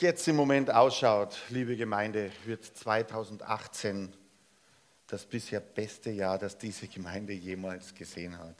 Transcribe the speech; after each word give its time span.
Jetzt 0.00 0.28
im 0.28 0.36
Moment 0.36 0.72
ausschaut, 0.72 1.36
liebe 1.48 1.76
Gemeinde, 1.76 2.30
wird 2.44 2.64
2018 2.64 4.12
das 5.06 5.24
bisher 5.24 5.60
beste 5.60 6.10
Jahr, 6.10 6.38
das 6.38 6.58
diese 6.58 6.86
Gemeinde 6.86 7.32
jemals 7.32 7.94
gesehen 7.94 8.38
hat. 8.38 8.54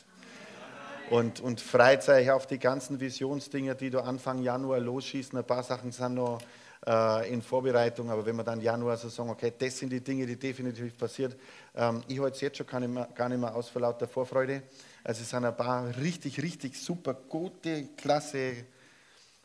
Und, 1.10 1.40
und 1.40 1.60
freut 1.60 2.08
euch 2.08 2.30
auf 2.30 2.46
die 2.46 2.58
ganzen 2.58 3.00
Visionsdinger, 3.00 3.74
die 3.74 3.90
du 3.90 4.00
Anfang 4.00 4.42
Januar 4.42 4.80
losschießen. 4.80 5.38
Ein 5.38 5.46
paar 5.46 5.62
Sachen 5.62 5.92
sind 5.92 6.14
noch 6.14 6.40
äh, 6.86 7.32
in 7.32 7.40
Vorbereitung, 7.40 8.10
aber 8.10 8.26
wenn 8.26 8.36
wir 8.36 8.44
dann 8.44 8.60
Januar 8.60 8.96
so 8.96 9.08
sagen, 9.08 9.30
okay, 9.30 9.52
das 9.56 9.78
sind 9.78 9.90
die 9.90 10.02
Dinge, 10.02 10.26
die 10.26 10.36
definitiv 10.36 10.96
passiert. 10.98 11.36
Ähm, 11.74 12.02
ich 12.08 12.20
halte 12.20 12.34
es 12.34 12.40
jetzt 12.40 12.58
schon 12.58 12.66
gar 12.66 12.80
nicht, 12.80 12.92
mehr, 12.92 13.08
gar 13.14 13.28
nicht 13.28 13.40
mehr 13.40 13.54
aus 13.54 13.68
vor 13.68 13.82
lauter 13.82 14.08
Vorfreude. 14.08 14.64
Also 15.04 15.22
es 15.22 15.30
sind 15.30 15.44
ein 15.44 15.56
paar 15.56 15.96
richtig, 15.98 16.42
richtig 16.42 16.78
super 16.78 17.14
gute, 17.14 17.88
klasse, 17.96 18.64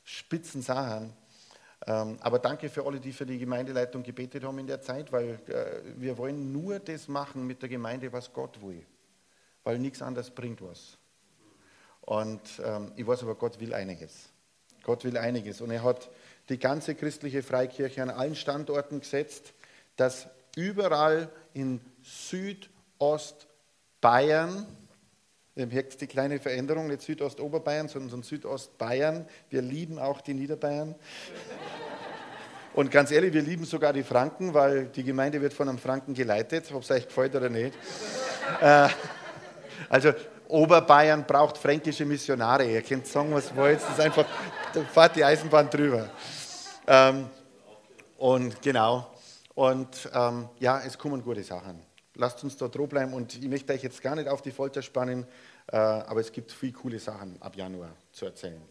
spitzen 0.03 0.61
Sachen. 0.61 1.13
Ähm, 1.85 2.17
aber 2.21 2.39
danke 2.39 2.69
für 2.69 2.85
alle, 2.85 2.99
die 2.99 3.11
für 3.11 3.25
die 3.25 3.37
Gemeindeleitung 3.37 4.03
gebetet 4.03 4.43
haben 4.43 4.59
in 4.59 4.67
der 4.67 4.81
Zeit, 4.81 5.11
weil 5.11 5.39
äh, 5.47 5.81
wir 5.97 6.17
wollen 6.17 6.53
nur 6.53 6.79
das 6.79 7.09
machen 7.09 7.45
mit 7.45 7.61
der 7.61 7.69
Gemeinde, 7.69 8.13
was 8.13 8.31
Gott 8.31 8.61
will. 8.61 8.85
Weil 9.63 9.79
nichts 9.79 10.01
anderes 10.01 10.29
bringt 10.29 10.61
was. 10.61 10.97
Und 12.01 12.41
ähm, 12.63 12.93
ich 12.95 13.05
weiß 13.05 13.23
aber, 13.23 13.35
Gott 13.35 13.59
will 13.59 13.73
einiges. 13.73 14.29
Gott 14.83 15.03
will 15.03 15.17
einiges. 15.17 15.59
Und 15.61 15.71
er 15.71 15.83
hat 15.83 16.09
die 16.49 16.59
ganze 16.59 16.95
christliche 16.95 17.43
Freikirche 17.43 18.01
an 18.01 18.09
allen 18.09 18.35
Standorten 18.35 19.01
gesetzt, 19.01 19.53
dass 19.95 20.27
überall 20.55 21.29
in 21.53 21.81
Südostbayern, 22.01 24.65
Ihr 25.55 25.67
merkt 25.67 26.01
die 26.01 26.07
kleine 26.07 26.39
Veränderung, 26.39 26.87
nicht 26.87 27.01
Südostoberbayern, 27.01 27.87
sondern 27.87 28.23
Südostbayern. 28.23 29.27
Wir 29.51 29.61
lieben 29.61 29.99
auch 29.99 30.21
die 30.21 30.33
Niederbayern. 30.33 30.95
Und 32.73 32.89
ganz 32.89 33.11
ehrlich, 33.11 33.33
wir 33.33 33.43
lieben 33.43 33.65
sogar 33.65 33.93
die 33.93 34.01
Franken, 34.01 34.53
weil 34.53 34.85
die 34.85 35.03
Gemeinde 35.03 35.39
wird 35.39 35.53
von 35.53 35.69
einem 35.69 35.77
Franken 35.77 36.15
geleitet, 36.15 36.71
ob 36.73 36.81
es 36.81 36.89
euch 36.89 37.07
gefällt 37.07 37.35
oder 37.35 37.49
nicht. 37.49 37.73
Äh, 38.61 38.89
also 39.89 40.11
Oberbayern 40.47 41.23
braucht 41.25 41.57
fränkische 41.57 42.03
Missionare. 42.03 42.65
Ihr 42.65 42.81
könnt 42.81 43.05
sagen, 43.05 43.31
was 43.31 43.55
wollt. 43.55 43.79
Das 43.79 43.91
ist 43.91 43.99
einfach, 43.99 44.25
da 44.73 44.81
fahrt 44.85 45.15
die 45.15 45.23
Eisenbahn 45.23 45.69
drüber. 45.69 46.09
Ähm, 46.87 47.29
und 48.17 48.59
genau. 48.61 49.07
Und 49.53 50.09
ähm, 50.11 50.49
ja, 50.59 50.81
es 50.83 50.97
kommen 50.97 51.23
gute 51.23 51.43
Sachen. 51.43 51.79
Lasst 52.15 52.43
uns 52.43 52.57
da 52.57 52.67
droh 52.67 52.87
bleiben 52.87 53.13
und 53.13 53.35
ich 53.35 53.47
möchte 53.47 53.73
euch 53.73 53.83
jetzt 53.83 54.01
gar 54.01 54.15
nicht 54.15 54.27
auf 54.27 54.41
die 54.41 54.51
Folter 54.51 54.81
spannen, 54.81 55.27
äh, 55.67 55.75
aber 55.75 56.21
es 56.21 56.31
gibt 56.31 56.51
viele 56.51 56.73
coole 56.73 56.99
Sachen 56.99 57.39
ab 57.39 57.55
Januar 57.55 57.89
zu 58.11 58.25
erzählen. 58.25 58.61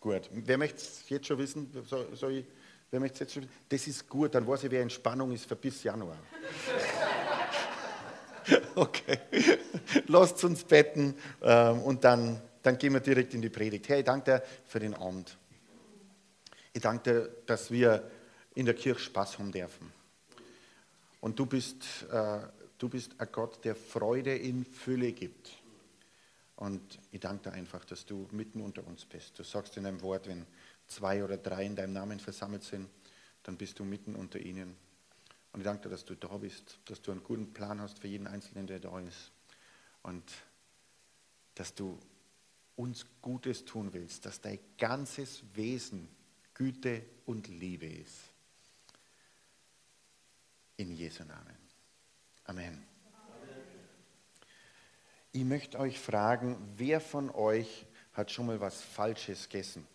Gut, 0.00 0.28
wer 0.30 0.58
möchte 0.58 0.78
es 0.78 1.08
jetzt 1.08 1.26
schon 1.26 1.38
wissen? 1.38 1.70
Soll, 1.88 2.06
soll 2.14 2.32
ich, 2.32 2.46
wer 2.94 3.00
möchte 3.00 3.24
jetzt 3.24 3.34
schon 3.34 3.48
Das 3.68 3.88
ist 3.88 4.08
gut, 4.08 4.36
dann 4.36 4.46
weiß 4.46 4.64
ich, 4.64 4.70
wer 4.70 4.80
in 4.80 4.88
Spannung 4.88 5.32
ist 5.32 5.46
für 5.46 5.56
bis 5.56 5.82
Januar. 5.82 6.16
okay, 8.76 9.18
lasst 10.06 10.44
uns 10.44 10.62
betten 10.62 11.16
ähm, 11.42 11.82
und 11.82 12.04
dann, 12.04 12.40
dann 12.62 12.78
gehen 12.78 12.92
wir 12.92 13.00
direkt 13.00 13.34
in 13.34 13.42
die 13.42 13.48
Predigt. 13.48 13.88
Herr, 13.88 13.98
ich 13.98 14.04
danke 14.04 14.30
dir 14.30 14.42
für 14.64 14.78
den 14.78 14.94
Abend. 14.94 15.36
Ich 16.72 16.82
danke 16.82 17.02
dir, 17.02 17.28
dass 17.46 17.72
wir 17.72 18.08
in 18.54 18.64
der 18.64 18.74
Kirche 18.74 19.00
Spaß 19.00 19.40
haben 19.40 19.50
dürfen. 19.50 19.92
Und 21.20 21.36
du 21.36 21.46
bist, 21.46 22.06
äh, 22.12 22.38
du 22.78 22.88
bist 22.88 23.16
ein 23.18 23.28
Gott, 23.32 23.64
der 23.64 23.74
Freude 23.74 24.36
in 24.36 24.64
Fülle 24.64 25.10
gibt. 25.10 25.50
Und 26.54 27.00
ich 27.10 27.18
danke 27.18 27.50
dir 27.50 27.56
einfach, 27.56 27.84
dass 27.86 28.06
du 28.06 28.28
mitten 28.30 28.60
unter 28.60 28.86
uns 28.86 29.04
bist. 29.04 29.36
Du 29.36 29.42
sagst 29.42 29.76
in 29.76 29.82
deinem 29.82 30.00
Wort, 30.00 30.28
wenn 30.28 30.46
zwei 30.86 31.24
oder 31.24 31.36
drei 31.36 31.64
in 31.64 31.76
deinem 31.76 31.92
Namen 31.92 32.20
versammelt 32.20 32.64
sind, 32.64 32.88
dann 33.42 33.56
bist 33.56 33.78
du 33.78 33.84
mitten 33.84 34.14
unter 34.14 34.38
ihnen. 34.38 34.76
Und 35.52 35.60
ich 35.60 35.64
danke 35.64 35.84
dir, 35.84 35.90
dass 35.90 36.04
du 36.04 36.14
da 36.14 36.36
bist, 36.36 36.78
dass 36.86 37.00
du 37.00 37.12
einen 37.12 37.22
guten 37.22 37.52
Plan 37.52 37.80
hast 37.80 38.00
für 38.00 38.08
jeden 38.08 38.26
Einzelnen, 38.26 38.66
der 38.66 38.80
da 38.80 38.98
ist. 38.98 39.30
Und 40.02 40.24
dass 41.54 41.74
du 41.74 41.98
uns 42.76 43.06
Gutes 43.22 43.64
tun 43.64 43.92
willst, 43.92 44.26
dass 44.26 44.40
dein 44.40 44.58
ganzes 44.78 45.44
Wesen 45.54 46.08
Güte 46.54 47.04
und 47.26 47.48
Liebe 47.48 47.86
ist. 47.86 48.32
In 50.76 50.92
Jesu 50.92 51.24
Namen. 51.24 51.56
Amen. 52.44 52.82
Ich 55.32 55.44
möchte 55.44 55.78
euch 55.78 55.98
fragen, 55.98 56.56
wer 56.76 57.00
von 57.00 57.30
euch 57.30 57.86
hat 58.12 58.30
schon 58.30 58.46
mal 58.46 58.60
was 58.60 58.82
Falsches 58.82 59.48
gegessen? 59.48 59.86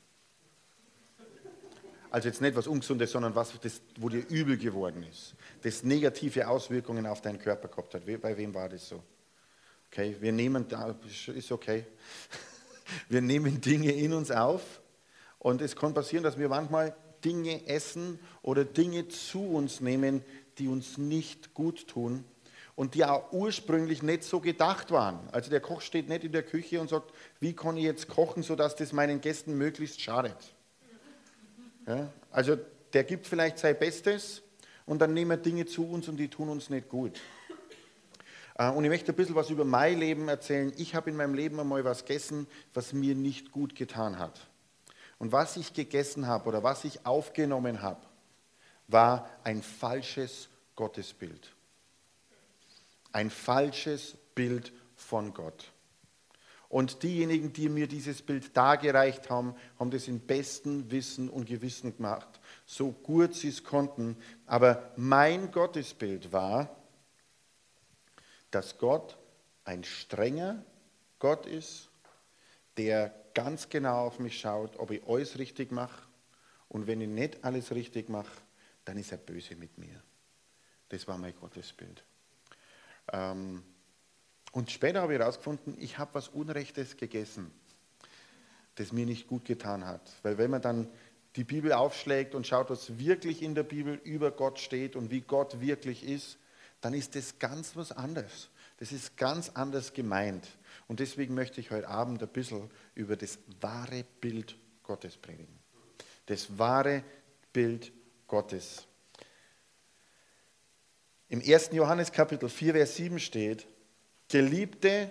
Also 2.12 2.28
jetzt 2.28 2.42
nicht 2.42 2.56
was 2.56 2.68
Ungesundes, 2.68 3.12
sondern 3.12 3.36
was, 3.36 3.54
das, 3.62 3.82
wo 3.98 4.10
dir 4.10 4.26
übel 4.30 4.58
geworden 4.58 5.04
ist, 5.04 5.36
das 5.62 5.84
negative 5.84 6.48
Auswirkungen 6.48 7.06
auf 7.06 7.22
deinen 7.22 7.40
Körper 7.40 7.68
gehabt 7.68 7.94
hat. 7.94 8.06
Bei 8.22 8.36
wem 8.36 8.54
war 8.54 8.68
das 8.68 8.90
so? 8.90 9.04
Okay, 9.92 10.16
wir 10.20 10.32
nehmen, 10.32 10.66
ist 11.36 11.52
okay, 11.52 11.86
wir 13.10 13.22
nehmen 13.22 13.62
Dinge 13.62 13.92
in 13.92 14.14
uns 14.14 14.32
auf 14.32 14.82
und 15.38 15.62
es 15.62 15.76
kann 15.76 15.94
passieren, 15.94 16.24
dass 16.24 16.38
wir 16.38 16.50
manchmal 16.50 16.96
Dinge 17.24 17.68
essen 17.68 18.20
oder 18.42 18.66
Dinge 18.66 19.08
zu 19.08 19.42
uns 19.42 19.82
nehmen, 19.82 20.24
die 20.58 20.68
uns 20.68 20.98
nicht 20.98 21.54
gut 21.54 21.88
tun 21.88 22.24
und 22.76 22.96
die 22.96 23.06
auch 23.06 23.32
ursprünglich 23.32 24.04
nicht 24.04 24.24
so 24.24 24.40
gedacht 24.40 24.92
waren. 24.92 25.28
Also 25.32 25.50
der 25.50 25.60
Koch 25.60 25.82
steht 25.82 26.08
nicht 26.08 26.24
in 26.24 26.32
der 26.32 26.44
Küche 26.44 26.80
und 26.80 26.90
sagt, 26.90 27.12
wie 27.40 27.54
kann 27.54 27.78
ich 27.78 27.84
jetzt 27.84 28.08
kochen, 28.08 28.42
sodass 28.42 28.76
das 28.76 28.94
meinen 28.94 29.22
Gästen 29.22 29.58
möglichst 29.58 30.02
schadet. 30.02 30.56
Ja? 31.90 32.14
Also 32.32 32.58
der 32.94 33.04
gibt 33.04 33.28
vielleicht 33.28 33.58
sein 33.58 33.78
Bestes 33.78 34.42
und 34.86 35.00
dann 35.00 35.14
nehmen 35.14 35.32
wir 35.32 35.38
Dinge 35.38 35.66
zu 35.66 35.90
uns 35.90 36.08
und 36.08 36.18
die 36.18 36.30
tun 36.30 36.50
uns 36.50 36.70
nicht 36.70 36.88
gut. 36.88 37.20
Äh, 38.58 38.70
und 38.70 38.84
ich 38.84 38.90
möchte 38.90 39.12
ein 39.12 39.16
bisschen 39.16 39.36
was 39.36 39.50
über 39.50 39.66
mein 39.66 40.00
Leben 40.00 40.28
erzählen. 40.28 40.72
Ich 40.78 40.94
habe 40.94 41.10
in 41.10 41.16
meinem 41.16 41.34
Leben 41.34 41.60
einmal 41.60 41.84
was 41.84 42.06
gegessen, 42.06 42.48
was 42.74 42.94
mir 42.94 43.16
nicht 43.16 43.52
gut 43.52 43.76
getan 43.76 44.20
hat. 44.20 44.48
Und 45.18 45.32
was 45.32 45.58
ich 45.58 45.74
gegessen 45.74 46.28
habe 46.28 46.48
oder 46.48 46.64
was 46.64 46.84
ich 46.84 47.06
aufgenommen 47.06 47.82
habe, 47.82 48.02
war 48.88 49.30
ein 49.44 49.62
falsches 49.64 50.50
Gottesbild. 50.76 51.54
Ein 53.12 53.30
falsches 53.30 54.16
Bild 54.36 54.72
von 54.96 55.34
Gott. 55.34 55.72
Und 56.70 57.02
diejenigen, 57.02 57.52
die 57.52 57.68
mir 57.68 57.88
dieses 57.88 58.22
Bild 58.22 58.56
dargereicht 58.56 59.32
haben, 59.32 59.56
haben 59.80 59.90
das 59.90 60.08
in 60.08 60.20
bestem 60.20 60.90
Wissen 60.92 61.28
und 61.28 61.48
Gewissen 61.48 61.98
gemacht, 61.98 62.40
so 62.68 62.92
gut 62.92 63.34
sie 63.34 63.50
es 63.50 63.64
konnten. 63.64 64.16
Aber 64.46 64.92
mein 64.96 65.52
Gottesbild 65.52 66.32
war, 66.32 66.70
dass 68.52 68.78
Gott 68.78 69.18
ein 69.66 69.84
strenger 69.84 70.64
Gott 71.18 71.48
ist, 71.48 71.90
der 72.78 73.14
ganz 73.34 73.70
genau 73.70 74.06
auf 74.06 74.20
mich 74.20 74.40
schaut, 74.40 74.78
ob 74.78 74.92
ich 74.92 75.04
alles 75.08 75.40
richtig 75.40 75.72
mache. 75.72 76.08
Und 76.68 76.86
wenn 76.86 77.02
ich 77.02 77.10
nicht 77.10 77.44
alles 77.44 77.72
richtig 77.72 78.10
mache, 78.10 78.32
dann 78.86 78.98
ist 78.98 79.12
er 79.12 79.18
böse 79.18 79.56
mit 79.56 79.78
mir. 79.78 80.02
Das 80.90 81.08
war 81.08 81.18
mein 81.18 81.36
Gottesbild. 81.36 82.04
Ähm, 83.12 83.64
und 84.52 84.72
später 84.72 85.02
habe 85.02 85.14
ich 85.14 85.20
herausgefunden, 85.20 85.76
ich 85.80 85.98
habe 85.98 86.14
was 86.14 86.28
Unrechtes 86.28 86.98
gegessen, 86.98 87.52
das 88.76 88.92
mir 88.92 89.06
nicht 89.06 89.28
gut 89.28 89.46
getan 89.46 89.86
hat. 89.86 90.02
Weil 90.24 90.38
wenn 90.38 90.52
man 90.52 90.62
dann 90.62 90.88
die 91.36 91.44
Bibel 91.44 91.74
aufschlägt 91.74 92.34
und 92.34 92.48
schaut, 92.48 92.70
was 92.70 92.98
wirklich 92.98 93.44
in 93.44 93.54
der 93.54 93.64
Bibel 93.64 93.96
über 94.04 94.32
Gott 94.32 94.60
steht 94.60 94.96
und 94.96 95.12
wie 95.12 95.22
Gott 95.22 95.62
wirklich 95.62 96.04
ist, 96.04 96.38
dann 96.82 96.94
ist 96.94 97.16
das 97.16 97.38
ganz 97.40 97.76
was 97.76 97.92
anderes. 97.92 98.50
Das 98.78 98.92
ist 98.92 99.18
ganz 99.18 99.50
anders 99.50 99.94
gemeint. 99.94 100.48
Und 100.88 101.02
deswegen 101.02 101.36
möchte 101.36 101.60
ich 101.60 101.70
heute 101.72 101.88
Abend 101.88 102.24
ein 102.24 102.30
bisschen 102.30 102.72
über 102.96 103.16
das 103.16 103.38
wahre 103.60 104.06
Bild 104.22 104.56
Gottes 104.84 105.18
predigen. 105.18 105.60
Das 106.26 106.58
wahre 106.58 107.04
Bild 107.52 107.92
Gottes. 108.28 108.88
Im 111.28 111.42
1. 111.42 111.70
Johannes 111.74 112.12
Kapitel 112.12 112.50
4, 112.50 112.74
Vers 112.74 112.96
7 112.96 113.20
steht, 113.20 113.68
Geliebte, 114.30 115.10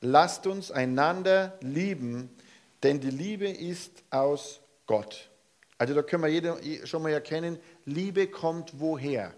lasst 0.00 0.46
uns 0.46 0.70
einander 0.70 1.58
lieben, 1.62 2.30
denn 2.82 3.00
die 3.00 3.10
Liebe 3.10 3.48
ist 3.48 4.04
aus 4.10 4.60
Gott. 4.86 5.30
Also 5.78 5.94
da 5.94 6.02
können 6.02 6.22
wir 6.22 6.30
jeder 6.30 6.86
schon 6.86 7.02
mal 7.02 7.12
erkennen, 7.12 7.58
Liebe 7.84 8.28
kommt 8.28 8.78
woher? 8.78 9.34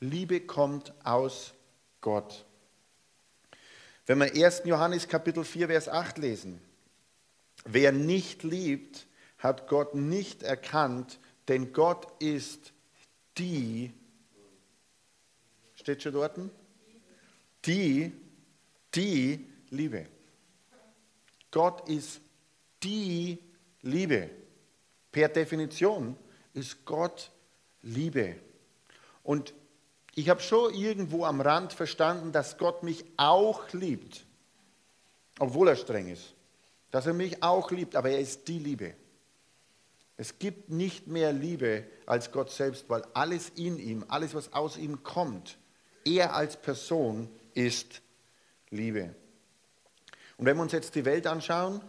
Liebe 0.00 0.40
kommt 0.40 0.94
aus 1.04 1.52
Gott. 2.00 2.46
Wenn 4.06 4.18
wir 4.18 4.32
1. 4.32 4.62
Johannes 4.64 5.06
Kapitel 5.06 5.44
4, 5.44 5.68
Vers 5.68 5.88
8 5.88 6.18
lesen, 6.18 6.60
wer 7.64 7.92
nicht 7.92 8.42
liebt, 8.42 9.06
hat 9.38 9.68
Gott 9.68 9.94
nicht 9.94 10.42
erkannt, 10.42 11.20
denn 11.48 11.72
Gott 11.72 12.08
ist 12.20 12.72
die, 13.38 13.92
steht 15.74 16.02
schon 16.02 16.12
dort? 16.12 16.38
Die, 17.64 18.12
die 18.94 19.46
Liebe. 19.70 20.06
Gott 21.50 21.88
ist 21.88 22.20
die 22.82 23.38
Liebe. 23.82 24.30
Per 25.12 25.28
Definition 25.28 26.16
ist 26.54 26.84
Gott 26.84 27.30
Liebe. 27.82 28.36
Und 29.22 29.52
ich 30.14 30.28
habe 30.28 30.40
schon 30.40 30.74
irgendwo 30.74 31.24
am 31.24 31.40
Rand 31.40 31.72
verstanden, 31.72 32.32
dass 32.32 32.58
Gott 32.58 32.82
mich 32.82 33.04
auch 33.16 33.72
liebt, 33.72 34.26
obwohl 35.38 35.68
er 35.68 35.76
streng 35.76 36.08
ist. 36.08 36.34
Dass 36.90 37.06
er 37.06 37.12
mich 37.12 37.42
auch 37.42 37.70
liebt, 37.70 37.94
aber 37.94 38.10
er 38.10 38.20
ist 38.20 38.48
die 38.48 38.58
Liebe. 38.58 38.94
Es 40.16 40.38
gibt 40.38 40.68
nicht 40.68 41.06
mehr 41.06 41.32
Liebe 41.32 41.86
als 42.04 42.32
Gott 42.32 42.50
selbst, 42.50 42.90
weil 42.90 43.02
alles 43.14 43.50
in 43.50 43.78
ihm, 43.78 44.04
alles, 44.08 44.34
was 44.34 44.52
aus 44.52 44.76
ihm 44.76 45.02
kommt, 45.02 45.56
er 46.04 46.34
als 46.34 46.60
Person 46.60 47.30
ist 47.54 48.02
Liebe. 48.70 49.14
Und 50.36 50.46
wenn 50.46 50.56
wir 50.56 50.62
uns 50.62 50.72
jetzt 50.72 50.94
die 50.94 51.04
Welt 51.04 51.26
anschauen, 51.26 51.80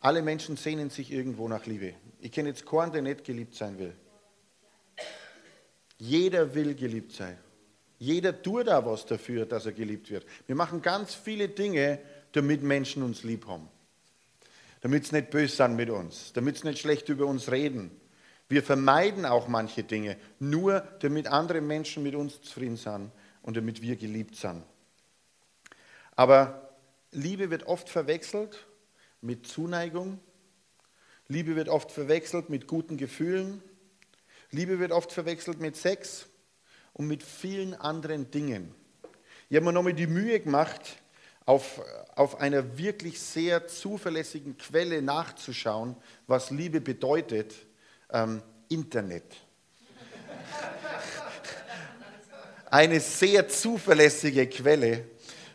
alle 0.00 0.22
Menschen 0.22 0.56
sehnen 0.56 0.90
sich 0.90 1.12
irgendwo 1.12 1.48
nach 1.48 1.66
Liebe. 1.66 1.94
Ich 2.20 2.32
kenne 2.32 2.48
jetzt 2.48 2.66
keinen, 2.66 2.92
der 2.92 3.02
nicht 3.02 3.24
geliebt 3.24 3.54
sein 3.54 3.78
will. 3.78 3.94
Jeder 5.98 6.54
will 6.54 6.74
geliebt 6.74 7.12
sein. 7.12 7.38
Jeder 7.98 8.42
tut 8.42 8.66
da 8.66 8.84
was 8.84 9.06
dafür, 9.06 9.46
dass 9.46 9.66
er 9.66 9.72
geliebt 9.72 10.10
wird. 10.10 10.26
Wir 10.46 10.56
machen 10.56 10.82
ganz 10.82 11.14
viele 11.14 11.48
Dinge, 11.48 12.00
damit 12.32 12.62
Menschen 12.62 13.04
uns 13.04 13.22
lieb 13.22 13.46
haben 13.46 13.68
damit 14.82 15.06
sie 15.06 15.16
nicht 15.16 15.30
böse 15.30 15.56
sind 15.56 15.76
mit 15.76 15.88
uns, 15.88 16.32
damit 16.34 16.58
sie 16.58 16.66
nicht 16.66 16.80
schlecht 16.80 17.08
über 17.08 17.24
uns 17.26 17.50
reden. 17.50 17.90
Wir 18.48 18.62
vermeiden 18.62 19.24
auch 19.24 19.48
manche 19.48 19.84
Dinge, 19.84 20.18
nur 20.38 20.80
damit 21.00 21.28
andere 21.28 21.60
Menschen 21.60 22.02
mit 22.02 22.14
uns 22.14 22.42
zufrieden 22.42 22.76
sind 22.76 23.10
und 23.42 23.56
damit 23.56 23.82
wir 23.82 23.96
geliebt 23.96 24.36
sind. 24.36 24.62
Aber 26.16 26.70
Liebe 27.10 27.50
wird 27.50 27.64
oft 27.64 27.88
verwechselt 27.88 28.66
mit 29.20 29.46
Zuneigung. 29.46 30.20
Liebe 31.28 31.56
wird 31.56 31.68
oft 31.68 31.90
verwechselt 31.90 32.50
mit 32.50 32.66
guten 32.66 32.96
Gefühlen. 32.96 33.62
Liebe 34.50 34.78
wird 34.78 34.92
oft 34.92 35.12
verwechselt 35.12 35.60
mit 35.60 35.76
Sex 35.76 36.26
und 36.92 37.06
mit 37.06 37.22
vielen 37.22 37.74
anderen 37.74 38.30
Dingen. 38.30 38.74
Ich 39.48 39.56
habe 39.56 39.66
mir 39.66 39.72
nochmal 39.72 39.94
die 39.94 40.06
Mühe 40.06 40.40
gemacht, 40.40 41.02
auf, 41.44 41.80
auf 42.14 42.40
einer 42.40 42.78
wirklich 42.78 43.20
sehr 43.20 43.66
zuverlässigen 43.66 44.56
Quelle 44.58 45.02
nachzuschauen, 45.02 45.96
was 46.26 46.50
Liebe 46.50 46.80
bedeutet, 46.80 47.54
ähm, 48.10 48.42
Internet. 48.68 49.24
Eine 52.72 53.00
sehr 53.00 53.50
zuverlässige 53.50 54.46
Quelle. 54.46 55.04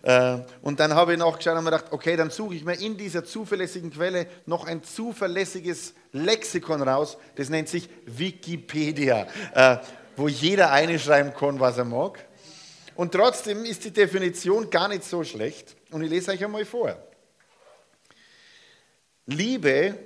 Äh, 0.03 0.37
und 0.61 0.79
dann 0.79 0.93
habe 0.93 1.13
ich 1.13 1.17
nachgeschaut 1.17 1.57
und 1.57 1.63
mir 1.63 1.71
gedacht, 1.71 1.85
okay, 1.89 2.15
dann 2.15 2.29
suche 2.29 2.53
ich 2.53 2.63
mir 2.63 2.75
in 2.75 2.95
dieser 2.95 3.25
zuverlässigen 3.25 3.89
Quelle 3.89 4.27
noch 4.45 4.67
ein 4.67 4.83
zuverlässiges 4.83 5.95
Lexikon 6.11 6.83
raus. 6.83 7.17
Das 7.33 7.49
nennt 7.49 7.69
sich 7.69 7.89
Wikipedia, 8.05 9.25
äh, 9.55 9.77
wo 10.15 10.27
jeder 10.27 10.71
einschreiben 10.71 11.33
kann, 11.33 11.59
was 11.59 11.79
er 11.79 11.85
mag. 11.85 12.23
Und 12.93 13.13
trotzdem 13.13 13.65
ist 13.65 13.83
die 13.85 13.91
Definition 13.91 14.69
gar 14.69 14.87
nicht 14.87 15.03
so 15.03 15.23
schlecht. 15.23 15.75
Und 15.89 16.03
ich 16.03 16.11
lese 16.11 16.33
euch 16.33 16.45
einmal 16.45 16.65
vor. 16.65 16.95
Liebe 19.25 19.97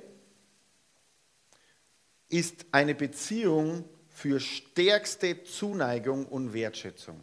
ist 2.30 2.66
eine 2.72 2.96
Beziehung 2.96 3.84
für 4.22 4.40
stärkste 4.40 5.44
Zuneigung 5.44 6.28
und 6.28 6.54
Wertschätzung. 6.54 7.20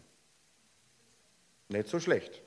Nicht 1.69 1.89
so 1.89 2.01
schlecht. 2.01 2.43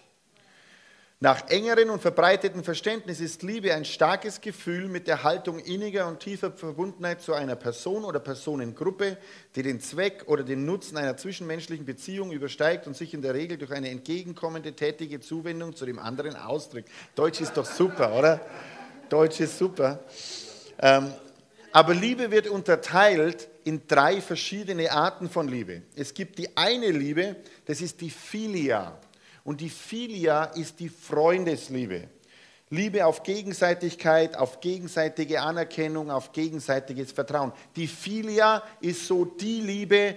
Nach 1.21 1.47
engeren 1.49 1.89
und 1.89 2.01
verbreiteten 2.01 2.61
Verständnis 2.61 3.21
ist 3.21 3.43
Liebe 3.43 3.73
ein 3.73 3.85
starkes 3.85 4.41
Gefühl 4.41 4.89
mit 4.89 5.07
der 5.07 5.23
Haltung 5.23 5.59
inniger 5.59 6.05
und 6.07 6.19
tiefer 6.19 6.51
Verbundenheit 6.51 7.21
zu 7.21 7.33
einer 7.33 7.55
Person 7.55 8.03
oder 8.03 8.19
Personengruppe, 8.19 9.17
die 9.55 9.63
den 9.63 9.79
Zweck 9.79 10.23
oder 10.25 10.43
den 10.43 10.65
Nutzen 10.65 10.97
einer 10.97 11.15
zwischenmenschlichen 11.15 11.85
Beziehung 11.85 12.31
übersteigt 12.31 12.87
und 12.87 12.97
sich 12.97 13.13
in 13.13 13.21
der 13.21 13.33
Regel 13.33 13.57
durch 13.57 13.71
eine 13.71 13.89
entgegenkommende, 13.89 14.73
tätige 14.73 15.21
Zuwendung 15.21 15.77
zu 15.77 15.85
dem 15.85 15.99
anderen 15.99 16.35
ausdrückt. 16.35 16.89
Deutsch 17.15 17.39
ist 17.39 17.55
doch 17.55 17.65
super, 17.65 18.17
oder? 18.17 18.41
Deutsch 19.07 19.39
ist 19.39 19.57
super. 19.57 20.03
Ähm, 20.79 21.13
aber 21.71 21.93
Liebe 21.93 22.31
wird 22.31 22.47
unterteilt 22.47 23.49
in 23.63 23.87
drei 23.87 24.21
verschiedene 24.21 24.91
Arten 24.91 25.29
von 25.29 25.47
Liebe. 25.47 25.83
Es 25.95 26.13
gibt 26.13 26.37
die 26.37 26.55
eine 26.57 26.89
Liebe, 26.89 27.37
das 27.65 27.81
ist 27.81 28.01
die 28.01 28.09
Philia. 28.09 28.99
Und 29.43 29.61
die 29.61 29.69
Philia 29.69 30.45
ist 30.45 30.79
die 30.79 30.89
Freundesliebe. 30.89 32.09
Liebe 32.69 33.05
auf 33.05 33.23
Gegenseitigkeit, 33.23 34.35
auf 34.37 34.61
gegenseitige 34.61 35.41
Anerkennung, 35.41 36.09
auf 36.09 36.31
gegenseitiges 36.31 37.11
Vertrauen. 37.11 37.51
Die 37.75 37.87
Philia 37.87 38.63
ist 38.79 39.07
so 39.07 39.25
die 39.25 39.59
Liebe, 39.59 40.15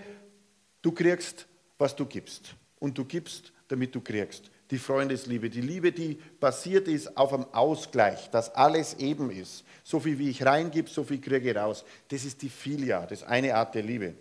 du 0.81 0.93
kriegst, 0.93 1.47
was 1.79 1.97
du 1.97 2.07
gibst. 2.07 2.55
Und 2.79 2.97
du 2.97 3.05
gibst, 3.05 3.53
damit 3.67 3.95
du 3.95 4.00
kriegst. 4.00 4.50
Die 4.70 4.78
Freundesliebe, 4.78 5.50
die 5.50 5.61
Liebe, 5.61 5.93
die 5.93 6.19
basiert 6.40 6.88
ist 6.88 7.16
auf 7.16 7.32
einem 7.32 7.46
Ausgleich, 7.52 8.31
dass 8.31 8.55
alles 8.55 8.94
eben 8.94 9.31
ist. 9.31 9.64
So 9.82 10.00
viel 10.00 10.19
wie 10.19 10.31
ich 10.31 10.44
reingib, 10.44 10.88
so 10.88 11.05
viel 11.05 11.20
kriege 11.20 11.50
ich 11.50 11.56
raus. 11.56 11.84
Das 12.08 12.25
ist 12.25 12.40
die 12.40 12.49
Philia, 12.49 13.02
das 13.02 13.20
ist 13.20 13.28
eine 13.28 13.55
Art 13.55 13.75
der 13.75 13.82
Liebe. 13.82 14.14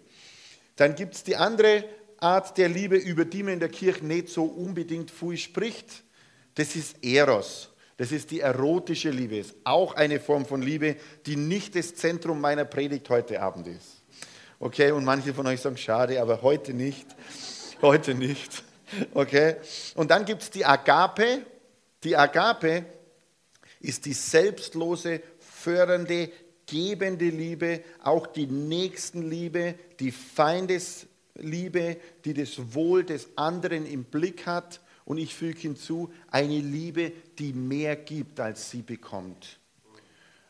Dann 0.76 0.96
gibt 0.96 1.16
es 1.16 1.24
die 1.24 1.36
andere 1.36 1.86
Art 2.20 2.58
der 2.58 2.70
Liebe, 2.70 2.98
über 2.98 3.26
die 3.26 3.44
man 3.44 3.54
in 3.54 3.60
der 3.60 3.70
Kirche 3.70 4.06
nicht 4.06 4.30
so 4.30 4.44
unbedingt 4.44 5.12
viel 5.12 5.38
spricht. 5.38 6.04
Das 6.56 6.76
ist 6.76 7.04
Eros. 7.04 7.70
Das 7.98 8.12
ist 8.12 8.32
die 8.32 8.40
erotische 8.40 9.12
Liebe. 9.12 9.38
Ist 9.38 9.56
auch 9.64 9.96
eine 9.96 10.20
Form 10.20 10.46
von 10.46 10.62
Liebe, 10.62 10.96
die 11.26 11.36
nicht 11.36 11.76
das 11.76 11.96
Zentrum 11.96 12.42
meiner 12.42 12.66
Predigt 12.66 13.10
heute 13.10 13.42
Abend 13.42 13.68
ist. 13.68 14.02
Okay, 14.60 14.92
und 14.92 15.04
manche 15.04 15.34
von 15.34 15.46
euch 15.48 15.62
sagen, 15.62 15.78
schade, 15.78 16.22
aber 16.22 16.42
heute 16.42 16.74
nicht. 16.74 17.06
Heute 17.82 18.16
nicht. 18.16 18.64
Okay, 19.14 19.56
und 19.96 20.12
dann 20.12 20.26
gibt 20.26 20.42
es 20.42 20.50
die 20.50 20.66
Agape. 20.66 21.46
Die 22.04 22.16
Agape 22.16 22.86
ist 23.80 24.06
die 24.06 24.14
selbstlose, 24.14 25.22
fördernde, 25.40 26.30
gebende 26.66 27.30
Liebe, 27.30 27.84
auch 28.04 28.28
die 28.28 28.48
Nächstenliebe, 28.48 29.76
die 30.00 30.12
Feindes, 30.12 31.08
Liebe, 31.36 31.98
die 32.26 32.34
das 32.34 32.74
Wohl 32.74 33.04
des 33.04 33.30
anderen 33.38 33.86
im 33.86 34.04
Blick 34.04 34.46
hat. 34.46 34.82
Und 35.06 35.18
ich 35.18 35.36
füge 35.36 35.60
hinzu, 35.60 36.14
eine 36.30 36.60
Liebe, 36.60 37.12
die 37.38 37.54
mehr 37.54 37.96
gibt, 37.96 38.40
als 38.40 38.70
sie 38.70 38.82
bekommt. 38.82 39.60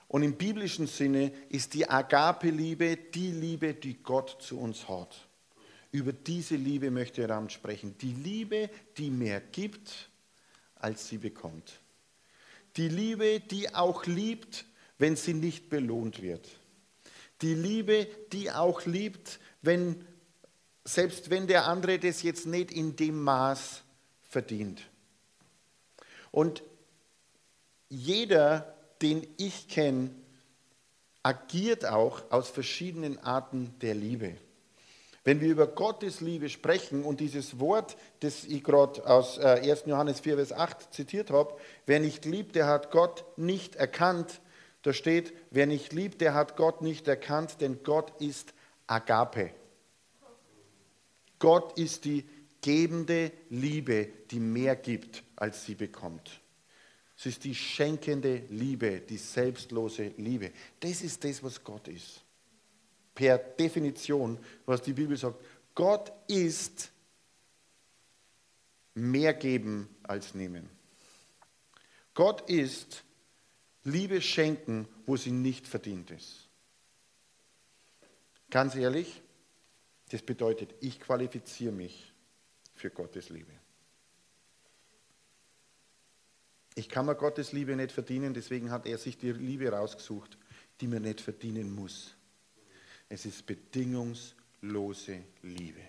Und 0.08 0.22
im 0.22 0.36
biblischen 0.36 0.86
Sinne 0.86 1.32
ist 1.50 1.74
die 1.74 1.90
Agape-Liebe 1.90 2.98
die 2.98 3.32
Liebe, 3.32 3.74
die 3.74 3.96
Gott 4.04 4.38
zu 4.40 4.60
uns 4.60 4.88
hat. 4.88 5.28
Über 5.94 6.12
diese 6.12 6.56
Liebe 6.56 6.92
möchte 6.92 7.34
Abend 7.34 7.54
sprechen. 7.54 7.96
Die 8.00 8.14
Liebe, 8.14 8.70
die 8.98 9.12
mehr 9.12 9.40
gibt, 9.40 10.10
als 10.76 11.08
sie 11.08 11.20
bekommt. 11.20 11.80
Die 12.76 12.90
Liebe, 12.90 13.40
die 13.40 13.74
auch 13.74 14.06
liebt, 14.08 14.66
wenn 14.98 15.16
sie 15.16 15.36
nicht 15.36 15.70
belohnt 15.70 16.22
wird. 16.22 16.50
Die 17.44 17.54
Liebe, 17.54 18.08
die 18.32 18.52
auch 18.52 18.86
liebt, 18.86 19.40
wenn 19.62 20.04
selbst 20.84 21.30
wenn 21.30 21.48
der 21.48 21.68
andere 21.68 22.00
das 22.00 22.24
jetzt 22.24 22.48
nicht 22.48 22.72
in 22.72 22.96
dem 22.96 23.22
Maß 23.22 23.84
verdient. 24.22 24.82
Und 26.32 26.64
jeder, 27.88 28.76
den 29.02 29.28
ich 29.38 29.68
kenne, 29.68 30.10
agiert 31.22 31.86
auch 31.86 32.32
aus 32.32 32.50
verschiedenen 32.50 33.20
Arten 33.20 33.74
der 33.80 33.94
Liebe. 33.94 34.36
Wenn 35.24 35.40
wir 35.40 35.50
über 35.50 35.68
Gottes 35.68 36.20
Liebe 36.20 36.50
sprechen 36.50 37.04
und 37.04 37.22
dieses 37.22 37.60
Wort, 37.60 37.96
das 38.20 38.44
ich 38.44 38.64
gerade 38.64 39.08
aus 39.08 39.40
1. 39.40 39.82
Äh, 39.84 39.90
Johannes 39.90 40.20
4, 40.20 40.36
Vers 40.36 40.52
8 40.52 40.94
zitiert 40.94 41.32
habe, 41.32 41.56
wer 41.86 42.00
nicht 42.02 42.26
liebt, 42.26 42.56
der 42.56 42.68
hat 42.68 42.92
Gott 42.92 43.24
nicht 43.38 43.76
erkannt. 43.76 44.42
Da 44.82 44.92
steht, 44.92 45.34
wer 45.50 45.66
nicht 45.66 45.94
liebt, 45.94 46.20
der 46.20 46.34
hat 46.34 46.58
Gott 46.58 46.82
nicht 46.82 47.08
erkannt, 47.08 47.62
denn 47.62 47.84
Gott 47.84 48.20
ist 48.20 48.54
Agape. 48.86 49.52
Gott 51.40 51.78
ist 51.78 52.04
die 52.04 52.26
gebende 52.62 53.32
Liebe, 53.50 54.10
die 54.30 54.40
mehr 54.40 54.76
gibt, 54.76 55.24
als 55.38 55.66
sie 55.66 55.76
bekommt. 55.76 56.42
Es 57.18 57.28
ist 57.28 57.46
die 57.46 57.56
schenkende 57.56 58.44
Liebe, 58.50 59.00
die 59.00 59.18
selbstlose 59.18 60.12
Liebe. 60.18 60.52
Das 60.82 61.02
ist 61.02 61.24
das, 61.24 61.42
was 61.44 61.64
Gott 61.64 61.88
ist. 61.88 62.23
Per 63.14 63.38
Definition, 63.38 64.40
was 64.66 64.82
die 64.82 64.94
Bibel 64.94 65.18
sagt. 65.18 65.44
Gott 65.76 66.12
ist 66.28 66.92
mehr 68.96 69.34
geben 69.34 69.90
als 70.04 70.36
nehmen. 70.36 70.70
Gott 72.14 72.48
ist 72.50 73.04
Liebe 73.84 74.22
schenken, 74.22 74.88
wo 75.06 75.18
sie 75.18 75.32
nicht 75.32 75.68
verdient 75.68 76.12
ist. 76.12 76.48
Ganz 78.50 78.76
ehrlich, 78.76 79.22
das 80.12 80.22
bedeutet, 80.22 80.76
ich 80.80 81.00
qualifiziere 81.00 81.72
mich 81.72 82.14
für 82.76 82.92
Gottes 82.92 83.30
Liebe. 83.30 83.52
Ich 86.76 86.90
kann 86.90 87.06
mir 87.06 87.16
Gottes 87.16 87.52
Liebe 87.52 87.76
nicht 87.76 87.92
verdienen, 87.92 88.34
deswegen 88.34 88.72
hat 88.72 88.86
er 88.86 88.98
sich 88.98 89.18
die 89.18 89.32
Liebe 89.32 89.70
rausgesucht, 89.70 90.38
die 90.82 90.88
man 90.88 91.02
nicht 91.04 91.22
verdienen 91.22 91.74
muss. 91.74 92.16
Es 93.14 93.28
ist 93.28 93.46
bedingungslose 93.46 95.24
Liebe. 95.44 95.82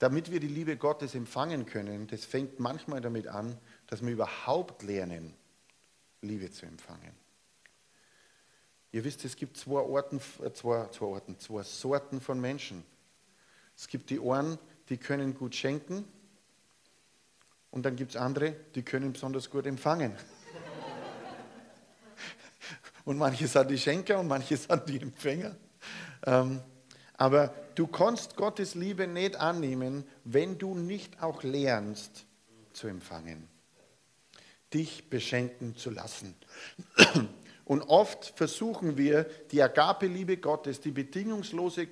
Damit 0.00 0.32
wir 0.32 0.40
die 0.40 0.48
Liebe 0.48 0.76
Gottes 0.76 1.14
empfangen 1.14 1.64
können, 1.64 2.08
das 2.08 2.24
fängt 2.24 2.58
manchmal 2.58 3.00
damit 3.00 3.28
an, 3.28 3.56
dass 3.86 4.04
wir 4.04 4.10
überhaupt 4.10 4.82
lernen, 4.82 5.32
Liebe 6.22 6.50
zu 6.50 6.66
empfangen. 6.66 7.12
Ihr 8.90 9.04
wisst, 9.04 9.24
es 9.24 9.36
gibt 9.36 9.58
zwei, 9.58 9.78
Orten, 9.78 10.20
äh, 10.42 10.52
zwei, 10.52 10.88
zwei, 10.88 11.06
Orten, 11.06 11.38
zwei 11.38 11.62
Sorten 11.62 12.20
von 12.20 12.40
Menschen. 12.40 12.82
Es 13.76 13.86
gibt 13.86 14.10
die 14.10 14.18
Ohren, 14.18 14.58
die 14.88 14.96
können 14.96 15.34
gut 15.34 15.54
schenken 15.54 16.04
und 17.70 17.86
dann 17.86 17.94
gibt 17.94 18.10
es 18.10 18.16
andere, 18.16 18.56
die 18.74 18.82
können 18.82 19.12
besonders 19.12 19.50
gut 19.50 19.66
empfangen. 19.66 20.16
Und 23.04 23.18
manche 23.18 23.46
sind 23.46 23.70
die 23.70 23.78
Schenker 23.78 24.20
und 24.20 24.28
manche 24.28 24.56
sind 24.56 24.88
die 24.88 25.00
Empfänger. 25.00 25.56
Ähm, 26.24 26.60
aber 27.14 27.54
du 27.74 27.86
kannst 27.86 28.36
Gottes 28.36 28.74
Liebe 28.74 29.06
nicht 29.06 29.36
annehmen, 29.36 30.04
wenn 30.24 30.58
du 30.58 30.74
nicht 30.74 31.22
auch 31.22 31.42
lernst 31.42 32.26
zu 32.72 32.88
empfangen, 32.88 33.48
dich 34.72 35.08
beschenken 35.10 35.76
zu 35.76 35.90
lassen. 35.90 36.34
Und 37.64 37.82
oft 37.82 38.32
versuchen 38.36 38.96
wir, 38.96 39.24
die 39.50 39.62
Agape-Liebe 39.62 40.38
Gottes, 40.38 40.80
die 40.80 40.90
bedingungslose 40.90 41.88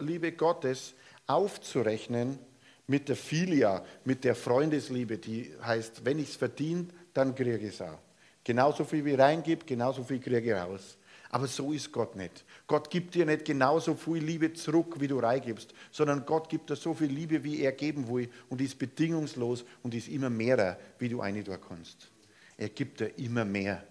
Liebe 0.00 0.32
Gottes 0.32 0.94
aufzurechnen 1.26 2.38
mit 2.86 3.08
der 3.08 3.16
Filia, 3.16 3.84
mit 4.04 4.24
der 4.24 4.34
Freundesliebe, 4.34 5.18
die 5.18 5.52
heißt, 5.62 6.04
wenn 6.04 6.18
ich 6.18 6.30
es 6.30 6.36
verdiene, 6.36 6.88
dann 7.12 7.34
kriege 7.34 7.58
ich 7.58 7.74
es 7.74 7.82
auch. 7.82 7.98
Genauso 8.44 8.84
viel 8.84 9.04
wie 9.04 9.14
reingibt, 9.14 9.66
genauso 9.66 10.02
viel 10.02 10.20
kriege 10.20 10.50
ich 10.50 10.52
raus. 10.52 10.96
Aber 11.32 11.46
so 11.46 11.72
ist 11.72 11.92
Gott 11.92 12.16
nicht. 12.16 12.44
Gott 12.66 12.90
gibt 12.90 13.14
dir 13.14 13.24
nicht 13.24 13.44
genauso 13.44 13.94
viel 13.94 14.22
Liebe 14.22 14.52
zurück, 14.52 14.96
wie 14.98 15.06
du 15.06 15.18
reingibst, 15.18 15.72
sondern 15.92 16.26
Gott 16.26 16.48
gibt 16.48 16.70
dir 16.70 16.76
so 16.76 16.92
viel 16.92 17.10
Liebe, 17.10 17.44
wie 17.44 17.60
er 17.60 17.72
geben 17.72 18.08
will 18.08 18.28
und 18.48 18.60
ist 18.60 18.78
bedingungslos 18.78 19.64
und 19.82 19.94
ist 19.94 20.08
immer 20.08 20.28
mehrer, 20.28 20.76
wie 20.98 21.08
du 21.08 21.20
eine 21.20 21.44
da 21.44 21.56
kannst. 21.56 22.10
Er 22.56 22.68
gibt 22.68 23.00
dir 23.00 23.16
immer 23.18 23.44
mehr. 23.44 23.84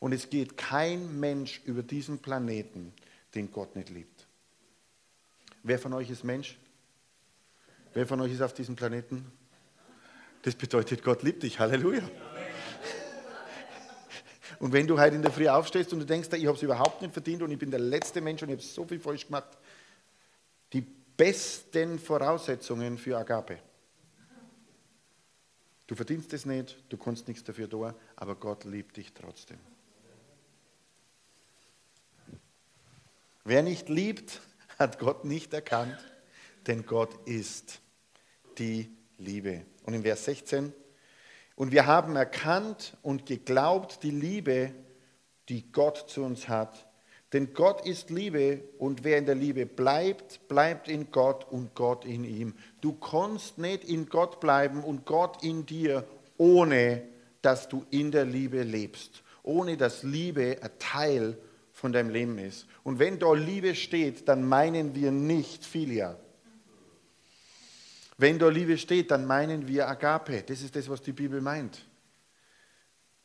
Und 0.00 0.12
es 0.12 0.28
geht 0.28 0.56
kein 0.56 1.20
Mensch 1.20 1.60
über 1.64 1.84
diesen 1.84 2.18
Planeten, 2.18 2.92
den 3.36 3.52
Gott 3.52 3.76
nicht 3.76 3.90
liebt. 3.90 4.26
Wer 5.62 5.78
von 5.78 5.92
euch 5.92 6.10
ist 6.10 6.24
Mensch? 6.24 6.58
Wer 7.94 8.04
von 8.04 8.20
euch 8.20 8.32
ist 8.32 8.42
auf 8.42 8.52
diesem 8.52 8.74
Planeten? 8.74 9.30
Das 10.42 10.56
bedeutet, 10.56 11.04
Gott 11.04 11.22
liebt 11.22 11.44
dich. 11.44 11.60
Halleluja. 11.60 12.02
Und 14.62 14.72
wenn 14.72 14.86
du 14.86 14.96
heute 14.96 15.16
in 15.16 15.22
der 15.22 15.32
Früh 15.32 15.48
aufstehst 15.48 15.92
und 15.92 15.98
du 15.98 16.06
denkst, 16.06 16.28
ich 16.34 16.46
habe 16.46 16.56
es 16.56 16.62
überhaupt 16.62 17.02
nicht 17.02 17.12
verdient 17.12 17.42
und 17.42 17.50
ich 17.50 17.58
bin 17.58 17.72
der 17.72 17.80
letzte 17.80 18.20
Mensch 18.20 18.44
und 18.44 18.48
ich 18.48 18.54
habe 18.54 18.62
so 18.62 18.86
viel 18.86 19.00
falsch 19.00 19.26
gemacht, 19.26 19.58
die 20.72 20.82
besten 20.82 21.98
Voraussetzungen 21.98 22.96
für 22.96 23.18
Agape. 23.18 23.58
Du 25.88 25.96
verdienst 25.96 26.32
es 26.32 26.46
nicht, 26.46 26.76
du 26.88 26.96
kannst 26.96 27.26
nichts 27.26 27.42
dafür 27.42 27.68
tun, 27.68 27.92
aber 28.14 28.36
Gott 28.36 28.62
liebt 28.62 28.96
dich 28.96 29.12
trotzdem. 29.12 29.58
Wer 33.42 33.64
nicht 33.64 33.88
liebt, 33.88 34.40
hat 34.78 35.00
Gott 35.00 35.24
nicht 35.24 35.52
erkannt, 35.52 35.98
denn 36.68 36.86
Gott 36.86 37.26
ist 37.26 37.80
die 38.58 38.96
Liebe. 39.18 39.66
Und 39.82 39.94
in 39.94 40.02
Vers 40.02 40.26
16, 40.26 40.72
und 41.56 41.72
wir 41.72 41.86
haben 41.86 42.16
erkannt 42.16 42.96
und 43.02 43.26
geglaubt 43.26 44.02
die 44.02 44.10
Liebe, 44.10 44.72
die 45.48 45.70
Gott 45.72 46.04
zu 46.08 46.22
uns 46.22 46.48
hat. 46.48 46.86
Denn 47.32 47.54
Gott 47.54 47.86
ist 47.86 48.10
Liebe 48.10 48.62
und 48.78 49.04
wer 49.04 49.16
in 49.16 49.24
der 49.24 49.34
Liebe 49.34 49.64
bleibt, 49.64 50.46
bleibt 50.48 50.88
in 50.88 51.10
Gott 51.10 51.50
und 51.50 51.74
Gott 51.74 52.04
in 52.04 52.24
ihm. 52.24 52.54
Du 52.82 52.92
kannst 52.92 53.56
nicht 53.56 53.84
in 53.84 54.08
Gott 54.08 54.38
bleiben 54.38 54.84
und 54.84 55.06
Gott 55.06 55.42
in 55.42 55.64
dir, 55.64 56.04
ohne 56.36 57.02
dass 57.40 57.68
du 57.68 57.84
in 57.90 58.10
der 58.10 58.26
Liebe 58.26 58.62
lebst, 58.62 59.22
ohne 59.42 59.76
dass 59.76 60.02
Liebe 60.02 60.58
ein 60.60 60.70
Teil 60.78 61.38
von 61.72 61.92
deinem 61.92 62.10
Leben 62.10 62.38
ist. 62.38 62.66
Und 62.84 62.98
wenn 62.98 63.18
da 63.18 63.32
Liebe 63.32 63.74
steht, 63.74 64.28
dann 64.28 64.46
meinen 64.46 64.94
wir 64.94 65.10
nicht 65.10 65.64
Filia. 65.64 66.16
Wenn 68.22 68.38
da 68.38 68.48
Liebe 68.48 68.78
steht, 68.78 69.10
dann 69.10 69.26
meinen 69.26 69.66
wir 69.66 69.88
Agape. 69.88 70.44
Das 70.44 70.62
ist 70.62 70.76
das, 70.76 70.88
was 70.88 71.02
die 71.02 71.10
Bibel 71.10 71.40
meint. 71.40 71.84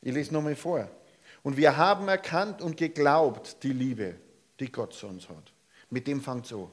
Ich 0.02 0.12
lese 0.12 0.34
nochmal 0.34 0.56
vor. 0.56 0.90
Und 1.44 1.56
wir 1.56 1.76
haben 1.76 2.08
erkannt 2.08 2.60
und 2.60 2.76
geglaubt 2.76 3.62
die 3.62 3.72
Liebe, 3.72 4.16
die 4.58 4.72
Gott 4.72 4.92
zu 4.92 5.06
uns 5.06 5.28
hat. 5.28 5.52
Mit 5.88 6.08
dem 6.08 6.20
fängt 6.20 6.46
es 6.46 6.52
an. 6.52 6.68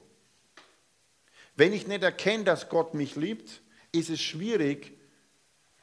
Wenn 1.55 1.71
ich 1.71 1.85
nicht 1.85 2.01
erkenne, 2.01 2.45
dass 2.45 2.67
Gott 2.67 2.95
mich 2.95 3.15
liebt, 3.15 3.61
ist 3.91 4.09
es 4.09 4.21
schwierig, 4.21 4.97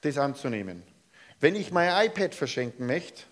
das 0.01 0.19
anzunehmen. 0.19 0.83
Wenn 1.39 1.55
ich 1.55 1.71
mein 1.71 2.07
iPad 2.07 2.35
verschenken 2.35 2.87
möchte, 2.89 3.23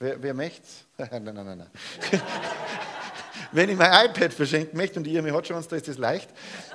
wer, 0.00 0.20
wer 0.20 0.34
möchte 0.34 0.66
es? 0.66 0.84
nein, 1.12 1.22
nein, 1.22 1.34
nein, 1.34 1.58
nein. 1.58 1.70
Wenn 3.52 3.68
ich 3.68 3.76
mein 3.76 4.06
iPad 4.06 4.34
verschenken 4.34 4.76
möchte, 4.76 4.98
und 4.98 5.04
die 5.04 5.22
mir 5.22 5.32
hat 5.32 5.46
schon, 5.46 5.64
da 5.68 5.76
ist 5.76 5.86
das 5.86 5.98
leicht, 5.98 6.28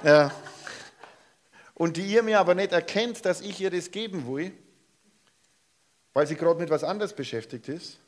äh, 0.04 0.30
und 1.81 1.97
die 1.97 2.05
ihr 2.05 2.21
mir 2.21 2.39
aber 2.39 2.53
nicht 2.53 2.73
erkennt, 2.73 3.25
dass 3.25 3.41
ich 3.41 3.59
ihr 3.59 3.71
das 3.71 3.89
geben 3.89 4.31
will, 4.31 4.53
weil 6.13 6.27
sie 6.27 6.35
gerade 6.35 6.59
mit 6.59 6.69
was 6.69 6.83
anderes 6.83 7.11
beschäftigt 7.13 7.67
ist, 7.69 8.00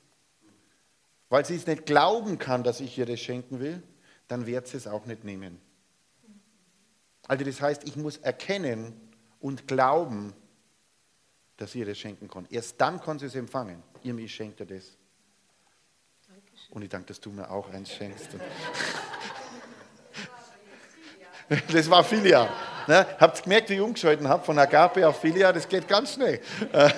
weil 1.30 1.44
sie 1.44 1.56
es 1.56 1.66
nicht 1.66 1.88
glauben 1.88 2.38
kann, 2.38 2.64
dass 2.64 2.82
ich 2.82 2.96
ihr 3.00 3.08
das 3.08 3.20
schenken 3.20 3.60
will, 3.60 3.82
dann 4.28 4.46
wird 4.46 4.68
sie 4.68 4.78
es 4.78 4.86
auch 4.86 5.08
nicht 5.08 5.24
nehmen. 5.24 5.60
Also 7.28 7.46
das 7.46 7.62
heißt, 7.62 7.88
ich 7.88 7.96
muss 7.96 8.18
erkennen 8.18 8.94
und 9.40 9.68
glauben, 9.68 10.36
dass 11.58 11.72
sie 11.72 11.80
ihr 11.80 11.88
das 11.88 11.98
schenken 11.98 12.28
kann. 12.28 12.46
Erst 12.52 12.80
dann 12.80 13.02
kann 13.02 13.18
sie 13.18 13.26
es 13.26 13.34
empfangen. 13.34 13.82
Ihr, 14.04 14.16
ich 14.20 14.36
schenke 14.36 14.68
dir 14.68 14.76
das. 14.76 14.86
Und 16.70 16.84
ich 16.84 16.90
danke, 16.90 17.08
dass 17.08 17.20
du 17.20 17.32
mir 17.32 17.50
auch 17.50 17.68
eins 17.72 17.92
schenkst. 17.92 18.30
Das 21.72 21.90
war 21.90 22.04
Filia. 22.04 22.50
Ne? 22.88 23.06
Habt 23.20 23.40
ihr 23.40 23.44
gemerkt, 23.44 23.70
wie 23.70 23.76
ich 23.76 23.82
umgeschalten 23.82 24.28
habe 24.28 24.44
von 24.44 24.58
Agape 24.58 25.08
auf 25.08 25.22
Filia? 25.22 25.52
Das 25.52 25.68
geht 25.68 25.88
ganz 25.88 26.14
schnell. 26.14 26.40
Äh, 26.72 26.90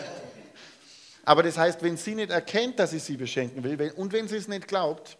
aber 1.26 1.44
das 1.44 1.58
heißt, 1.58 1.82
wenn 1.82 1.98
sie 1.98 2.16
nicht 2.16 2.32
erkennt, 2.32 2.80
dass 2.80 2.94
ich 2.94 3.04
sie 3.04 3.18
beschenken 3.18 3.64
will 3.64 3.92
und 3.96 4.14
wenn 4.14 4.28
sie 4.28 4.38
es 4.38 4.48
nicht 4.48 4.68
glaubt, 4.68 5.18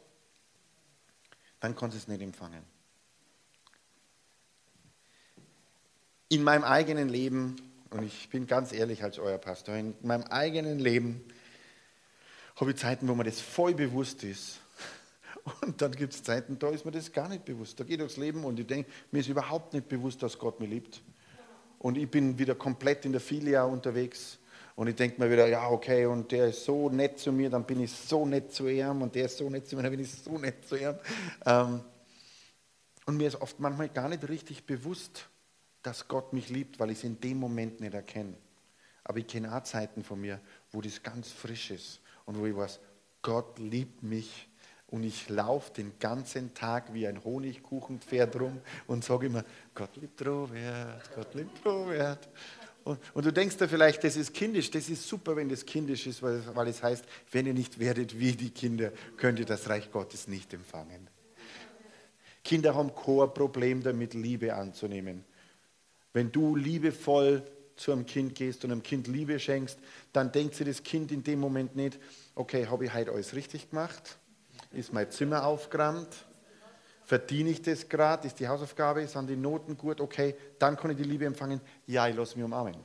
dann 1.60 1.76
kann 1.76 1.92
sie 1.92 1.98
es 1.98 2.08
nicht 2.08 2.22
empfangen. 2.22 2.64
In 6.30 6.44
meinem 6.44 6.64
eigenen 6.64 7.10
Leben, 7.10 7.56
und 7.90 8.04
ich 8.04 8.30
bin 8.30 8.46
ganz 8.46 8.72
ehrlich 8.72 9.04
als 9.04 9.20
euer 9.20 9.38
Pastor, 9.38 9.76
in 9.76 9.96
meinem 10.02 10.24
eigenen 10.24 10.80
Leben 10.80 11.24
habe 12.56 12.72
ich 12.72 12.78
Zeiten, 12.78 13.08
wo 13.08 13.16
mir 13.16 13.24
das 13.24 13.42
voll 13.42 13.74
bewusst 13.74 14.24
ist, 14.24 14.60
und 15.62 15.82
dann 15.82 15.92
gibt 15.92 16.14
es 16.14 16.24
Zeiten, 16.24 16.58
da 16.58 16.70
ist 16.70 16.86
mir 16.86 16.92
das 16.92 17.12
gar 17.12 17.30
nicht 17.30 17.46
bewusst. 17.46 17.80
Da 17.80 17.84
geht 17.84 18.00
durchs 18.00 18.18
Leben 18.18 18.44
und 18.44 18.60
ich 18.60 18.68
denke, 18.68 18.90
mir 19.12 19.20
ist 19.20 19.30
überhaupt 19.30 19.74
nicht 19.74 19.88
bewusst, 19.88 20.24
dass 20.24 20.38
Gott 20.38 20.60
mich 20.60 20.70
liebt. 20.70 21.02
Und 21.78 21.98
ich 21.98 22.10
bin 22.10 22.38
wieder 22.40 22.56
komplett 22.56 23.06
in 23.06 23.12
der 23.12 23.22
Filia 23.22 23.64
unterwegs. 23.64 24.40
Und 24.76 24.88
ich 24.88 24.96
denke 24.96 25.22
mir 25.22 25.32
wieder, 25.32 25.48
ja, 25.48 25.70
okay, 25.70 26.06
und 26.06 26.32
der 26.32 26.48
ist 26.48 26.66
so 26.66 26.90
nett 26.90 27.20
zu 27.20 27.32
mir, 27.32 27.50
dann 27.50 27.64
bin 27.64 27.80
ich 27.80 27.92
so 27.92 28.26
nett 28.26 28.52
zu 28.52 28.68
ihm. 28.68 29.02
Und 29.02 29.14
der 29.14 29.26
ist 29.26 29.38
so 29.38 29.50
nett 29.50 29.68
zu 29.68 29.76
mir, 29.76 29.84
dann 29.84 29.92
bin 29.92 30.02
ich 30.02 30.12
so 30.12 30.38
nett 30.38 30.68
zu 30.68 30.78
ihm. 30.78 30.96
Ähm, 31.46 31.82
und 33.06 33.18
mir 33.18 33.28
ist 33.28 33.40
oft 33.40 33.60
manchmal 33.60 33.90
gar 33.90 34.10
nicht 34.10 34.28
richtig 34.28 34.66
bewusst, 34.66 35.28
dass 35.84 36.08
Gott 36.08 36.34
mich 36.34 36.50
liebt, 36.50 36.80
weil 36.80 36.90
ich 36.90 36.98
es 36.98 37.04
in 37.04 37.22
dem 37.22 37.38
Moment 37.38 37.80
nicht 37.80 37.94
erkenne. 37.94 38.36
Aber 39.04 39.20
ich 39.20 39.28
kenne 39.28 39.56
auch 39.56 39.64
Zeiten 39.64 40.04
von 40.04 40.20
mir, 40.20 40.42
wo 40.72 40.82
das 40.82 41.04
ganz 41.04 41.32
frisch 41.32 41.70
ist 41.70 42.02
und 42.26 42.40
wo 42.40 42.48
ich 42.48 42.56
weiß, 42.56 42.80
Gott 43.22 43.60
liebt 43.60 44.02
mich 44.02 44.50
und 44.88 45.04
ich 45.04 45.30
laufe 45.30 45.74
den 45.74 45.94
ganzen 46.00 46.54
Tag 46.54 46.94
wie 46.94 47.08
ein 47.08 47.24
Honigkuchenpferd 47.24 48.40
rum 48.40 48.62
und 48.88 49.04
sage 49.04 49.28
immer, 49.28 49.44
Gott 49.74 49.96
liebt 49.98 50.26
Robert, 50.26 51.16
Gott 51.16 51.34
liebt 51.34 51.66
Robert. 51.66 52.30
Und, 52.84 53.00
und, 53.16 53.26
du 53.26 53.34
denkst 53.34 53.58
dir 53.58 53.68
vielleicht, 53.68 54.04
das 54.04 54.16
ist 54.16 54.32
kindisch. 54.32 54.70
Das 54.70 54.90
ist 54.90 55.08
super, 55.08 55.36
wenn 55.36 55.50
das 55.50 55.66
kindisch 55.66 56.06
ist, 56.06 56.22
weil, 56.22 56.44
weil 56.54 56.68
es 56.68 56.84
heißt, 56.84 57.04
wenn 57.32 57.48
ihr 57.48 57.54
nicht 57.56 57.80
werdet 57.80 58.20
wie 58.20 58.34
die 58.34 58.52
Kinder, 58.52 58.92
könnt 59.18 59.40
ihr 59.40 59.46
das 59.46 59.68
Reich 59.68 59.92
Gottes 59.92 60.28
nicht 60.28 60.54
empfangen. 60.54 61.10
Kinder 62.44 62.76
haben 62.76 62.94
kein 62.94 63.34
Problem 63.34 63.82
damit, 63.82 64.14
Liebe 64.14 64.54
anzunehmen. 64.54 65.26
Wenn 66.14 66.32
du 66.32 66.56
liebevoll 66.56 67.42
zu 67.76 67.92
einem 67.92 68.06
Kind 68.06 68.36
gehst 68.36 68.64
und 68.64 68.72
einem 68.72 68.84
Kind 68.84 69.08
Liebe 69.08 69.40
schenkst, 69.40 69.80
dann 70.14 70.32
denkt 70.32 70.54
sich 70.54 70.68
das 70.68 70.84
Kind 70.84 71.12
in 71.12 71.24
dem 71.24 71.40
Moment 71.40 71.76
nicht, 71.76 72.00
okay, 72.36 72.68
habe 72.68 72.86
ich 72.86 72.94
heute 72.94 73.12
alles 73.12 73.34
richtig 73.34 73.72
gemacht? 73.72 74.18
Ist 74.76 74.94
mein 74.94 75.10
Zimmer 75.10 75.46
aufgeräumt? 75.46 76.10
Verdiene 77.06 77.52
ich 77.52 77.62
das 77.62 77.88
gerade? 77.88 78.28
Ist 78.28 78.40
die 78.40 78.48
Hausaufgabe? 78.48 79.08
Sind 79.08 79.30
die 79.30 79.36
Noten 79.36 79.78
gut? 79.78 80.02
Okay, 80.02 80.36
dann 80.60 80.76
kann 80.76 80.92
ich 80.92 80.98
die 80.98 81.04
Liebe 81.04 81.26
empfangen. 81.26 81.62
Ja, 81.86 82.08
ich 82.08 82.16
lasse 82.16 82.36
mich 82.36 82.44
umarmen. 82.44 82.76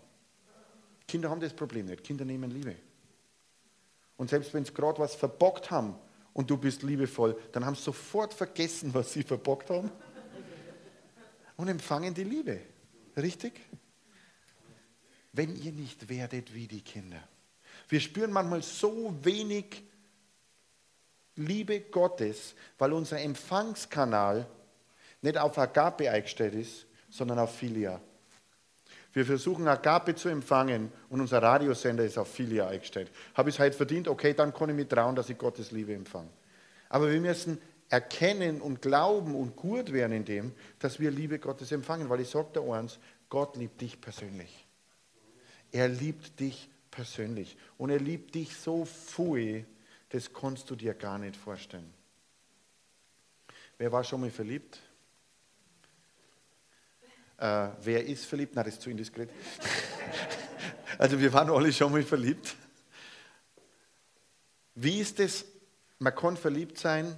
Kinder 1.08 1.30
haben 1.30 1.40
das 1.40 1.52
Problem 1.52 1.86
nicht. 1.86 2.04
Kinder 2.04 2.24
nehmen 2.24 2.50
Liebe. 2.50 2.76
Und 4.16 4.28
selbst 4.30 4.52
wenn 4.52 4.64
sie 4.64 4.74
gerade 4.74 4.98
was 4.98 5.14
verbockt 5.14 5.70
haben 5.70 5.94
und 6.34 6.50
du 6.50 6.56
bist 6.56 6.82
liebevoll, 6.82 7.36
dann 7.52 7.64
haben 7.64 7.74
sie 7.74 7.82
sofort 7.82 8.34
vergessen, 8.34 8.92
was 8.92 9.12
sie 9.12 9.22
verbockt 9.22 9.70
haben 9.70 9.90
und 11.56 11.68
empfangen 11.68 12.14
die 12.14 12.24
Liebe. 12.24 12.60
Richtig? 13.16 13.60
Wenn 15.32 15.56
ihr 15.56 15.72
nicht 15.72 16.08
werdet 16.08 16.54
wie 16.54 16.66
die 16.66 16.82
Kinder. 16.82 17.22
Wir 17.88 18.00
spüren 18.00 18.30
manchmal 18.30 18.62
so 18.62 19.14
wenig 19.22 19.82
Liebe 21.36 21.80
Gottes, 21.80 22.54
weil 22.78 22.92
unser 22.92 23.20
Empfangskanal 23.20 24.46
nicht 25.22 25.38
auf 25.38 25.58
Agape 25.58 26.10
eingestellt 26.10 26.54
ist, 26.54 26.86
sondern 27.08 27.38
auf 27.38 27.54
Filia. 27.54 28.00
Wir 29.12 29.26
versuchen 29.26 29.66
Agape 29.66 30.14
zu 30.14 30.28
empfangen 30.28 30.92
und 31.08 31.20
unser 31.20 31.42
Radiosender 31.42 32.04
ist 32.04 32.16
auf 32.16 32.32
Filia 32.32 32.68
eingestellt. 32.68 33.10
Habe 33.34 33.50
ich 33.50 33.56
es 33.56 33.58
heute 33.58 33.76
verdient? 33.76 34.06
Okay, 34.06 34.34
dann 34.34 34.54
kann 34.54 34.70
ich 34.70 34.76
mich 34.76 34.88
trauen, 34.88 35.16
dass 35.16 35.28
ich 35.28 35.36
Gottes 35.36 35.72
Liebe 35.72 35.92
empfange. 35.94 36.28
Aber 36.88 37.10
wir 37.10 37.20
müssen 37.20 37.60
erkennen 37.88 38.60
und 38.60 38.80
glauben 38.80 39.34
und 39.34 39.56
gut 39.56 39.92
werden 39.92 40.12
in 40.12 40.24
dem, 40.24 40.52
dass 40.78 41.00
wir 41.00 41.10
Liebe 41.10 41.40
Gottes 41.40 41.72
empfangen. 41.72 42.08
Weil 42.08 42.20
ich 42.20 42.28
sage 42.28 42.48
dir 42.54 42.72
eins, 42.72 42.98
Gott 43.28 43.56
liebt 43.56 43.80
dich 43.80 44.00
persönlich. 44.00 44.66
Er 45.72 45.88
liebt 45.88 46.38
dich 46.38 46.68
persönlich. 46.90 47.56
Und 47.78 47.90
er 47.90 47.98
liebt 47.98 48.34
dich 48.36 48.56
so 48.56 48.84
viel, 48.84 49.66
das 50.10 50.32
kannst 50.32 50.68
du 50.70 50.76
dir 50.76 50.94
gar 50.94 51.18
nicht 51.18 51.36
vorstellen. 51.36 51.92
Wer 53.78 53.90
war 53.90 54.04
schon 54.04 54.20
mal 54.20 54.30
verliebt? 54.30 54.78
Äh, 57.38 57.68
wer 57.80 58.04
ist 58.04 58.26
verliebt? 58.26 58.54
Na, 58.54 58.62
das 58.62 58.74
ist 58.74 58.82
zu 58.82 58.90
indiskret. 58.90 59.30
also 60.98 61.18
wir 61.18 61.32
waren 61.32 61.48
alle 61.48 61.72
schon 61.72 61.90
mal 61.90 62.02
verliebt. 62.02 62.54
Wie 64.74 65.00
ist 65.00 65.18
es? 65.20 65.46
Man 65.98 66.14
kann 66.14 66.36
verliebt 66.36 66.78
sein 66.78 67.16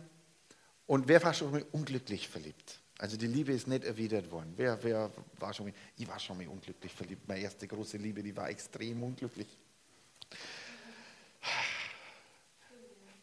und 0.86 1.08
wer 1.08 1.22
war 1.22 1.34
schon 1.34 1.50
mal 1.50 1.64
unglücklich 1.72 2.28
verliebt? 2.28 2.80
Also 2.98 3.16
die 3.16 3.26
Liebe 3.26 3.52
ist 3.52 3.66
nicht 3.66 3.84
erwidert 3.84 4.30
worden. 4.30 4.52
Wer, 4.56 4.80
wer 4.84 5.10
war 5.38 5.52
schon 5.52 5.66
mal? 5.66 5.74
Ich 5.96 6.06
war 6.06 6.20
schon 6.20 6.36
mal 6.36 6.46
unglücklich 6.46 6.92
verliebt. 6.92 7.26
Meine 7.26 7.40
erste 7.40 7.66
große 7.66 7.96
Liebe, 7.96 8.22
die 8.22 8.36
war 8.36 8.48
extrem 8.48 9.02
unglücklich. 9.02 9.48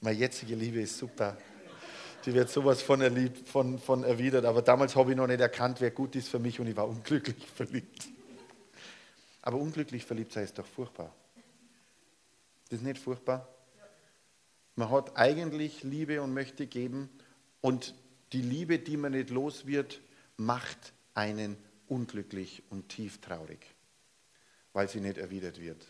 Meine 0.02 0.18
jetzige 0.18 0.56
Liebe 0.56 0.82
ist 0.82 0.98
super. 0.98 1.38
Die 2.26 2.34
wird 2.34 2.50
sowas 2.50 2.82
von, 2.82 3.02
erliebt, 3.02 3.48
von, 3.48 3.80
von 3.80 4.04
erwidert. 4.04 4.46
Aber 4.46 4.62
damals 4.62 4.96
habe 4.96 5.12
ich 5.12 5.18
noch 5.18 5.28
nicht 5.28 5.42
erkannt, 5.42 5.82
wer 5.82 5.92
gut 5.92 6.16
ist 6.16 6.30
für 6.30 6.40
mich 6.40 6.60
und 6.60 6.68
ich 6.68 6.76
war 6.76 6.88
unglücklich 6.88 7.46
verliebt. 7.56 8.08
Aber 9.42 9.58
unglücklich 9.58 10.06
verliebt 10.06 10.32
sein 10.32 10.44
ist 10.44 10.58
doch 10.58 10.66
furchtbar. 10.66 11.14
Das 12.70 12.80
ist 12.80 12.86
nicht 12.86 13.00
furchtbar? 13.00 13.48
Man 14.76 14.90
hat 14.90 15.18
eigentlich 15.18 15.84
Liebe 15.84 16.22
und 16.22 16.34
möchte 16.34 16.68
geben 16.68 17.10
und 17.60 17.96
die 18.32 18.42
Liebe, 18.42 18.80
die 18.80 18.96
man 18.96 19.12
nicht 19.12 19.30
los 19.30 19.66
wird, 19.66 20.02
macht 20.38 20.94
einen 21.14 21.58
unglücklich 21.88 22.64
und 22.70 22.88
tief 22.88 23.20
traurig, 23.20 23.66
weil 24.72 24.88
sie 24.88 25.02
nicht 25.02 25.18
erwidert 25.18 25.60
wird. 25.60 25.86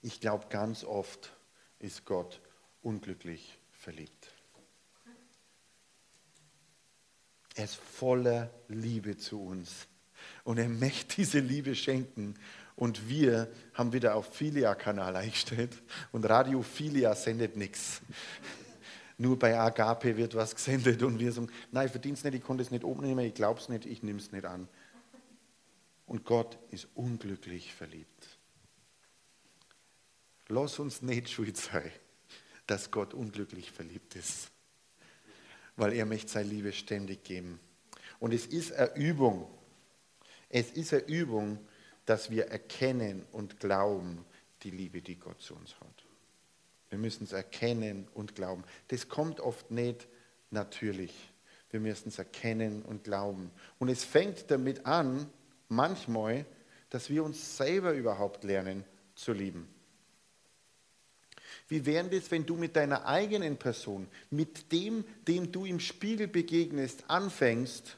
Ich 0.00 0.20
glaube 0.20 0.46
ganz 0.48 0.84
oft, 0.84 1.32
ist 1.84 2.04
Gott 2.06 2.40
unglücklich 2.82 3.58
verliebt. 3.70 4.32
Er 7.54 7.64
ist 7.64 7.76
voller 7.76 8.50
Liebe 8.68 9.16
zu 9.16 9.40
uns. 9.40 9.86
Und 10.42 10.58
er 10.58 10.68
möchte 10.68 11.16
diese 11.16 11.38
Liebe 11.38 11.74
schenken. 11.74 12.34
Und 12.74 13.08
wir 13.08 13.52
haben 13.74 13.92
wieder 13.92 14.16
auf 14.16 14.34
Filia-Kanal 14.34 15.14
eingestellt. 15.14 15.82
Und 16.10 16.24
Radio 16.24 16.62
Filia 16.62 17.14
sendet 17.14 17.56
nichts. 17.56 18.00
Nur 19.16 19.38
bei 19.38 19.56
Agape 19.56 20.16
wird 20.16 20.34
was 20.34 20.54
gesendet. 20.54 21.02
Und 21.02 21.20
wir 21.20 21.30
sagen, 21.30 21.50
nein, 21.70 21.86
ich 21.86 21.92
verdiene 21.92 22.14
es 22.14 22.24
nicht, 22.24 22.34
ich 22.34 22.42
konnte 22.42 22.62
es 22.62 22.70
nicht 22.70 22.82
oben 22.82 23.02
nehmen, 23.02 23.24
ich 23.24 23.34
glaube 23.34 23.60
es 23.60 23.68
nicht, 23.68 23.86
ich 23.86 24.02
nehme 24.02 24.18
es 24.18 24.32
nicht 24.32 24.46
an. 24.46 24.66
Und 26.06 26.24
Gott 26.24 26.58
ist 26.70 26.88
unglücklich 26.94 27.72
verliebt. 27.72 28.33
Lass 30.48 30.78
uns 30.78 31.02
nicht 31.02 31.30
schuld 31.30 31.56
sein, 31.56 31.90
dass 32.66 32.90
Gott 32.90 33.14
unglücklich 33.14 33.70
verliebt 33.70 34.14
ist, 34.16 34.50
weil 35.76 35.92
er 35.94 36.06
möchte 36.06 36.32
seine 36.32 36.48
Liebe 36.48 36.72
ständig 36.72 37.24
geben. 37.24 37.60
Und 38.20 38.32
es 38.32 38.46
ist 38.46 38.72
eine 38.72 38.94
Übung. 38.96 39.48
Es 40.48 40.70
ist 40.70 40.92
eine 40.92 41.02
Übung, 41.04 41.58
dass 42.04 42.30
wir 42.30 42.46
erkennen 42.46 43.24
und 43.32 43.58
glauben 43.60 44.24
die 44.62 44.70
Liebe, 44.70 45.02
die 45.02 45.16
Gott 45.16 45.40
zu 45.40 45.54
uns 45.54 45.74
hat. 45.80 46.04
Wir 46.90 46.98
müssen 46.98 47.24
es 47.24 47.32
erkennen 47.32 48.06
und 48.14 48.34
glauben. 48.34 48.62
Das 48.88 49.08
kommt 49.08 49.40
oft 49.40 49.70
nicht 49.70 50.06
natürlich. 50.50 51.12
Wir 51.70 51.80
müssen 51.80 52.08
es 52.08 52.18
erkennen 52.18 52.82
und 52.82 53.02
glauben. 53.02 53.50
Und 53.78 53.88
es 53.88 54.04
fängt 54.04 54.50
damit 54.50 54.86
an, 54.86 55.28
manchmal, 55.68 56.46
dass 56.90 57.10
wir 57.10 57.24
uns 57.24 57.56
selber 57.56 57.94
überhaupt 57.94 58.44
lernen 58.44 58.84
zu 59.16 59.32
lieben. 59.32 59.73
Wie 61.68 61.86
wäre 61.86 62.08
das, 62.08 62.30
wenn 62.30 62.44
du 62.44 62.56
mit 62.56 62.76
deiner 62.76 63.06
eigenen 63.06 63.56
Person, 63.56 64.06
mit 64.30 64.70
dem, 64.70 65.04
dem 65.26 65.50
du 65.50 65.64
im 65.64 65.80
Spiegel 65.80 66.28
begegnest, 66.28 67.04
anfängst, 67.08 67.96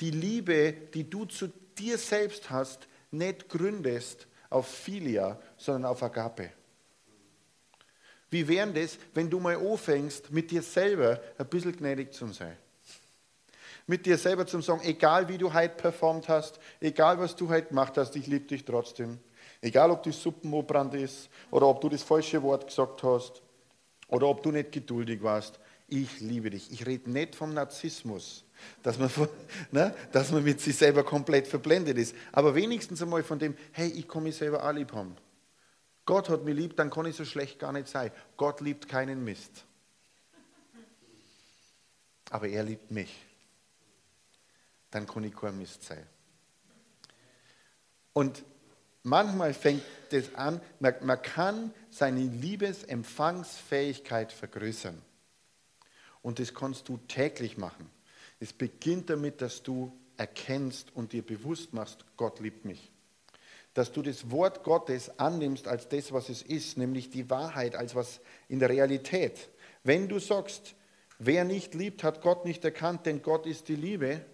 die 0.00 0.10
Liebe, 0.10 0.72
die 0.92 1.08
du 1.08 1.24
zu 1.24 1.48
dir 1.78 1.98
selbst 1.98 2.50
hast, 2.50 2.88
nicht 3.10 3.48
gründest 3.48 4.26
auf 4.50 4.66
Philia, 4.66 5.40
sondern 5.56 5.92
auf 5.92 6.02
Agape? 6.02 6.50
Wie 8.30 8.48
wäre 8.48 8.72
das, 8.72 8.98
wenn 9.14 9.30
du 9.30 9.38
mal 9.38 9.56
anfängst, 9.56 10.32
mit 10.32 10.50
dir 10.50 10.62
selber 10.62 11.20
ein 11.38 11.46
bisschen 11.46 11.76
gnädig 11.76 12.12
zu 12.12 12.26
sein? 12.32 12.56
Mit 13.86 14.06
dir 14.06 14.18
selber 14.18 14.46
zu 14.46 14.60
sagen, 14.60 14.80
egal 14.82 15.28
wie 15.28 15.38
du 15.38 15.52
heute 15.52 15.76
performt 15.76 16.28
hast, 16.28 16.58
egal 16.80 17.18
was 17.18 17.36
du 17.36 17.48
heute 17.48 17.68
gemacht 17.68 17.96
hast, 17.96 18.16
ich 18.16 18.26
liebe 18.26 18.46
dich 18.46 18.64
trotzdem. 18.64 19.20
Egal, 19.60 19.90
ob 19.90 20.02
die 20.02 20.12
Suppenmobrand 20.12 20.94
ist 20.94 21.28
oder 21.50 21.66
ob 21.66 21.80
du 21.80 21.88
das 21.88 22.02
falsche 22.02 22.42
Wort 22.42 22.66
gesagt 22.66 23.02
hast 23.02 23.42
oder 24.08 24.26
ob 24.26 24.42
du 24.42 24.50
nicht 24.50 24.72
geduldig 24.72 25.22
warst. 25.22 25.58
Ich 25.88 26.20
liebe 26.20 26.50
dich. 26.50 26.72
Ich 26.72 26.86
rede 26.86 27.10
nicht 27.10 27.34
vom 27.34 27.52
Narzissmus, 27.54 28.44
dass 28.82 28.98
man, 28.98 29.10
ne, 29.70 29.94
dass 30.12 30.32
man 30.32 30.42
mit 30.42 30.60
sich 30.60 30.76
selber 30.76 31.04
komplett 31.04 31.46
verblendet 31.46 31.98
ist. 31.98 32.14
Aber 32.32 32.54
wenigstens 32.54 33.02
einmal 33.02 33.22
von 33.22 33.38
dem, 33.38 33.56
hey, 33.72 33.88
ich 33.88 34.08
kann 34.08 34.22
mich 34.22 34.36
selber 34.36 34.64
auch 34.64 34.72
lieb 34.72 34.92
haben. 34.92 35.16
Gott 36.06 36.28
hat 36.28 36.44
mich 36.44 36.56
lieb, 36.56 36.76
dann 36.76 36.90
kann 36.90 37.06
ich 37.06 37.16
so 37.16 37.24
schlecht 37.24 37.58
gar 37.58 37.72
nicht 37.72 37.88
sein. 37.88 38.10
Gott 38.36 38.60
liebt 38.60 38.88
keinen 38.88 39.24
Mist. 39.24 39.64
Aber 42.30 42.48
er 42.48 42.62
liebt 42.62 42.90
mich. 42.90 43.14
Dann 44.90 45.06
kann 45.06 45.24
ich 45.24 45.34
kein 45.34 45.56
Mist 45.58 45.82
sein. 45.82 46.06
Und 48.12 48.44
Manchmal 49.06 49.52
fängt 49.52 49.82
es 50.10 50.34
an, 50.34 50.62
man, 50.80 50.94
man 51.02 51.20
kann 51.20 51.74
seine 51.90 52.22
Liebesempfangsfähigkeit 52.22 54.32
vergrößern. 54.32 54.98
Und 56.22 56.38
das 56.38 56.54
kannst 56.54 56.88
du 56.88 56.96
täglich 57.06 57.58
machen. 57.58 57.90
Es 58.40 58.54
beginnt 58.54 59.10
damit, 59.10 59.42
dass 59.42 59.62
du 59.62 59.92
erkennst 60.16 60.96
und 60.96 61.12
dir 61.12 61.22
bewusst 61.22 61.74
machst, 61.74 62.06
Gott 62.16 62.40
liebt 62.40 62.64
mich. 62.64 62.90
Dass 63.74 63.92
du 63.92 64.00
das 64.00 64.30
Wort 64.30 64.64
Gottes 64.64 65.18
annimmst 65.18 65.68
als 65.68 65.86
das, 65.88 66.10
was 66.12 66.30
es 66.30 66.40
ist, 66.40 66.78
nämlich 66.78 67.10
die 67.10 67.28
Wahrheit, 67.28 67.76
als 67.76 67.94
was 67.94 68.20
in 68.48 68.58
der 68.58 68.70
Realität. 68.70 69.50
Wenn 69.82 70.08
du 70.08 70.18
sagst, 70.18 70.74
wer 71.18 71.44
nicht 71.44 71.74
liebt, 71.74 72.04
hat 72.04 72.22
Gott 72.22 72.46
nicht 72.46 72.64
erkannt, 72.64 73.04
denn 73.04 73.20
Gott 73.20 73.44
ist 73.44 73.68
die 73.68 73.76
Liebe, 73.76 74.24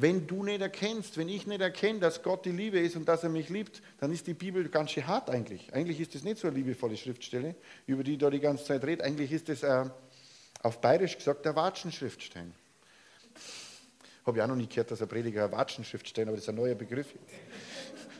wenn 0.00 0.28
du 0.28 0.44
nicht 0.44 0.60
erkennst, 0.60 1.18
wenn 1.18 1.28
ich 1.28 1.48
nicht 1.48 1.60
erkenne, 1.60 1.98
dass 1.98 2.22
Gott 2.22 2.44
die 2.44 2.52
Liebe 2.52 2.78
ist 2.78 2.94
und 2.94 3.06
dass 3.06 3.24
er 3.24 3.30
mich 3.30 3.48
liebt, 3.48 3.82
dann 3.98 4.12
ist 4.12 4.28
die 4.28 4.34
Bibel 4.34 4.68
ganz 4.68 4.92
schön 4.92 5.08
hart 5.08 5.28
eigentlich. 5.28 5.74
Eigentlich 5.74 5.98
ist 5.98 6.14
das 6.14 6.22
nicht 6.22 6.38
so 6.38 6.46
eine 6.46 6.56
liebevolle 6.56 6.96
Schriftstelle, 6.96 7.56
über 7.84 8.04
die 8.04 8.16
da 8.16 8.30
die 8.30 8.38
ganze 8.38 8.64
Zeit 8.64 8.84
redet. 8.84 9.04
Eigentlich 9.04 9.32
ist 9.32 9.48
das 9.48 9.64
äh, 9.64 9.90
auf 10.62 10.80
bayerisch 10.80 11.16
gesagt 11.16 11.44
der 11.44 11.56
Watschen-Schriftstelle. 11.56 12.52
Habe 14.24 14.38
ich 14.38 14.42
auch 14.42 14.48
noch 14.48 14.54
nie 14.54 14.68
gehört, 14.68 14.92
dass 14.92 15.02
ein 15.02 15.08
Prediger 15.08 15.46
eine 15.46 15.52
Watschenschrift 15.52 16.08
stellen, 16.08 16.28
aber 16.28 16.36
das 16.36 16.44
ist 16.44 16.50
ein 16.50 16.54
neuer 16.54 16.76
Begriff. 16.76 17.12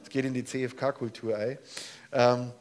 Es 0.02 0.08
geht 0.08 0.24
in 0.24 0.34
die 0.34 0.44
CFK-Kultur 0.44 1.36
ein. 1.36 1.58
Ähm, 2.10 2.52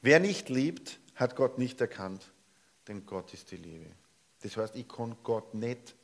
wer 0.00 0.20
nicht 0.20 0.48
liebt, 0.48 1.00
hat 1.16 1.36
Gott 1.36 1.58
nicht 1.58 1.82
erkannt, 1.82 2.32
denn 2.88 3.04
Gott 3.04 3.34
ist 3.34 3.50
die 3.50 3.56
Liebe. 3.56 3.86
Das 4.40 4.56
heißt, 4.56 4.74
ich 4.74 4.88
kann 4.88 5.16
Gott 5.22 5.52
nicht 5.52 5.94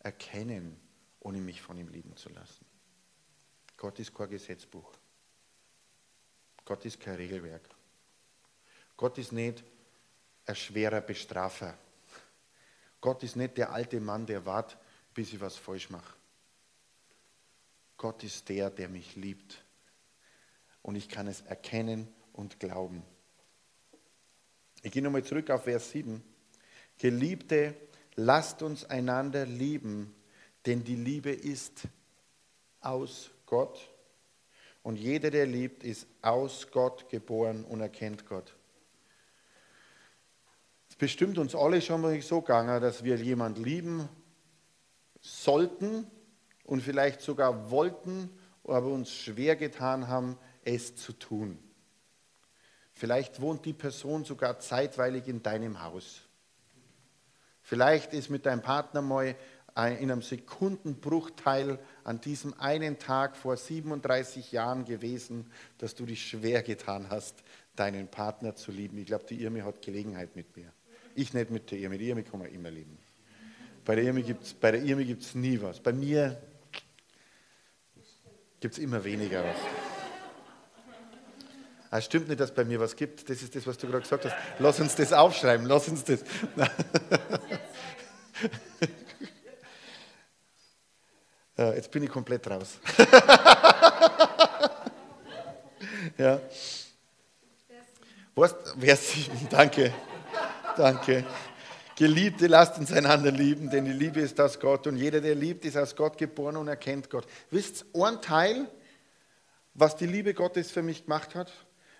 erkennen, 0.00 0.81
ohne 1.22 1.38
mich 1.38 1.62
von 1.62 1.78
ihm 1.78 1.88
lieben 1.88 2.16
zu 2.16 2.28
lassen. 2.30 2.64
Gott 3.76 3.98
ist 3.98 4.14
kein 4.14 4.30
Gesetzbuch. 4.30 4.92
Gott 6.64 6.84
ist 6.84 7.00
kein 7.00 7.16
Regelwerk. 7.16 7.68
Gott 8.96 9.18
ist 9.18 9.32
nicht 9.32 9.64
ein 10.46 10.56
schwerer 10.56 11.00
Bestrafer. 11.00 11.76
Gott 13.00 13.22
ist 13.22 13.36
nicht 13.36 13.56
der 13.56 13.72
alte 13.72 14.00
Mann, 14.00 14.26
der 14.26 14.46
wartet, 14.46 14.78
bis 15.14 15.32
ich 15.32 15.40
was 15.40 15.56
falsch 15.56 15.90
mache. 15.90 16.16
Gott 17.96 18.22
ist 18.24 18.48
der, 18.48 18.70
der 18.70 18.88
mich 18.88 19.16
liebt. 19.16 19.64
Und 20.82 20.96
ich 20.96 21.08
kann 21.08 21.28
es 21.28 21.40
erkennen 21.42 22.12
und 22.32 22.58
glauben. 22.58 23.04
Ich 24.82 24.90
gehe 24.90 25.02
nochmal 25.02 25.24
zurück 25.24 25.50
auf 25.50 25.64
Vers 25.64 25.90
7. 25.90 26.22
Geliebte, 26.98 27.76
lasst 28.16 28.62
uns 28.62 28.84
einander 28.84 29.46
lieben, 29.46 30.14
denn 30.66 30.84
die 30.84 30.96
Liebe 30.96 31.30
ist 31.30 31.82
aus 32.80 33.30
Gott. 33.46 33.88
Und 34.82 34.96
jeder, 34.96 35.30
der 35.30 35.46
liebt, 35.46 35.84
ist 35.84 36.06
aus 36.22 36.68
Gott 36.70 37.08
geboren 37.08 37.64
und 37.64 37.80
erkennt 37.80 38.26
Gott. 38.26 38.54
Es 40.90 40.96
bestimmt 40.96 41.38
uns 41.38 41.54
alle 41.54 41.80
schon 41.80 42.00
mal 42.00 42.20
so 42.20 42.40
gegangen, 42.40 42.80
dass 42.80 43.04
wir 43.04 43.16
jemanden 43.16 43.62
lieben 43.62 44.08
sollten 45.20 46.06
und 46.64 46.82
vielleicht 46.82 47.20
sogar 47.20 47.70
wollten, 47.70 48.28
aber 48.64 48.88
uns 48.88 49.10
schwer 49.10 49.56
getan 49.56 50.08
haben, 50.08 50.36
es 50.64 50.96
zu 50.96 51.12
tun. 51.12 51.58
Vielleicht 52.92 53.40
wohnt 53.40 53.64
die 53.64 53.72
Person 53.72 54.24
sogar 54.24 54.58
zeitweilig 54.58 55.28
in 55.28 55.42
deinem 55.42 55.82
Haus. 55.82 56.22
Vielleicht 57.62 58.12
ist 58.12 58.28
mit 58.28 58.44
deinem 58.44 58.62
Partner 58.62 59.02
mal 59.02 59.36
in 59.74 60.10
einem 60.10 60.20
Sekundenbruchteil 60.20 61.78
an 62.04 62.20
diesem 62.20 62.58
einen 62.60 62.98
Tag 62.98 63.36
vor 63.36 63.56
37 63.56 64.52
Jahren 64.52 64.84
gewesen, 64.84 65.50
dass 65.78 65.94
du 65.94 66.04
dich 66.04 66.26
schwer 66.26 66.62
getan 66.62 67.06
hast, 67.08 67.42
deinen 67.74 68.08
Partner 68.08 68.54
zu 68.54 68.70
lieben. 68.70 68.98
Ich 68.98 69.06
glaube, 69.06 69.24
die 69.24 69.42
Irmi 69.42 69.60
hat 69.60 69.80
Gelegenheit 69.80 70.36
mit 70.36 70.54
mir. 70.56 70.70
Ich 71.14 71.32
nicht 71.32 71.50
mit 71.50 71.70
der 71.70 71.78
Irmi. 71.78 71.96
Die 71.96 72.08
Irmi 72.10 72.22
kann 72.22 72.40
man 72.40 72.50
immer 72.50 72.70
lieben. 72.70 72.98
Bei 73.84 73.94
der 73.94 74.04
Irmi 74.04 74.22
gibt 74.22 74.42
es 75.22 75.34
nie 75.34 75.60
was. 75.60 75.80
Bei 75.80 75.92
mir 75.92 76.40
gibt 78.60 78.74
es 78.74 78.78
immer 78.78 79.02
weniger 79.02 79.42
was. 79.42 79.56
Ah, 81.90 81.98
es 81.98 82.04
stimmt 82.06 82.28
nicht, 82.28 82.40
dass 82.40 82.54
bei 82.54 82.64
mir 82.64 82.78
was 82.78 82.94
gibt. 82.94 83.28
Das 83.28 83.42
ist 83.42 83.54
das, 83.54 83.66
was 83.66 83.76
du 83.76 83.86
gerade 83.86 84.02
gesagt 84.02 84.24
hast. 84.24 84.34
Lass 84.58 84.80
uns 84.80 84.94
das 84.96 85.12
aufschreiben. 85.12 85.66
Lass 85.66 85.88
uns 85.88 86.04
das. 86.04 86.24
Ja, 91.62 91.74
jetzt 91.74 91.81
bin 91.92 92.02
ich 92.02 92.10
komplett 92.10 92.50
raus. 92.50 92.78
ja. 96.18 96.40
Vers 98.34 99.12
7, 99.12 99.48
danke. 99.50 99.92
Danke. 100.76 101.24
Geliebte, 101.94 102.46
lasst 102.46 102.78
uns 102.78 102.90
einander 102.90 103.30
lieben, 103.30 103.68
denn 103.70 103.84
die 103.84 103.92
Liebe 103.92 104.20
ist 104.20 104.40
aus 104.40 104.58
Gott 104.58 104.86
und 104.86 104.96
jeder, 104.96 105.20
der 105.20 105.34
liebt, 105.34 105.66
ist 105.66 105.76
aus 105.76 105.94
Gott 105.94 106.16
geboren 106.16 106.56
und 106.56 106.66
erkennt 106.66 107.10
Gott. 107.10 107.26
Wisst 107.50 107.84
ihr, 107.94 108.04
ein 108.06 108.22
Teil, 108.22 108.66
was 109.74 109.96
die 109.96 110.06
Liebe 110.06 110.32
Gottes 110.32 110.70
für 110.70 110.82
mich 110.82 111.04
gemacht 111.04 111.34
hat, 111.34 111.52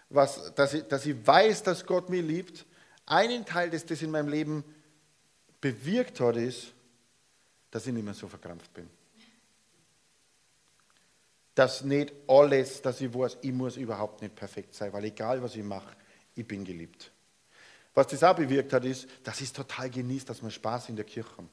was, 0.09 0.55
dass, 0.55 0.73
ich, 0.75 0.85
dass 0.85 1.05
ich 1.05 1.27
weiß, 1.27 1.63
dass 1.63 1.85
Gott 1.85 2.09
mich 2.09 2.23
liebt, 2.23 2.65
einen 3.05 3.45
Teil, 3.45 3.69
das 3.71 3.85
das 3.85 4.01
in 4.01 4.11
meinem 4.11 4.29
Leben 4.29 4.65
bewirkt 5.61 6.19
hat, 6.21 6.37
ist, 6.37 6.73
dass 7.71 7.87
ich 7.87 7.93
nicht 7.93 8.05
mehr 8.05 8.15
so 8.15 8.27
verkrampft 8.27 8.73
bin 8.73 8.89
dass 11.55 11.85
nicht 11.85 12.13
alles, 12.27 12.83
dass 12.83 13.01
ich 13.01 13.13
weiß, 13.13 13.39
ich 13.43 13.53
muss 13.53 13.77
überhaupt 13.77 14.23
nicht 14.23 14.35
perfekt 14.35 14.75
sein, 14.75 14.93
weil 14.93 15.05
egal 15.05 15.43
was 15.43 15.55
ich 15.55 15.65
mache, 15.65 15.95
ich 16.35 16.47
bin 16.47 16.65
geliebt. 16.65 17.13
Was 17.95 18.07
das 18.07 18.25
auch 18.25 18.35
bewirkt 18.35 18.73
hat, 18.73 18.85
ist, 18.85 19.07
dass 19.23 19.41
ich 19.41 19.49
es 19.49 19.53
total 19.53 19.91
genießt, 19.91 20.29
dass 20.29 20.43
wir 20.43 20.51
Spaß 20.51 20.89
in 20.89 20.97
der 20.97 21.05
Kirche 21.05 21.37
haben. 21.37 21.51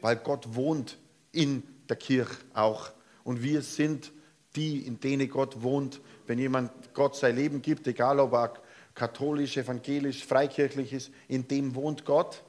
Weil 0.00 0.16
Gott 0.16 0.54
wohnt 0.54 0.98
in 1.30 1.62
der 1.88 1.96
Kirche 1.96 2.36
auch. 2.52 2.90
Und 3.22 3.42
wir 3.42 3.62
sind 3.62 4.12
die, 4.56 4.84
in 4.86 4.98
denen 4.98 5.28
Gott 5.28 5.62
wohnt. 5.62 6.00
Wenn 6.26 6.40
jemand 6.40 6.72
Gott 6.94 7.14
sein 7.14 7.36
Leben 7.36 7.62
gibt, 7.62 7.86
egal 7.86 8.18
ob 8.18 8.32
er 8.32 8.54
katholisch, 8.94 9.56
evangelisch, 9.56 10.24
freikirchlich 10.24 10.92
ist, 10.92 11.10
in 11.28 11.46
dem 11.46 11.76
wohnt 11.76 12.04
Gott. 12.04 12.42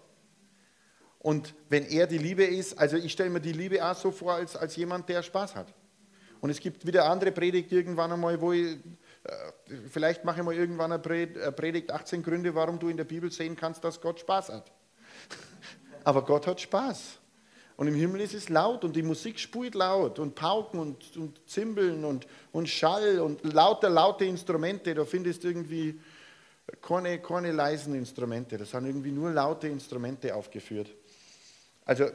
Und 1.20 1.54
wenn 1.70 1.86
er 1.86 2.08
die 2.08 2.18
Liebe 2.18 2.44
ist, 2.44 2.78
also 2.78 2.98
ich 2.98 3.14
stelle 3.14 3.30
mir 3.30 3.40
die 3.40 3.54
Liebe 3.54 3.86
auch 3.86 3.96
so 3.96 4.12
vor, 4.12 4.34
als, 4.34 4.56
als 4.56 4.76
jemand, 4.76 5.08
der 5.08 5.22
Spaß 5.22 5.56
hat. 5.56 5.74
Und 6.44 6.50
es 6.50 6.60
gibt 6.60 6.86
wieder 6.86 7.06
andere 7.06 7.32
Predigt 7.32 7.72
irgendwann 7.72 8.12
einmal, 8.12 8.42
wo 8.42 8.52
ich, 8.52 8.74
äh, 8.74 8.78
vielleicht 9.90 10.26
mache 10.26 10.42
ich 10.42 10.46
mal 10.46 10.54
irgendwann 10.54 10.92
eine 10.92 11.00
Predigt, 11.00 11.90
18 11.90 12.22
Gründe, 12.22 12.54
warum 12.54 12.78
du 12.78 12.90
in 12.90 12.98
der 12.98 13.06
Bibel 13.06 13.32
sehen 13.32 13.56
kannst, 13.56 13.82
dass 13.82 14.02
Gott 14.02 14.20
Spaß 14.20 14.50
hat. 14.50 14.70
Aber 16.04 16.26
Gott 16.26 16.46
hat 16.46 16.60
Spaß. 16.60 17.18
Und 17.78 17.88
im 17.88 17.96
Himmel 17.96 18.20
ist 18.20 18.34
es 18.34 18.50
laut 18.50 18.84
und 18.84 18.94
die 18.94 19.04
Musik 19.04 19.40
spielt 19.40 19.74
laut 19.74 20.20
und 20.20 20.36
Pauken 20.36 20.82
und, 20.82 21.16
und 21.16 21.50
Zimbeln 21.50 22.04
und, 22.04 22.28
und 22.52 22.68
Schall 22.68 23.22
und 23.22 23.42
lauter, 23.54 23.90
laute 23.90 24.26
Instrumente. 24.26 24.94
Da 24.94 25.06
findest 25.06 25.46
du 25.46 25.48
irgendwie 25.48 25.98
keine, 26.82 27.22
keine 27.22 27.54
leisen 27.54 27.96
Instrumente. 27.96 28.58
Da 28.58 28.66
sind 28.66 28.86
irgendwie 28.86 29.12
nur 29.12 29.32
laute 29.32 29.70
Instrumente 29.70 30.36
aufgeführt. 30.36 30.90
Also 31.86 32.04
äh, 32.04 32.14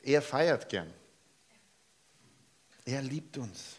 er 0.00 0.22
feiert 0.22 0.68
gern. 0.68 0.99
Er 2.90 3.02
liebt 3.02 3.38
uns. 3.38 3.76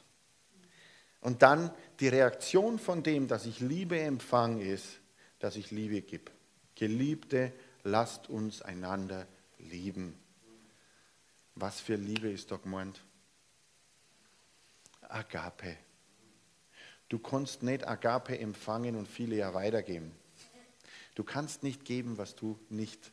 Und 1.20 1.42
dann 1.42 1.70
die 2.00 2.08
Reaktion 2.08 2.80
von 2.80 3.04
dem, 3.04 3.28
dass 3.28 3.46
ich 3.46 3.60
Liebe 3.60 4.00
empfange, 4.00 4.64
ist, 4.64 5.02
dass 5.40 5.58
ich 5.58 5.70
Liebe 5.70 6.02
gebe. 6.02 6.32
Geliebte, 6.76 7.52
lasst 7.84 8.30
uns 8.30 8.62
einander 8.62 9.28
lieben. 9.60 10.18
Was 11.56 11.82
für 11.82 11.96
Liebe 11.96 12.32
ist 12.32 12.52
da 12.52 12.56
gemeint? 12.56 13.04
Agape. 15.02 15.76
Du 17.10 17.20
kannst 17.20 17.64
nicht 17.64 17.86
Agape 17.86 18.40
empfangen 18.40 18.96
und 18.96 19.10
viele 19.10 19.36
ja 19.36 19.54
weitergeben. 19.54 20.14
Du 21.16 21.26
kannst 21.26 21.64
nicht 21.64 21.84
geben, 21.84 22.18
was 22.18 22.36
du 22.36 22.58
nicht 22.70 23.12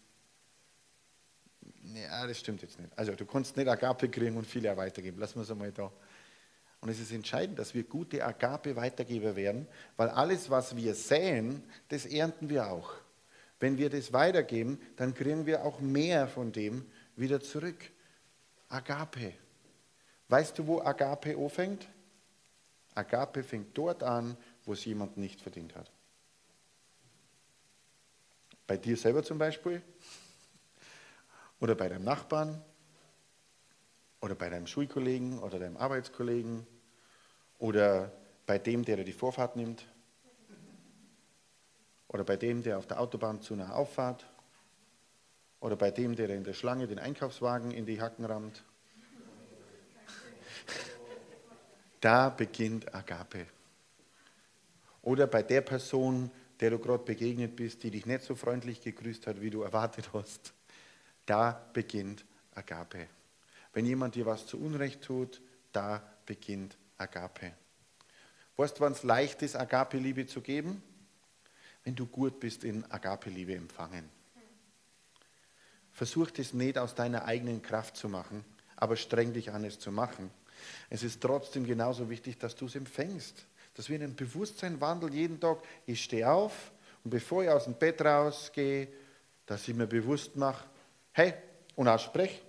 ja, 1.95 2.27
das 2.27 2.39
stimmt 2.39 2.63
jetzt 2.63 2.79
nicht. 2.79 2.97
Also 2.97 3.15
du 3.15 3.25
kannst 3.25 3.57
nicht 3.57 3.69
Agape 3.69 4.09
kriegen 4.09 4.37
und 4.37 4.47
viele 4.47 4.77
weitergeben. 4.77 5.19
Lassen 5.19 5.37
wir 5.37 5.43
es 5.43 5.51
einmal 5.51 5.73
da. 5.73 5.91
Und 6.81 6.89
es 6.89 7.01
ist 7.01 7.13
entscheidend, 7.13 7.59
dass 7.59 7.75
wir 7.75 7.83
gute 7.83 8.25
Agape-Weitergeber 8.25 9.35
werden, 9.35 9.67
weil 9.97 10.09
alles, 10.11 10.49
was 10.49 10.77
wir 10.77 10.95
säen, 10.95 11.63
das 11.89 12.07
ernten 12.07 12.49
wir 12.49 12.71
auch. 12.71 12.93
Wenn 13.59 13.79
wir 13.79 13.91
das 13.91 14.13
weitergeben, 14.13 14.81
dann 14.97 15.15
kriegen 15.15 15.45
wir 15.47 15.65
auch 15.65 15.81
mehr 15.81 16.29
von 16.29 16.53
dem 16.53 16.87
wieder 17.17 17.41
zurück. 17.41 17.91
Agape. 18.69 19.33
Weißt 20.29 20.59
du, 20.59 20.67
wo 20.67 20.81
Agape 20.81 21.37
anfängt? 21.37 21.89
Agape 22.95 23.43
fängt 23.43 23.77
dort 23.77 24.03
an, 24.03 24.37
wo 24.65 24.73
es 24.73 24.85
jemand 24.85 25.17
nicht 25.17 25.41
verdient 25.41 25.75
hat. 25.75 25.91
Bei 28.67 28.77
dir 28.77 28.97
selber 28.97 29.25
zum 29.25 29.39
Beispiel, 29.39 29.83
oder 31.61 31.75
bei 31.75 31.89
deinem 31.89 32.05
Nachbarn 32.05 32.63
oder 34.21 34.35
bei 34.35 34.49
deinem 34.49 34.67
Schulkollegen 34.67 35.39
oder 35.39 35.59
deinem 35.59 35.77
Arbeitskollegen 35.77 36.67
oder 37.59 38.13
bei 38.47 38.59
dem, 38.59 38.85
der 38.85 38.97
dir 38.97 39.05
die 39.05 39.13
Vorfahrt 39.13 39.57
nimmt 39.57 39.87
oder 42.09 42.25
bei 42.25 42.37
dem, 42.37 42.63
der 42.63 42.79
auf 42.79 42.87
der 42.87 43.01
Autobahn 43.01 43.41
zu 43.43 43.55
einer 43.55 43.75
Auffahrt 43.75 44.27
oder 45.61 45.77
bei 45.77 45.91
dem, 45.91 46.17
der 46.17 46.31
in 46.31 46.45
der 46.45 46.55
Schlange 46.55 46.87
den 46.87 46.99
Einkaufswagen 46.99 47.71
in 47.71 47.87
die 47.87 48.01
Hacken 48.01 48.25
rammt. 48.25 48.65
Da 52.01 52.29
beginnt 52.29 52.95
Agape. 52.95 53.47
Oder 55.03 55.27
bei 55.27 55.43
der 55.43 55.63
Person, 55.63 56.31
der 56.61 56.71
du 56.71 56.79
gerade 56.79 57.03
begegnet 57.03 57.57
bist, 57.57 57.83
die 57.83 57.91
dich 57.91 58.07
nicht 58.07 58.23
so 58.23 58.37
freundlich 58.37 58.81
gegrüßt 58.83 59.27
hat, 59.27 59.41
wie 59.41 59.51
du 59.51 59.63
erwartet 59.63 60.11
hast. 60.13 60.53
Da 61.29 61.63
beginnt 61.75 62.25
Agape. 62.55 63.07
Wenn 63.75 63.85
jemand 63.85 64.15
dir 64.15 64.25
was 64.25 64.47
zu 64.47 64.59
Unrecht 64.59 65.03
tut, 65.03 65.43
da 65.73 66.03
beginnt 66.25 66.79
Agape. 66.97 67.53
Weißt 68.57 68.79
du, 68.79 68.81
wann 68.81 68.93
es 68.93 69.03
leicht 69.03 69.43
ist, 69.43 69.55
Agape-Liebe 69.55 70.27
zu 70.27 70.41
geben? 70.41 70.83
Wenn 71.85 71.95
du 71.95 72.07
gut 72.07 72.41
bist 72.41 72.65
in 72.65 72.91
Agape-Liebe 72.91 73.55
empfangen. 73.55 74.09
Versuch 75.93 76.31
das 76.31 76.55
nicht 76.55 76.79
aus 76.79 76.95
deiner 76.95 77.27
eigenen 77.27 77.61
Kraft 77.61 77.99
zu 77.99 78.09
machen, 78.09 78.43
aber 78.77 78.97
streng 78.97 79.35
dich 79.35 79.53
an, 79.53 79.65
es 79.65 79.79
zu 79.79 79.93
machen. 79.93 80.31
Es 80.89 81.03
ist 81.03 81.21
trotzdem 81.21 81.67
genauso 81.67 82.09
wichtig, 82.09 82.39
dass 82.39 82.57
du 82.57 82.65
es 82.65 82.75
empfängst. 82.75 83.45
Dass 83.75 83.91
wir 83.91 83.97
in 83.97 84.03
ein 84.03 84.17
Bewusstsein 84.17 84.81
wandeln 84.81 85.13
jeden 85.13 85.39
Tag. 85.39 85.59
Ich 85.85 86.03
stehe 86.03 86.31
auf 86.31 86.73
und 87.05 87.11
bevor 87.11 87.45
ich 87.45 87.51
aus 87.51 87.65
dem 87.65 87.75
Bett 87.75 88.01
rausgehe, 88.01 88.89
dass 89.45 89.69
ich 89.69 89.75
mir 89.75 89.87
bewusst 89.87 90.35
mache, 90.35 90.65
hey, 91.19 91.35
und 91.75 91.89
ausspreche, 91.89 92.41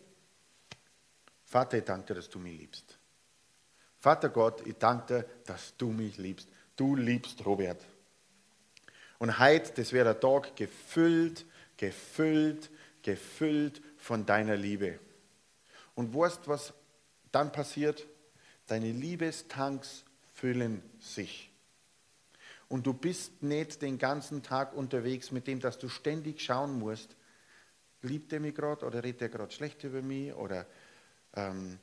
Vater, 1.43 1.79
ich 1.79 1.85
danke 1.85 2.05
dir, 2.05 2.15
dass 2.15 2.29
du 2.29 2.37
mich 2.37 2.55
liebst. 2.59 2.99
Vater 3.99 4.29
Gott, 4.29 4.65
ich 4.67 4.75
danke 4.77 5.05
dir, 5.07 5.25
dass 5.45 5.75
du 5.75 5.89
mich 5.89 6.17
liebst. 6.17 6.47
Du 6.75 6.95
liebst 6.95 7.43
Robert. 7.45 7.83
Und 9.17 9.39
heute, 9.39 9.73
das 9.73 9.91
wäre 9.91 10.13
der 10.13 10.19
Tag 10.19 10.55
gefüllt, 10.55 11.45
gefüllt, 11.77 12.69
gefüllt 13.01 13.81
von 13.97 14.25
deiner 14.27 14.55
Liebe. 14.55 14.99
Und 15.95 16.13
weißt 16.13 16.47
was 16.47 16.71
dann 17.31 17.51
passiert? 17.51 18.05
Deine 18.67 18.91
Liebestanks 18.91 20.05
füllen 20.35 20.83
sich. 20.99 21.51
Und 22.67 22.85
du 22.85 22.93
bist 22.93 23.41
nicht 23.41 23.81
den 23.81 23.97
ganzen 23.97 24.43
Tag 24.43 24.75
unterwegs 24.75 25.31
mit 25.31 25.47
dem, 25.47 25.59
dass 25.59 25.79
du 25.79 25.89
ständig 25.89 26.39
schauen 26.39 26.77
musst, 26.77 27.15
liebt 28.01 28.31
er 28.33 28.39
mich 28.39 28.55
gerade 28.55 28.85
oder 28.85 29.03
redet 29.03 29.21
er 29.23 29.29
gerade 29.29 29.51
schlecht 29.51 29.83
über 29.83 30.01
mich 30.01 30.33
oder 30.33 30.65
ähm, 31.35 31.79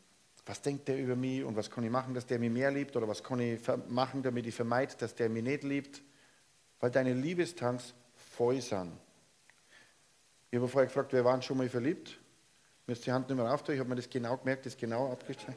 was 0.46 0.62
denkt 0.62 0.88
er 0.88 0.96
über 0.96 1.16
mich 1.16 1.42
und 1.42 1.56
was 1.56 1.70
kann 1.70 1.84
ich 1.84 1.90
machen, 1.90 2.14
dass 2.14 2.26
der 2.26 2.38
mich 2.38 2.50
mehr 2.50 2.70
liebt 2.70 2.96
oder 2.96 3.08
was 3.08 3.22
kann 3.22 3.40
ich 3.40 3.60
machen, 3.88 4.22
damit 4.22 4.46
ich 4.46 4.54
vermeide, 4.54 4.94
dass 4.96 5.14
der 5.14 5.28
mich 5.28 5.42
nicht 5.42 5.64
liebt, 5.64 6.02
weil 6.78 6.90
deine 6.90 7.12
Liebestanks 7.14 7.94
voll 8.36 8.60
sind. 8.60 8.92
Ich 10.50 10.58
habe 10.58 10.68
vorher 10.68 10.86
gefragt, 10.86 11.12
wer 11.12 11.24
waren 11.24 11.42
schon 11.42 11.58
mal 11.58 11.68
verliebt? 11.68 12.18
Müsst 12.86 13.04
die 13.04 13.12
Hand 13.12 13.28
nicht 13.28 13.36
mehr 13.36 13.52
auftun, 13.52 13.74
ich 13.74 13.80
habe 13.80 13.90
mir 13.90 13.96
das 13.96 14.08
genau 14.08 14.36
gemerkt, 14.36 14.66
das 14.66 14.76
genau 14.76 15.10
abgestellt. 15.10 15.56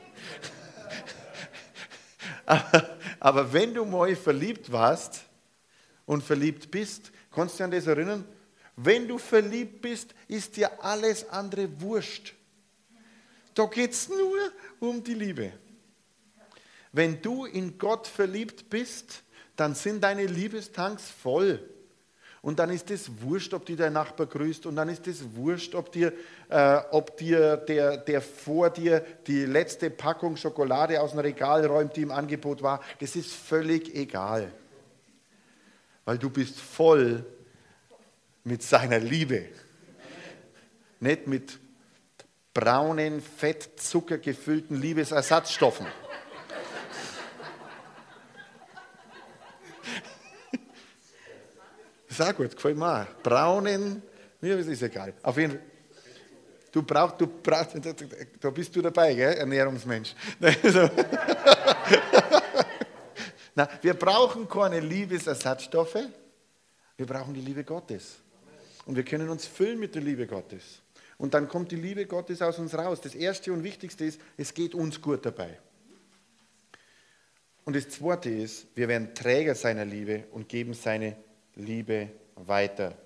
aber, 2.48 2.98
aber 3.20 3.54
wenn 3.54 3.76
du 3.76 3.86
mal 3.86 4.16
verliebt 4.16 4.72
warst 4.72 5.24
und 6.08 6.24
verliebt 6.24 6.72
bist, 6.72 7.12
kannst 7.32 7.54
du 7.54 7.58
dich 7.58 7.64
an 7.66 7.72
das 7.72 7.86
erinnern? 7.86 8.26
Wenn 8.82 9.08
du 9.10 9.18
verliebt 9.18 9.82
bist, 9.82 10.16
ist 10.30 10.56
dir 10.56 10.84
alles 10.84 11.28
andere 11.30 11.70
wurscht. 11.82 12.34
Da 13.54 13.66
geht 13.66 13.92
es 13.92 14.08
nur 14.08 14.38
um 14.80 15.04
die 15.04 15.16
Liebe. 15.16 15.52
Wenn 16.94 17.22
du 17.22 17.46
in 17.46 17.78
Gott 17.78 18.08
verliebt 18.08 18.70
bist, 18.70 19.24
dann 19.58 19.76
sind 19.76 20.02
deine 20.02 20.26
Liebestanks 20.26 21.12
voll. 21.12 21.60
Und 22.42 22.60
dann 22.60 22.70
ist 22.70 22.90
es 22.90 23.22
wurscht, 23.22 23.54
ob 23.54 23.66
dir 23.66 23.76
dein 23.76 23.92
Nachbar 23.92 24.28
grüßt. 24.28 24.66
Und 24.66 24.78
dann 24.78 24.88
ist 24.88 25.06
es 25.08 25.36
wurscht, 25.36 25.76
ob 25.76 25.92
dir, 25.92 26.14
äh, 26.48 26.80
ob 26.92 27.18
dir 27.18 27.58
der, 27.58 27.98
der 27.98 28.22
vor 28.22 28.70
dir 28.70 29.06
die 29.28 29.44
letzte 29.44 29.90
Packung 29.90 30.38
Schokolade 30.38 31.02
aus 31.02 31.12
dem 31.12 31.20
Regal 31.20 31.66
räumt, 31.66 31.98
die 31.98 32.04
im 32.04 32.12
Angebot 32.12 32.62
war. 32.62 32.82
Das 33.02 33.18
ist 33.18 33.34
völlig 33.34 33.94
egal. 33.94 34.54
Weil 36.06 36.18
du 36.18 36.30
bist 36.30 36.62
voll 36.62 37.26
mit 38.44 38.64
seiner 38.64 39.00
Liebe. 39.00 39.46
Nicht 41.00 41.28
mit 41.28 41.60
braunen, 42.54 43.22
fettzuckergefüllten 43.22 44.80
Liebesersatzstoffen. 44.80 45.88
Sehr 52.10 52.34
gut, 52.34 52.56
gefällt 52.56 52.78
mir 52.78 53.02
auch. 53.02 53.06
Braunen, 53.24 54.04
mir 54.42 54.58
ist 54.58 54.82
egal. 54.82 55.14
Auf 55.24 55.38
jeden 55.38 55.54
Fall. 55.54 55.62
Du 56.72 56.84
brauchst, 56.84 57.20
du 57.20 57.26
brauchst, 57.28 57.76
da 58.40 58.50
bist 58.52 58.76
du 58.76 58.82
dabei, 58.82 59.16
gell? 59.16 59.34
Ernährungsmensch. 59.34 60.14
Na, 63.56 63.68
wir 63.82 63.96
brauchen 63.96 64.48
keine 64.48 64.80
Liebesersatzstoffe, 64.80 65.98
wir 66.96 67.08
brauchen 67.08 67.34
die 67.34 67.42
Liebe 67.42 67.64
Gottes. 67.64 68.18
Und 68.90 68.96
wir 68.96 69.06
können 69.06 69.30
uns 69.30 69.46
füllen 69.46 69.80
mit 69.80 69.94
der 69.94 70.02
Liebe 70.02 70.26
Gottes. 70.26 70.82
Und 71.20 71.36
dann 71.36 71.48
kommt 71.48 71.72
die 71.72 71.76
Liebe 71.76 72.08
Gottes 72.08 72.42
aus 72.42 72.58
uns 72.58 72.74
raus. 72.74 73.00
Das 73.00 73.14
Erste 73.14 73.54
und 73.54 73.64
Wichtigste 73.64 74.04
ist, 74.04 74.20
es 74.36 74.56
geht 74.56 74.74
uns 74.74 75.00
gut 75.00 75.24
dabei. 75.28 75.60
Und 77.66 77.76
das 77.76 77.88
Zweite 77.90 78.32
ist, 78.32 78.66
wir 78.74 78.88
werden 78.88 79.14
Träger 79.14 79.54
seiner 79.54 79.86
Liebe 79.86 80.24
und 80.32 80.50
geben 80.50 80.74
seine 80.74 81.16
Liebe 81.54 82.10
weiter. 82.34 82.98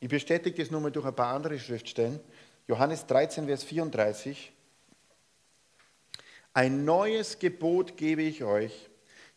Ich 0.00 0.08
bestätige 0.08 0.62
das 0.62 0.70
nochmal 0.70 0.92
durch 0.92 1.04
ein 1.04 1.14
paar 1.14 1.34
andere 1.34 1.58
Schriftstellen. 1.58 2.18
Johannes 2.66 3.04
13, 3.04 3.48
Vers 3.48 3.64
34. 3.64 4.50
Ein 6.54 6.86
neues 6.86 7.38
Gebot 7.38 7.98
gebe 7.98 8.22
ich 8.22 8.44
euch, 8.44 8.88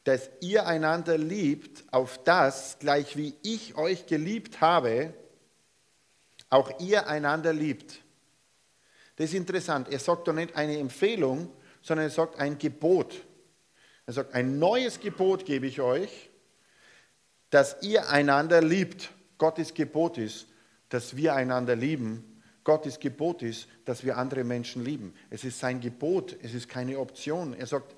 dass 0.06 0.30
ihr 0.40 0.68
einander 0.68 1.18
liebt, 1.18 1.84
auf 1.92 2.24
das, 2.24 2.80
gleich 2.80 3.18
wie 3.18 3.34
ich 3.44 3.76
euch 3.76 4.06
geliebt 4.06 4.62
habe, 4.62 5.14
auch 6.50 6.80
ihr 6.80 7.08
einander 7.08 7.54
liebt. 7.54 8.02
Das 9.16 9.30
ist 9.30 9.36
interessant. 9.36 9.90
Er 9.90 10.00
sagt 10.00 10.28
doch 10.28 10.34
nicht 10.34 10.56
eine 10.56 10.78
Empfehlung, 10.78 11.52
sondern 11.82 12.08
er 12.08 12.12
sagt 12.12 12.40
ein 12.40 12.58
Gebot. 12.58 13.16
Er 14.06 14.14
sagt, 14.14 14.34
ein 14.34 14.60
neues 14.60 15.00
Gebot 15.00 15.46
gebe 15.46 15.68
ich 15.68 15.82
euch, 15.82 16.30
dass 17.50 17.78
ihr 17.82 18.10
einander 18.10 18.62
liebt. 18.62 19.12
Gottes 19.38 19.74
Gebot 19.74 20.18
ist, 20.18 20.48
dass 20.90 21.16
wir 21.16 21.34
einander 21.36 21.76
lieben. 21.76 22.42
Gottes 22.64 23.00
Gebot 23.00 23.42
ist, 23.42 23.68
dass 23.86 24.04
wir 24.04 24.18
andere 24.18 24.44
Menschen 24.44 24.84
lieben. 24.84 25.14
Es 25.30 25.44
ist 25.44 25.60
sein 25.60 25.80
Gebot, 25.80 26.36
es 26.42 26.54
ist 26.54 26.68
keine 26.68 27.00
Option. 27.00 27.54
Er 27.54 27.68
sagt, 27.68 27.96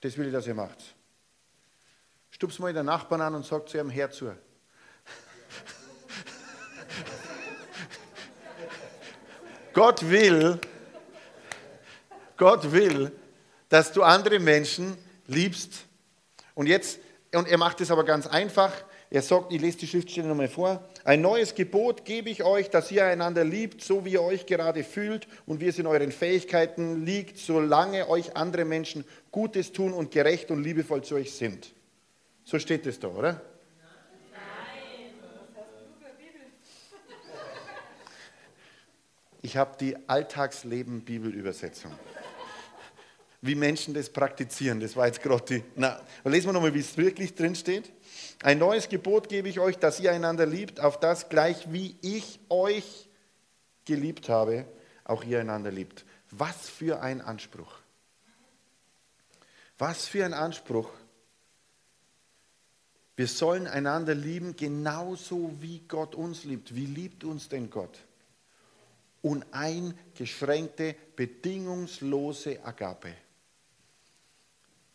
das 0.00 0.18
will 0.18 0.26
ich, 0.26 0.32
dass 0.32 0.46
ihr 0.46 0.54
macht. 0.54 0.94
Stups 2.30 2.58
mal 2.58 2.72
den 2.72 2.86
Nachbarn 2.86 3.20
an 3.20 3.36
und 3.36 3.46
sagt 3.46 3.68
zu 3.68 3.76
ihrem 3.76 3.90
Herr 3.90 4.10
zu. 4.10 4.34
Gott 9.74 10.08
will, 10.08 10.60
Gott 12.36 12.70
will, 12.70 13.10
dass 13.68 13.92
du 13.92 14.04
andere 14.04 14.38
Menschen 14.38 14.96
liebst. 15.26 15.84
Und 16.54 16.68
jetzt, 16.68 17.00
und 17.34 17.48
er 17.48 17.58
macht 17.58 17.80
es 17.80 17.90
aber 17.90 18.04
ganz 18.04 18.28
einfach. 18.28 18.72
Er 19.10 19.22
sagt, 19.22 19.52
ich 19.52 19.60
lese 19.60 19.78
die 19.78 19.88
Schriftstelle 19.88 20.28
nochmal 20.28 20.48
vor. 20.48 20.88
Ein 21.04 21.22
neues 21.22 21.56
Gebot 21.56 22.04
gebe 22.04 22.30
ich 22.30 22.44
euch, 22.44 22.70
dass 22.70 22.90
ihr 22.92 23.04
einander 23.04 23.44
liebt, 23.44 23.82
so 23.82 24.04
wie 24.04 24.12
ihr 24.12 24.22
euch 24.22 24.46
gerade 24.46 24.84
fühlt 24.84 25.26
und 25.44 25.60
wie 25.60 25.66
es 25.66 25.78
in 25.78 25.88
euren 25.88 26.12
Fähigkeiten 26.12 27.04
liegt, 27.04 27.38
solange 27.38 28.08
euch 28.08 28.36
andere 28.36 28.64
Menschen 28.64 29.04
Gutes 29.32 29.72
tun 29.72 29.92
und 29.92 30.12
gerecht 30.12 30.52
und 30.52 30.62
liebevoll 30.62 31.02
zu 31.02 31.16
euch 31.16 31.34
sind. 31.34 31.74
So 32.44 32.60
steht 32.60 32.86
es 32.86 33.00
da, 33.00 33.08
oder? 33.08 33.40
Ich 39.44 39.58
habe 39.58 39.76
die 39.78 39.94
Alltagsleben-Bibelübersetzung. 40.08 41.92
Wie 43.42 43.54
Menschen 43.54 43.92
das 43.92 44.08
praktizieren, 44.08 44.80
das 44.80 44.96
war 44.96 45.06
jetzt 45.06 45.20
die. 45.50 45.62
Na, 45.76 46.00
lesen 46.24 46.48
wir 46.48 46.54
nochmal, 46.54 46.72
wie 46.72 46.80
es 46.80 46.96
wirklich 46.96 47.34
drin 47.34 47.54
steht. 47.54 47.92
Ein 48.42 48.58
neues 48.58 48.88
Gebot 48.88 49.28
gebe 49.28 49.50
ich 49.50 49.60
euch, 49.60 49.76
dass 49.76 50.00
ihr 50.00 50.12
einander 50.12 50.46
liebt, 50.46 50.80
auf 50.80 50.98
das 50.98 51.28
gleich 51.28 51.70
wie 51.70 51.94
ich 52.00 52.40
euch 52.48 53.06
geliebt 53.84 54.30
habe, 54.30 54.64
auch 55.04 55.22
ihr 55.22 55.40
einander 55.40 55.70
liebt. 55.70 56.06
Was 56.30 56.70
für 56.70 57.02
ein 57.02 57.20
Anspruch. 57.20 57.80
Was 59.76 60.06
für 60.06 60.24
ein 60.24 60.32
Anspruch. 60.32 60.88
Wir 63.14 63.26
sollen 63.26 63.66
einander 63.66 64.14
lieben, 64.14 64.56
genauso 64.56 65.52
wie 65.60 65.80
Gott 65.80 66.14
uns 66.14 66.44
liebt. 66.44 66.74
Wie 66.74 66.86
liebt 66.86 67.24
uns 67.24 67.50
denn 67.50 67.68
Gott? 67.68 68.03
Uneingeschränkte, 69.24 70.94
bedingungslose 71.16 72.62
Agape. 72.62 73.16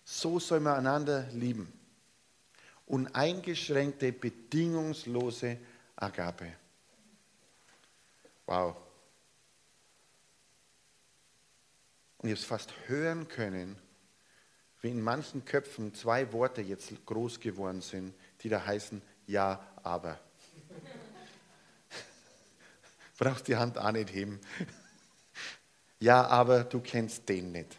So 0.05 0.39
soll 0.39 0.59
man 0.59 0.77
einander 0.77 1.27
lieben. 1.33 1.73
Uneingeschränkte, 2.85 4.11
bedingungslose 4.11 5.57
Agape. 5.95 6.53
Wow. 8.45 8.75
Und 12.19 12.29
ich 12.29 12.33
habe 12.35 12.39
es 12.39 12.45
fast 12.45 12.73
hören 12.87 13.27
können, 13.27 13.77
wie 14.81 14.89
in 14.89 15.01
manchen 15.01 15.43
Köpfen 15.43 15.93
zwei 15.95 16.31
Worte 16.33 16.61
jetzt 16.61 16.93
groß 17.05 17.39
geworden 17.39 17.81
sind, 17.81 18.13
die 18.41 18.49
da 18.49 18.63
heißen 18.63 19.01
Ja, 19.25 19.67
aber 19.83 20.19
brauchst 23.19 23.47
die 23.47 23.55
Hand 23.55 23.77
auch 23.77 23.91
nicht 23.91 24.11
heben. 24.11 24.39
Ja, 26.01 26.27
aber 26.27 26.63
du 26.63 26.79
kennst 26.79 27.27
den 27.27 27.51
nicht. 27.51 27.77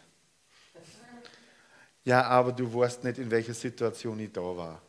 Ja, 2.03 2.21
aber 2.25 2.51
du 2.51 2.71
weißt 2.71 3.03
nicht, 3.03 3.17
in 3.17 3.31
welcher 3.31 3.55
Situation 3.55 4.19
ich 4.19 4.31
da 4.31 4.41
war. 4.41 4.79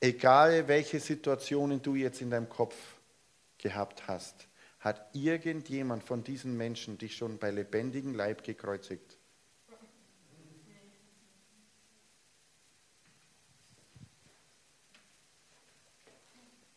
Egal, 0.00 0.68
welche 0.68 1.00
Situationen 1.00 1.80
du 1.80 1.94
jetzt 1.94 2.20
in 2.20 2.28
deinem 2.28 2.50
Kopf 2.50 2.76
gehabt 3.56 4.06
hast, 4.06 4.46
hat 4.80 5.08
irgendjemand 5.14 6.04
von 6.04 6.22
diesen 6.22 6.58
Menschen 6.58 6.98
dich 6.98 7.16
schon 7.16 7.38
bei 7.38 7.50
lebendigem 7.50 8.14
Leib 8.14 8.44
gekreuzigt? 8.44 9.13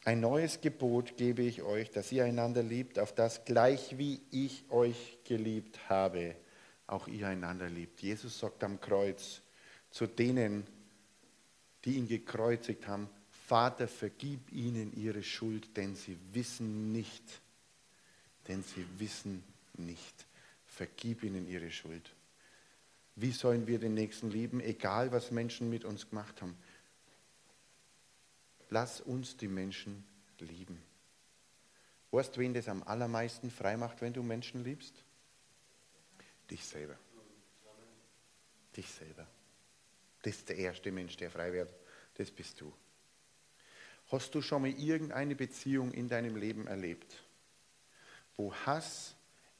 Ein 0.07 0.21
neues 0.21 0.61
Gebot 0.61 1.17
gebe 1.17 1.41
ich 1.41 1.63
euch, 1.63 1.91
dass 1.91 2.13
ihr 2.13 2.23
einander 2.23 2.63
liebt, 2.63 2.97
auf 2.97 3.13
das 3.13 3.43
gleich 3.43 3.97
wie 3.97 4.21
ich 4.31 4.63
euch 4.69 5.17
geliebt 5.25 5.89
habe, 5.89 6.33
auch 6.87 7.09
ihr 7.09 7.27
einander 7.27 7.67
liebt. 7.67 8.01
Jesus 8.01 8.39
sagt 8.39 8.63
am 8.63 8.79
Kreuz 8.79 9.41
zu 9.91 10.07
denen, 10.07 10.65
die 11.83 11.97
ihn 11.97 12.07
gekreuzigt 12.07 12.87
haben, 12.87 13.09
Vater, 13.47 13.89
vergib 13.89 14.49
ihnen 14.53 14.93
ihre 14.95 15.23
Schuld, 15.23 15.75
denn 15.75 15.93
sie 15.93 16.17
wissen 16.31 16.93
nicht, 16.93 17.41
denn 18.47 18.63
sie 18.63 18.85
wissen 18.99 19.43
nicht. 19.73 20.25
Vergib 20.67 21.21
ihnen 21.21 21.49
ihre 21.49 21.69
Schuld. 21.69 22.15
Wie 23.17 23.31
sollen 23.31 23.67
wir 23.67 23.77
den 23.77 23.95
Nächsten 23.95 24.31
lieben, 24.31 24.61
egal 24.61 25.11
was 25.11 25.31
Menschen 25.31 25.69
mit 25.69 25.83
uns 25.83 26.09
gemacht 26.09 26.41
haben? 26.41 26.55
Lass 28.69 29.01
uns 29.01 29.37
die 29.37 29.47
Menschen 29.47 30.05
lieben. 30.39 30.81
Weißt 32.11 32.35
du, 32.35 32.39
wen 32.39 32.53
das 32.53 32.67
am 32.67 32.83
allermeisten 32.83 33.51
frei 33.51 33.77
macht, 33.77 34.01
wenn 34.01 34.13
du 34.13 34.23
Menschen 34.23 34.63
liebst? 34.63 35.03
Dich 36.49 36.65
selber. 36.65 36.97
Dich 38.75 38.89
selber. 38.89 39.27
Das 40.21 40.35
ist 40.35 40.49
der 40.49 40.57
erste 40.57 40.91
Mensch, 40.91 41.17
der 41.17 41.29
frei 41.29 41.51
wird. 41.53 41.73
Das 42.15 42.31
bist 42.31 42.59
du. 42.61 42.73
Hast 44.11 44.33
du 44.33 44.41
schon 44.41 44.61
mal 44.61 44.71
irgendeine 44.71 45.35
Beziehung 45.35 45.91
in 45.91 46.07
deinem 46.07 46.37
Leben 46.37 46.67
erlebt, 46.67 47.23
wo 48.37 48.53
Hass 48.53 49.15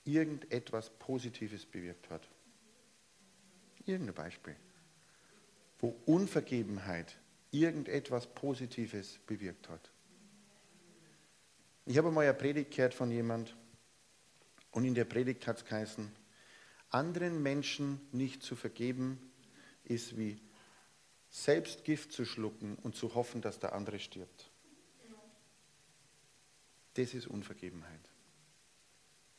irgendetwas 0.05 0.89
Positives 0.89 1.65
bewirkt 1.65 2.09
hat? 2.09 2.27
Irgendein 3.85 4.15
Beispiel. 4.15 4.55
Wo 5.79 5.95
Unvergebenheit 6.05 7.17
irgendetwas 7.51 8.27
Positives 8.27 9.19
bewirkt 9.25 9.69
hat. 9.69 9.91
Ich 11.85 11.97
habe 11.97 12.11
mal 12.11 12.21
eine 12.21 12.33
Predigt 12.33 12.75
gehört 12.75 12.93
von 12.93 13.09
jemand 13.11 13.55
und 14.71 14.83
in 14.83 14.93
der 14.93 15.05
Predigt 15.05 15.47
hat 15.47 15.57
es 15.57 15.65
geheißen, 15.65 16.11
anderen 16.89 17.41
Menschen 17.41 18.01
nicht 18.11 18.43
zu 18.43 18.55
vergeben 18.55 19.19
ist 19.83 20.17
wie 20.17 20.39
selbst 21.29 21.83
Gift 21.83 22.11
zu 22.11 22.25
schlucken 22.25 22.75
und 22.83 22.95
zu 22.95 23.15
hoffen, 23.15 23.41
dass 23.41 23.59
der 23.59 23.73
andere 23.73 23.99
stirbt. 23.99 24.49
Das 26.95 27.13
ist 27.13 27.27
Unvergebenheit. 27.27 28.09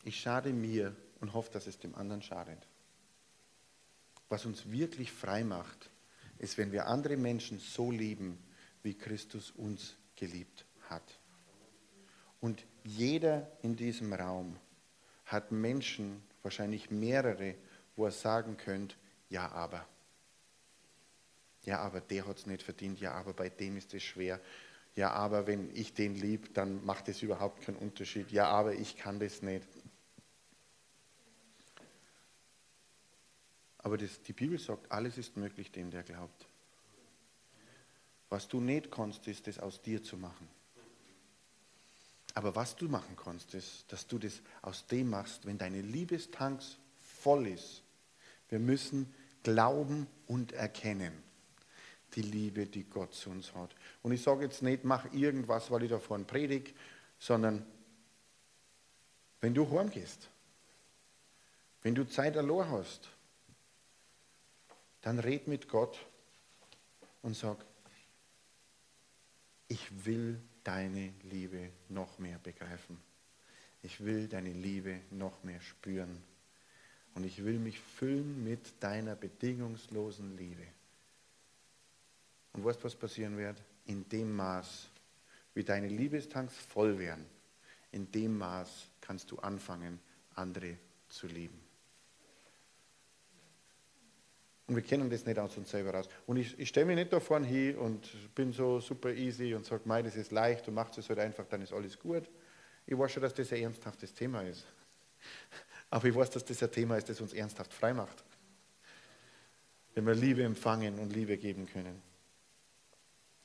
Ich 0.05 0.21
schade 0.21 0.53
mir 0.53 0.95
und 1.21 1.35
hoffe, 1.35 1.51
dass 1.53 1.67
es 1.67 1.79
dem 1.79 1.95
anderen 1.95 2.23
schadet. 2.23 2.69
Was 4.29 4.47
uns 4.47 4.71
wirklich 4.71 5.11
frei 5.11 5.43
macht, 5.43 5.91
ist, 6.39 6.59
wenn 6.59 6.73
wir 6.73 6.87
andere 6.87 7.17
Menschen 7.17 7.59
so 7.59 7.91
lieben, 7.91 8.39
wie 8.83 8.95
Christus 8.95 9.51
uns 9.51 9.97
geliebt 10.17 10.65
hat. 10.89 11.19
Und 12.41 12.65
jeder 12.85 13.51
in 13.63 13.77
diesem 13.77 14.13
Raum 14.13 14.57
hat 15.25 15.53
Menschen, 15.53 16.23
wahrscheinlich 16.43 16.91
mehrere, 16.91 17.55
wo 17.97 18.07
er 18.07 18.13
sagen 18.13 18.57
könnte, 18.57 18.97
ja 19.29 19.51
aber. 19.51 19.87
Ja, 21.65 21.81
aber 21.81 22.01
der 22.01 22.27
hat 22.27 22.39
es 22.39 22.47
nicht 22.47 22.63
verdient. 22.63 23.01
Ja, 23.01 23.13
aber 23.13 23.35
bei 23.35 23.49
dem 23.49 23.77
ist 23.77 23.93
es 23.93 24.03
schwer. 24.03 24.41
Ja, 24.95 25.11
aber 25.11 25.47
wenn 25.47 25.75
ich 25.75 25.95
den 25.95 26.15
lieb, 26.15 26.55
dann 26.55 26.85
macht 26.85 27.09
es 27.09 27.23
überhaupt 27.23 27.63
keinen 27.63 27.77
Unterschied. 27.77 28.31
Ja, 28.31 28.47
aber 28.47 28.75
ich 28.75 28.97
kann 28.97 29.21
das 29.21 29.43
nicht. 29.43 29.69
Aber 33.89 33.97
das, 33.97 34.21
die 34.21 34.35
Bibel 34.35 34.59
sagt, 34.59 34.93
alles 34.93 35.17
ist 35.17 35.39
möglich 35.39 35.73
dem, 35.73 35.91
der 35.91 36.03
glaubt. 36.03 36.47
Was 38.29 38.47
du 38.47 38.61
nicht 38.61 38.91
kannst, 38.91 39.27
ist 39.27 39.47
das 39.47 39.59
aus 39.59 39.81
dir 39.81 40.03
zu 40.03 40.19
machen. 40.19 40.47
Aber 42.35 42.55
was 42.55 42.77
du 42.77 42.87
machen 42.87 43.17
kannst, 43.17 43.55
ist, 43.55 43.91
dass 43.91 44.07
du 44.07 44.19
das 44.19 44.43
aus 44.61 44.87
dem 44.89 45.09
machst, 45.09 45.47
wenn 45.47 45.57
deine 45.57 45.81
Liebestanks 45.81 46.77
voll 47.23 47.47
ist. 47.47 47.83
Wir 48.51 48.59
müssen 48.59 49.11
glauben 49.43 50.07
und 50.27 50.53
erkennen 50.53 51.23
die 52.15 52.21
Liebe, 52.21 52.67
die 52.67 52.85
Gott 52.85 53.15
zu 53.15 53.31
uns 53.31 53.55
hat. 53.55 53.75
Und 54.03 54.13
ich 54.13 54.23
sage 54.23 54.45
jetzt 54.45 54.61
nicht, 54.61 54.85
mach 54.85 55.11
irgendwas, 55.15 55.71
weil 55.71 55.85
ich 55.85 55.91
da 55.91 55.99
vorne 55.99 56.25
predige, 56.25 56.75
sondern 57.19 57.65
wenn 59.41 59.55
du 59.55 59.67
heimgehst, 59.71 60.29
wenn 61.81 61.95
du 61.95 62.07
Zeit 62.07 62.37
allein 62.37 62.69
hast, 62.69 63.09
dann 65.09 65.21
red 65.21 65.49
mit 65.49 65.71
Gott 65.71 65.99
und 67.23 67.35
sag, 67.35 67.65
ich 69.67 70.05
will 70.05 70.39
deine 70.63 71.15
Liebe 71.23 71.71
noch 71.89 72.19
mehr 72.19 72.39
begreifen. 72.39 73.01
Ich 73.83 74.05
will 74.05 74.29
deine 74.29 74.53
Liebe 74.53 75.01
noch 75.11 75.43
mehr 75.45 75.63
spüren. 75.63 76.23
Und 77.15 77.25
ich 77.25 77.43
will 77.43 77.59
mich 77.59 77.81
füllen 77.81 78.45
mit 78.45 78.61
deiner 78.81 79.17
bedingungslosen 79.17 80.37
Liebe. 80.37 80.67
Und 82.53 82.67
weißt 82.67 82.81
du, 82.81 82.85
was 82.85 82.95
passieren 82.95 83.39
wird? 83.39 83.57
In 83.87 84.07
dem 84.11 84.37
Maß, 84.37 84.91
wie 85.55 85.65
deine 85.65 85.89
Liebestanks 85.89 86.55
voll 86.55 86.99
werden, 86.99 87.25
in 87.93 88.13
dem 88.13 88.37
Maß 88.37 88.91
kannst 89.01 89.31
du 89.31 89.39
anfangen, 89.39 90.01
andere 90.35 90.77
zu 91.09 91.29
lieben. 91.29 91.68
Und 94.69 94.77
wir 94.77 94.83
kennen 94.83 95.09
das 95.09 95.25
nicht 95.25 95.39
aus 95.39 95.57
uns 95.57 95.71
selber 95.71 95.95
raus. 95.95 96.09
Und 96.27 96.37
ich, 96.37 96.59
ich 96.59 96.69
stelle 96.69 96.87
mich 96.87 96.97
nicht 96.97 97.13
da 97.13 97.21
vorne 97.21 97.47
hin 97.47 97.77
und 97.77 98.07
bin 98.35 98.53
so 98.53 98.81
super 98.81 99.11
easy 99.11 99.55
und 99.55 99.65
sage, 99.65 99.83
mei, 99.87 100.03
das 100.03 100.15
ist 100.15 100.31
leicht, 100.31 100.67
du 100.67 100.71
machst 100.71 100.99
es 100.99 101.09
halt 101.09 101.19
einfach, 101.19 101.47
dann 101.47 101.63
ist 101.63 101.73
alles 101.73 101.99
gut. 101.99 102.25
Ich 102.87 102.97
weiß 102.97 103.13
schon, 103.13 103.23
dass 103.23 103.33
das 103.33 103.51
ein 103.53 103.63
ernsthaftes 103.63 104.13
Thema 104.13 104.43
ist. 104.43 104.67
Aber 105.91 106.07
ich 106.07 106.15
weiß, 106.15 106.29
dass 106.31 106.45
das 106.45 106.63
ein 106.63 106.71
Thema 106.71 106.99
ist, 106.99 107.09
das 107.09 107.19
uns 107.21 107.33
ernsthaft 107.33 107.73
frei 107.73 107.95
macht. 107.95 108.23
Wenn 109.95 110.07
wir 110.07 110.15
Liebe 110.15 110.45
empfangen 110.45 110.99
und 110.99 111.15
Liebe 111.15 111.39
geben 111.39 111.67
können. 111.67 112.03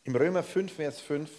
Im 0.03 0.15
Römer 0.17 0.43
5, 0.43 0.73
Vers 0.73 0.99
5. 0.99 1.29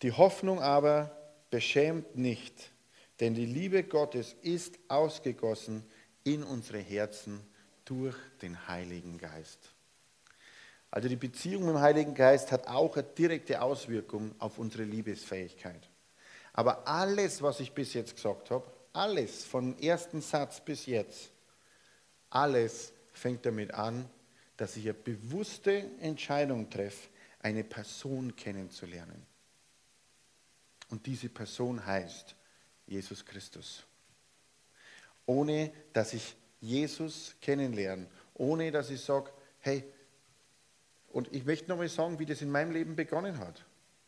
Die 0.00 0.12
Hoffnung 0.12 0.62
aber 0.62 1.14
beschämt 1.50 2.16
nicht, 2.16 2.72
denn 3.20 3.34
die 3.34 3.46
Liebe 3.46 3.84
Gottes 3.84 4.34
ist 4.42 4.78
ausgegossen 4.88 5.84
in 6.24 6.42
unsere 6.42 6.78
Herzen 6.78 7.40
durch 7.84 8.16
den 8.40 8.66
Heiligen 8.66 9.18
Geist. 9.18 9.58
Also 10.90 11.08
die 11.08 11.16
Beziehung 11.16 11.66
mit 11.66 11.74
dem 11.74 11.80
Heiligen 11.80 12.14
Geist 12.14 12.50
hat 12.50 12.66
auch 12.66 12.96
eine 12.96 13.04
direkte 13.04 13.62
Auswirkung 13.62 14.34
auf 14.38 14.58
unsere 14.58 14.84
Liebesfähigkeit. 14.84 15.88
Aber 16.52 16.88
alles, 16.88 17.42
was 17.42 17.60
ich 17.60 17.72
bis 17.72 17.94
jetzt 17.94 18.16
gesagt 18.16 18.50
habe, 18.50 18.66
alles 18.92 19.44
vom 19.44 19.78
ersten 19.78 20.20
Satz 20.20 20.60
bis 20.60 20.86
jetzt, 20.86 21.30
alles 22.30 22.92
fängt 23.12 23.46
damit 23.46 23.72
an, 23.72 24.08
dass 24.56 24.76
ich 24.76 24.84
eine 24.84 24.94
bewusste 24.94 25.84
Entscheidung 26.00 26.68
treffe, 26.70 27.08
eine 27.38 27.64
Person 27.64 28.34
kennenzulernen. 28.34 29.26
Und 30.90 31.06
diese 31.06 31.28
Person 31.28 31.84
heißt 31.86 32.34
Jesus 32.90 33.24
Christus. 33.24 33.84
Ohne 35.24 35.72
dass 35.92 36.12
ich 36.12 36.36
Jesus 36.60 37.36
kennenlerne, 37.40 38.06
ohne 38.34 38.70
dass 38.72 38.90
ich 38.90 39.00
sage, 39.00 39.30
hey, 39.60 39.84
und 41.12 41.32
ich 41.32 41.44
möchte 41.44 41.68
nochmal 41.68 41.88
sagen, 41.88 42.18
wie 42.18 42.26
das 42.26 42.42
in 42.42 42.50
meinem 42.50 42.72
Leben 42.72 42.96
begonnen 42.96 43.38
hat. 43.38 43.64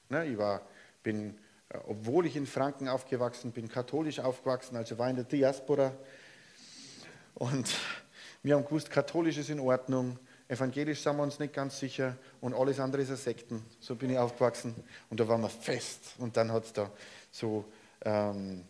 Ne, 0.08 0.26
ich 0.26 0.36
war, 0.36 0.62
bin, 1.02 1.38
äh, 1.68 1.78
obwohl 1.86 2.26
ich 2.26 2.36
in 2.36 2.46
Franken 2.46 2.88
aufgewachsen 2.88 3.52
bin, 3.52 3.68
katholisch 3.68 4.20
aufgewachsen, 4.20 4.76
also 4.76 4.98
war 4.98 5.08
in 5.08 5.16
der 5.16 5.24
Diaspora. 5.24 5.92
Und 7.34 7.74
wir 8.42 8.56
haben 8.56 8.64
gewusst, 8.64 8.90
katholisch 8.90 9.38
ist 9.38 9.50
in 9.50 9.60
Ordnung, 9.60 10.18
evangelisch 10.48 11.00
sind 11.00 11.16
wir 11.16 11.22
uns 11.22 11.38
nicht 11.38 11.54
ganz 11.54 11.78
sicher 11.78 12.16
und 12.40 12.54
alles 12.54 12.78
andere 12.78 13.02
ist 13.02 13.10
ein 13.10 13.16
Sekten. 13.16 13.64
So 13.80 13.94
bin 13.94 14.10
ich 14.10 14.18
aufgewachsen 14.18 14.74
und 15.08 15.18
da 15.18 15.26
waren 15.26 15.40
wir 15.40 15.48
fest. 15.48 16.14
Und 16.18 16.36
dann 16.36 16.52
hat 16.52 16.64
es 16.64 16.72
da 16.72 16.90
so 17.30 17.64
ähm, 18.04 18.64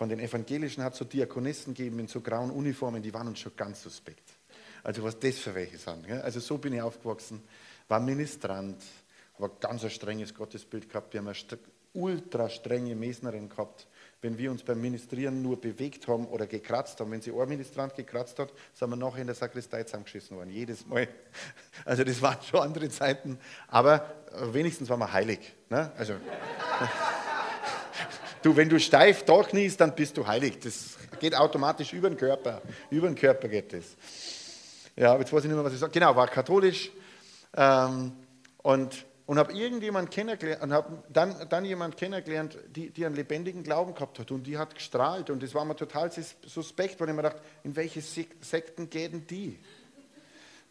von 0.00 0.08
den 0.08 0.18
Evangelischen 0.18 0.82
hat 0.82 0.94
es 0.94 0.98
so 0.98 1.04
Diakonisten 1.04 1.74
gegeben 1.74 1.98
in 1.98 2.08
so 2.08 2.22
grauen 2.22 2.50
Uniformen, 2.50 3.02
die 3.02 3.12
waren 3.12 3.28
uns 3.28 3.40
schon 3.40 3.52
ganz 3.54 3.82
suspekt. 3.82 4.30
Also 4.82 5.02
was 5.02 5.18
das 5.18 5.36
für 5.36 5.54
welche 5.54 5.76
sind. 5.76 6.06
Gell? 6.06 6.22
Also 6.22 6.40
so 6.40 6.56
bin 6.56 6.72
ich 6.72 6.80
aufgewachsen, 6.80 7.42
war 7.86 8.00
Ministrant, 8.00 8.82
aber 9.36 9.50
ganz 9.60 9.84
ein 9.84 9.90
strenges 9.90 10.34
Gottesbild 10.34 10.88
gehabt. 10.88 11.12
Wir 11.12 11.20
haben 11.20 11.28
eine 11.28 11.36
ultra 11.92 12.48
strenge 12.48 12.94
Mesnerin 12.94 13.50
gehabt. 13.50 13.88
Wenn 14.22 14.38
wir 14.38 14.50
uns 14.50 14.62
beim 14.62 14.80
Ministrieren 14.80 15.42
nur 15.42 15.60
bewegt 15.60 16.08
haben 16.08 16.26
oder 16.28 16.46
gekratzt 16.46 16.98
haben, 17.00 17.10
wenn 17.10 17.20
sie 17.20 17.32
ein 17.32 17.48
Ministrant 17.50 17.94
gekratzt 17.94 18.38
hat, 18.38 18.54
sind 18.72 18.88
wir 18.88 18.96
nachher 18.96 19.20
in 19.20 19.26
der 19.26 19.36
Sakristei 19.36 19.82
zusammengeschissen 19.82 20.34
worden. 20.34 20.48
Jedes 20.48 20.86
Mal. 20.86 21.08
Also 21.84 22.04
das 22.04 22.22
waren 22.22 22.38
schon 22.42 22.60
andere 22.60 22.88
Zeiten. 22.88 23.38
Aber 23.68 24.14
wenigstens 24.50 24.88
waren 24.88 25.00
wir 25.00 25.12
heilig. 25.12 25.40
Ne? 25.68 25.92
Also, 25.98 26.14
du, 28.42 28.56
wenn 28.56 28.68
du 28.68 28.78
steif 28.78 29.24
da 29.24 29.42
kniest, 29.42 29.80
dann 29.80 29.94
bist 29.94 30.16
du 30.16 30.26
heilig. 30.26 30.58
Das 30.60 30.96
geht 31.18 31.34
automatisch 31.34 31.92
über 31.92 32.08
den 32.08 32.18
Körper. 32.18 32.62
Über 32.90 33.06
den 33.08 33.16
Körper 33.16 33.48
geht 33.48 33.72
das. 33.72 33.96
Ja, 34.96 35.16
jetzt 35.18 35.32
weiß 35.32 35.40
ich 35.40 35.48
nicht 35.48 35.56
mehr, 35.56 35.64
was 35.64 35.72
ich 35.72 35.78
sage. 35.78 35.92
Genau, 35.92 36.14
war 36.14 36.28
katholisch. 36.28 36.90
Ähm, 37.56 38.12
und 38.58 39.06
und 39.30 39.38
habe 39.38 39.52
irgendjemand 39.52 40.10
kennengelernt 40.10 40.60
und 40.60 40.72
habe 40.72 41.04
dann, 41.08 41.48
dann 41.48 41.64
jemand 41.64 41.96
kennengelernt, 41.96 42.58
die, 42.66 42.90
die 42.90 43.06
einen 43.06 43.14
lebendigen 43.14 43.62
Glauben 43.62 43.94
gehabt 43.94 44.18
hat 44.18 44.32
und 44.32 44.42
die 44.42 44.58
hat 44.58 44.74
gestrahlt 44.74 45.30
und 45.30 45.40
das 45.40 45.54
war 45.54 45.64
mir 45.64 45.76
total 45.76 46.10
suspekt, 46.44 46.98
weil 46.98 47.10
ich 47.10 47.14
mir 47.14 47.22
dachte, 47.22 47.40
in 47.62 47.76
welche 47.76 48.00
Sekten 48.00 48.90
gehen 48.90 49.28
die? 49.28 49.60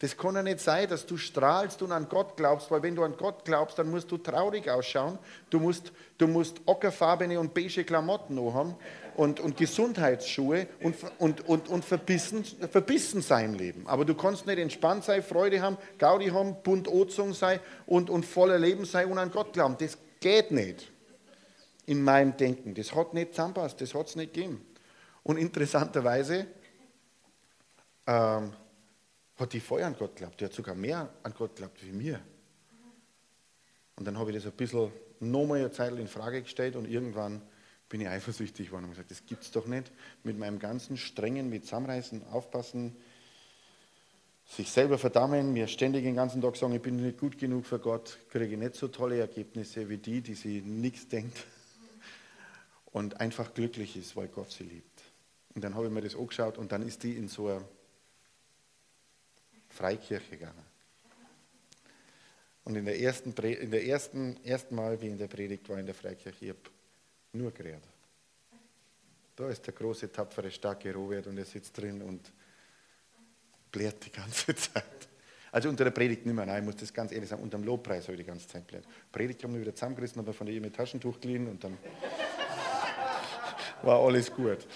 Das 0.00 0.16
kann 0.16 0.34
ja 0.34 0.42
nicht 0.42 0.60
sein, 0.60 0.88
dass 0.88 1.04
du 1.04 1.18
strahlst 1.18 1.82
und 1.82 1.92
an 1.92 2.08
Gott 2.08 2.34
glaubst, 2.34 2.70
weil 2.70 2.82
wenn 2.82 2.96
du 2.96 3.04
an 3.04 3.18
Gott 3.18 3.44
glaubst, 3.44 3.78
dann 3.78 3.90
musst 3.90 4.10
du 4.10 4.16
traurig 4.16 4.70
ausschauen, 4.70 5.18
du 5.50 5.60
musst, 5.60 5.92
du 6.16 6.26
musst 6.26 6.62
ockerfarbene 6.64 7.38
und 7.38 7.52
beige 7.52 7.84
Klamotten 7.84 8.38
haben 8.54 8.76
und, 9.14 9.40
und 9.40 9.58
Gesundheitsschuhe 9.58 10.68
und, 10.82 10.96
und, 11.18 11.46
und, 11.46 11.68
und 11.68 11.84
verbissen, 11.84 12.44
verbissen 12.44 13.20
sein 13.20 13.52
Leben. 13.52 13.86
Aber 13.86 14.06
du 14.06 14.14
kannst 14.14 14.46
nicht 14.46 14.58
entspannt 14.58 15.04
sein, 15.04 15.22
Freude 15.22 15.60
haben, 15.60 15.76
Gaudi 15.98 16.28
haben, 16.28 16.56
bunt 16.62 16.88
Ozung 16.88 17.34
sein 17.34 17.60
und, 17.84 18.08
und 18.08 18.24
voller 18.24 18.58
Leben 18.58 18.86
sein 18.86 19.12
und 19.12 19.18
an 19.18 19.30
Gott 19.30 19.52
glauben. 19.52 19.76
Das 19.78 19.98
geht 20.20 20.50
nicht 20.50 20.90
in 21.84 22.02
meinem 22.02 22.34
Denken. 22.38 22.72
Das 22.72 22.94
hat 22.94 23.12
nicht 23.12 23.34
zusammenpasst, 23.34 23.78
das 23.82 23.94
hat 23.94 24.06
es 24.06 24.16
nicht 24.16 24.32
gegeben. 24.32 24.64
Und 25.24 25.36
interessanterweise 25.36 26.46
ähm, 28.06 28.54
hat 29.40 29.52
die 29.52 29.60
voll 29.60 29.82
an 29.82 29.96
Gott 29.98 30.14
geglaubt. 30.16 30.40
Die 30.40 30.44
hat 30.44 30.52
sogar 30.52 30.74
mehr 30.74 31.08
an 31.22 31.34
Gott 31.36 31.56
geglaubt 31.56 31.84
wie 31.84 31.92
mir. 31.92 32.20
Und 33.96 34.06
dann 34.06 34.18
habe 34.18 34.30
ich 34.30 34.36
das 34.36 34.46
ein 34.46 34.56
bisschen 34.56 34.90
nochmal 35.20 35.58
eine 35.58 35.72
Zeit 35.72 35.92
in 35.92 36.08
Frage 36.08 36.42
gestellt 36.42 36.76
und 36.76 36.88
irgendwann 36.88 37.42
bin 37.88 38.00
ich 38.00 38.08
eifersüchtig 38.08 38.68
geworden 38.68 38.84
und 38.84 38.90
gesagt, 38.90 39.10
das 39.10 39.26
gibt 39.26 39.42
es 39.42 39.50
doch 39.50 39.66
nicht. 39.66 39.90
Mit 40.22 40.38
meinem 40.38 40.58
ganzen 40.58 40.96
Strengen, 40.96 41.50
mit 41.50 41.64
Zusammenreißen, 41.64 42.26
Aufpassen, 42.28 42.96
sich 44.46 44.70
selber 44.70 44.98
verdammen, 44.98 45.52
mir 45.52 45.68
ständig 45.68 46.04
den 46.04 46.16
ganzen 46.16 46.40
Tag 46.40 46.56
sagen, 46.56 46.74
ich 46.74 46.82
bin 46.82 46.96
nicht 46.96 47.18
gut 47.18 47.38
genug 47.38 47.66
für 47.66 47.78
Gott, 47.78 48.18
kriege 48.30 48.54
ich 48.54 48.58
nicht 48.58 48.74
so 48.74 48.88
tolle 48.88 49.18
Ergebnisse 49.18 49.88
wie 49.88 49.98
die, 49.98 50.22
die 50.22 50.34
sie 50.34 50.60
nichts 50.60 51.08
denkt 51.08 51.44
und 52.86 53.20
einfach 53.20 53.54
glücklich 53.54 53.96
ist, 53.96 54.16
weil 54.16 54.28
Gott 54.28 54.50
sie 54.50 54.64
liebt. 54.64 55.02
Und 55.54 55.62
dann 55.62 55.74
habe 55.74 55.86
ich 55.86 55.92
mir 55.92 56.00
das 56.00 56.16
angeschaut 56.16 56.58
und 56.58 56.72
dann 56.72 56.82
ist 56.82 57.02
die 57.02 57.16
in 57.16 57.28
so 57.28 57.48
einer 57.48 57.62
Freikirche 59.70 60.36
gegangen. 60.36 60.64
Und 62.64 62.76
in 62.76 62.84
der 62.84 63.00
ersten, 63.00 63.32
in 63.32 63.70
der 63.70 63.84
ersten, 63.84 64.36
ersten 64.44 64.74
Mal, 64.74 65.00
wie 65.00 65.08
in 65.08 65.18
der 65.18 65.28
Predigt 65.28 65.68
war 65.68 65.78
in 65.78 65.86
der 65.86 65.94
Freikirche, 65.94 66.44
ich 66.44 66.54
nur 67.32 67.50
geredet. 67.52 67.82
Da 69.36 69.48
ist 69.48 69.66
der 69.66 69.72
große, 69.72 70.12
tapfere, 70.12 70.50
starke 70.50 70.92
Robert 70.92 71.26
und 71.26 71.38
er 71.38 71.44
sitzt 71.44 71.76
drin 71.78 72.02
und 72.02 72.30
blärt 73.72 74.04
die 74.04 74.12
ganze 74.12 74.54
Zeit. 74.54 75.08
Also 75.52 75.68
unter 75.68 75.84
der 75.84 75.90
Predigt 75.90 76.26
nicht 76.26 76.34
mehr, 76.34 76.46
nein, 76.46 76.62
ich 76.62 76.66
muss 76.66 76.76
das 76.76 76.92
ganz 76.92 77.10
ehrlich 77.12 77.28
sagen, 77.28 77.42
unter 77.42 77.58
dem 77.58 77.64
Lobpreis 77.64 78.04
habe 78.04 78.12
ich 78.14 78.20
die 78.20 78.26
ganze 78.26 78.46
Zeit 78.46 78.66
blärt. 78.66 78.84
Predigt 79.10 79.42
haben 79.42 79.54
wir 79.54 79.60
wieder 79.60 79.74
zusammengerissen, 79.74 80.20
aber 80.20 80.32
von 80.32 80.46
der 80.46 80.60
mit 80.60 80.76
Taschentuch 80.76 81.18
geliehen 81.20 81.48
und 81.48 81.64
dann 81.64 81.76
war 83.82 84.00
alles 84.00 84.32
gut. 84.32 84.66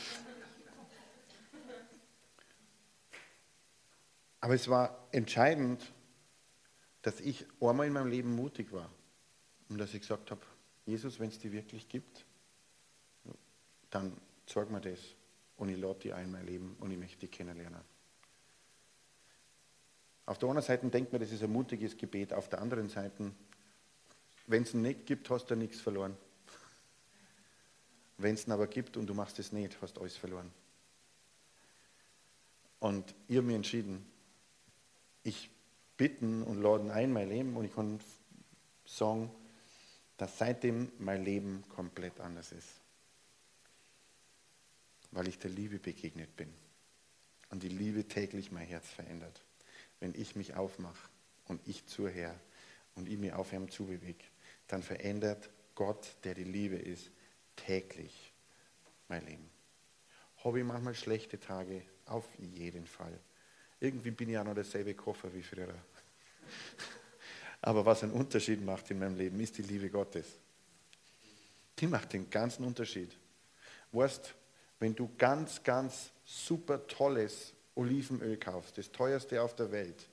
Aber 4.45 4.53
es 4.53 4.69
war 4.69 5.09
entscheidend, 5.11 5.91
dass 7.01 7.19
ich 7.21 7.47
einmal 7.63 7.87
in 7.87 7.95
meinem 7.95 8.09
Leben 8.09 8.37
mutig 8.37 8.73
war 8.73 8.91
und 9.71 9.79
dass 9.79 9.95
ich 9.95 10.03
gesagt 10.03 10.31
habe, 10.31 10.43
Jesus, 10.85 11.19
wenn 11.19 11.31
es 11.31 11.39
die 11.39 11.51
wirklich 11.51 11.89
gibt, 11.89 12.27
dann 13.89 14.15
zeig 14.45 14.71
mir 14.71 14.83
das 14.83 14.99
und 15.57 15.71
ich 15.71 15.79
lade 15.79 15.99
die 16.01 16.13
ein 16.13 16.27
in 16.27 16.33
mein 16.33 16.45
Leben 16.45 16.77
und 16.81 16.91
ich 16.91 16.99
möchte 16.99 17.21
die 17.21 17.29
kennenlernen. 17.29 17.81
Auf 20.27 20.37
der 20.37 20.51
einen 20.51 20.61
Seite 20.61 20.87
denkt 20.89 21.11
man, 21.11 21.23
das 21.23 21.33
ist 21.33 21.43
ein 21.43 21.51
mutiges 21.51 21.97
Gebet, 21.97 22.35
auf 22.35 22.51
der 22.51 22.61
anderen 22.61 22.91
Seite, 22.91 23.33
wenn 24.47 24.65
es 24.65 24.75
ihn 24.75 24.83
nicht 24.83 25.07
gibt, 25.07 25.31
hast 25.31 25.47
du 25.47 25.57
nichts 25.57 25.81
verloren. 25.81 26.19
Wenn 28.19 28.35
es 28.35 28.47
ihn 28.47 28.53
aber 28.53 28.67
gibt 28.67 28.99
und 28.99 29.07
du 29.07 29.15
machst 29.15 29.39
es 29.39 29.53
nicht, 29.53 29.81
hast 29.81 29.97
du 29.97 30.03
alles 30.03 30.19
verloren. 30.19 30.53
Und 32.79 33.15
ich 33.27 33.39
habe 33.39 33.47
mich 33.47 33.57
entschieden, 33.57 34.05
ich 35.25 35.51
bitten 35.97 36.43
und 36.43 36.63
laden 36.63 36.91
ein 36.91 37.13
mein 37.13 37.29
Leben 37.29 37.57
und 37.57 37.65
ich 37.65 37.75
kann 37.75 37.99
sagen, 38.85 39.31
dass 40.17 40.39
seitdem 40.39 40.93
mein 40.99 41.25
Leben 41.25 41.65
komplett 41.69 42.21
anders 42.21 42.53
ist 42.53 42.85
weil 45.15 45.29
ich 45.29 45.39
der 45.39 45.51
Liebe 45.51 45.79
begegnet 45.79 46.37
bin. 46.37 46.53
Und 47.51 47.63
die 47.63 47.69
Liebe 47.69 48.07
täglich 48.07 48.51
mein 48.51 48.67
Herz 48.67 48.89
verändert. 48.89 49.41
Wenn 50.01 50.13
ich 50.15 50.35
mich 50.35 50.55
aufmache 50.55 51.09
und 51.47 51.67
ich 51.67 51.87
zur 51.87 52.11
Herr 52.11 52.39
und 52.97 53.09
ich 53.09 53.17
mir 53.17 53.39
auf 53.39 53.53
ihm 53.53 53.71
zubewege, 53.71 54.25
dann 54.67 54.83
verändert 54.83 55.51
Gott, 55.77 56.17
der 56.25 56.35
die 56.35 56.45
Liebe 56.45 56.77
ist, 56.77 57.11
täglich 57.55 58.33
mein 59.09 59.25
Leben. 59.25 59.49
Habe 60.43 60.59
ich 60.59 60.65
manchmal 60.65 60.95
schlechte 60.95 61.39
Tage? 61.39 61.83
Auf 62.07 62.27
jeden 62.39 62.87
Fall. 62.87 63.19
Irgendwie 63.81 64.11
bin 64.11 64.31
ich 64.31 64.39
auch 64.39 64.45
noch 64.45 64.55
derselbe 64.55 64.95
Koffer 64.95 65.33
wie 65.35 65.43
früher. 65.43 65.75
Aber 67.63 67.85
was 67.85 68.03
einen 68.03 68.13
Unterschied 68.13 68.65
macht 68.65 68.91
in 68.91 68.99
meinem 68.99 69.17
Leben, 69.17 69.41
ist 69.41 69.57
die 69.57 69.63
Liebe 69.63 69.89
Gottes. 69.89 70.27
Die 71.79 71.87
macht 71.87 72.13
den 72.13 72.29
ganzen 72.31 72.65
Unterschied. 72.65 73.11
Weißt, 73.93 74.35
wenn 74.81 74.95
du 74.95 75.11
ganz, 75.17 75.63
ganz 75.63 76.11
super 76.25 76.87
tolles 76.87 77.53
Olivenöl 77.75 78.37
kaufst, 78.37 78.79
das 78.79 78.91
teuerste 78.93 79.41
auf 79.43 79.57
der 79.57 79.73
Welt, 79.73 80.09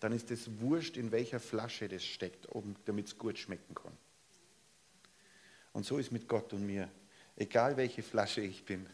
dann 0.00 0.12
ist 0.12 0.30
es 0.30 0.60
wurscht, 0.60 0.96
in 0.96 1.12
welcher 1.12 1.40
Flasche 1.40 1.88
das 1.88 2.04
steckt, 2.04 2.48
damit 2.84 3.06
es 3.06 3.18
gut 3.18 3.38
schmecken 3.38 3.74
kann. 3.74 3.96
Und 5.72 5.86
so 5.86 5.98
ist 5.98 6.12
mit 6.12 6.28
Gott 6.28 6.52
und 6.52 6.66
mir. 6.66 6.88
Egal 7.36 7.76
welche 7.76 8.02
Flasche 8.02 8.40
ich 8.40 8.64
bin. 8.64 8.86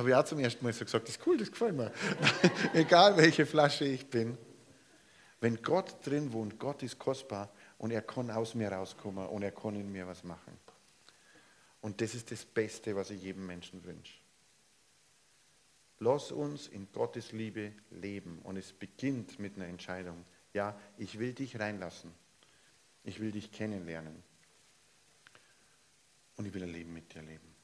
Habe 0.00 0.08
ich 0.08 0.14
auch 0.14 0.24
zum 0.24 0.38
ersten 0.38 0.64
Mal 0.64 0.72
so 0.72 0.84
gesagt. 0.84 1.08
Das 1.08 1.16
ist 1.16 1.26
cool, 1.26 1.36
das 1.36 1.50
gefällt 1.50 1.76
mir. 1.76 1.92
Egal 2.72 3.18
welche 3.18 3.44
Flasche 3.44 3.84
ich 3.84 4.06
bin. 4.06 4.38
Wenn 5.40 5.60
Gott 5.60 5.94
drin 6.06 6.32
wohnt, 6.32 6.58
Gott 6.58 6.82
ist 6.82 6.98
kostbar 6.98 7.52
und 7.76 7.90
er 7.90 8.00
kann 8.00 8.30
aus 8.30 8.54
mir 8.54 8.72
rauskommen 8.72 9.26
und 9.28 9.42
er 9.42 9.52
kann 9.52 9.76
in 9.76 9.92
mir 9.92 10.06
was 10.06 10.24
machen. 10.24 10.56
Und 11.82 12.00
das 12.00 12.14
ist 12.14 12.30
das 12.30 12.46
Beste, 12.46 12.96
was 12.96 13.10
ich 13.10 13.22
jedem 13.22 13.46
Menschen 13.46 13.84
wünsche. 13.84 14.14
Lass 15.98 16.32
uns 16.32 16.68
in 16.68 16.90
Gottes 16.92 17.32
Liebe 17.32 17.72
leben. 17.90 18.38
Und 18.42 18.56
es 18.56 18.72
beginnt 18.72 19.38
mit 19.38 19.56
einer 19.56 19.66
Entscheidung. 19.66 20.24
Ja, 20.54 20.78
ich 20.96 21.18
will 21.18 21.34
dich 21.34 21.60
reinlassen. 21.60 22.10
Ich 23.04 23.20
will 23.20 23.32
dich 23.32 23.52
kennenlernen. 23.52 24.22
Und 26.36 26.46
ich 26.46 26.54
will 26.54 26.62
ein 26.62 26.72
Leben 26.72 26.94
mit 26.94 27.14
dir 27.14 27.20
leben. 27.20 27.54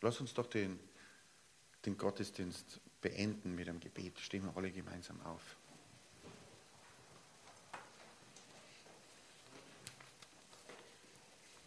Lass 0.00 0.20
uns 0.20 0.34
doch 0.34 0.48
den, 0.48 0.80
den 1.86 1.96
Gottesdienst 1.96 2.80
beenden 3.00 3.54
mit 3.54 3.68
einem 3.68 3.80
Gebet. 3.80 4.18
Stehen 4.18 4.44
wir 4.44 4.56
alle 4.56 4.70
gemeinsam 4.70 5.20
auf. 5.22 5.56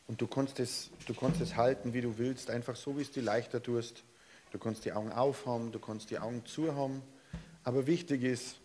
Und 0.08 0.20
du 0.22 0.28
kannst, 0.28 0.60
es, 0.60 0.90
du 1.06 1.14
kannst 1.14 1.40
es 1.40 1.56
halten, 1.56 1.94
wie 1.94 2.02
du 2.02 2.18
willst, 2.18 2.50
einfach 2.50 2.76
so, 2.76 2.98
wie 2.98 3.04
es 3.04 3.12
dir 3.12 3.22
leichter 3.22 3.62
tust. 3.62 4.04
Du 4.52 4.58
kannst 4.58 4.84
die 4.84 4.92
Augen 4.92 5.12
aufhaben, 5.12 5.72
du 5.72 5.80
kannst 5.80 6.10
die 6.10 6.18
Augen 6.18 6.44
zuhaben. 6.46 7.04
Aber 7.64 7.86
wichtig 7.86 8.24
ist, 8.24 8.60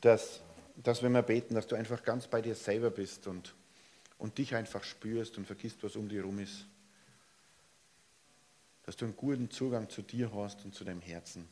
dass, 0.00 0.42
dass 0.76 1.02
wenn 1.02 1.10
wir 1.10 1.22
beten, 1.22 1.54
dass 1.54 1.66
du 1.66 1.74
einfach 1.74 2.04
ganz 2.04 2.28
bei 2.28 2.40
dir 2.40 2.54
selber 2.54 2.90
bist 2.90 3.26
und, 3.26 3.56
und 4.18 4.38
dich 4.38 4.54
einfach 4.54 4.84
spürst 4.84 5.36
und 5.38 5.46
vergisst, 5.46 5.82
was 5.82 5.96
um 5.96 6.08
dich 6.08 6.18
herum 6.18 6.38
ist. 6.38 6.66
Dass 8.86 8.96
du 8.96 9.04
einen 9.04 9.16
guten 9.16 9.50
Zugang 9.50 9.88
zu 9.88 10.00
dir 10.00 10.32
hast 10.32 10.64
und 10.64 10.72
zu 10.72 10.84
deinem 10.84 11.00
Herzen. 11.00 11.48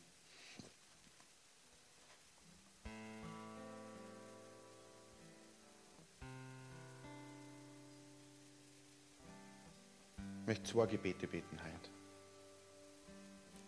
Ich 10.41 10.47
möchte 10.47 10.63
zwei 10.63 10.85
Gebete 10.85 11.27
beten 11.27 11.59
heute. 11.61 11.89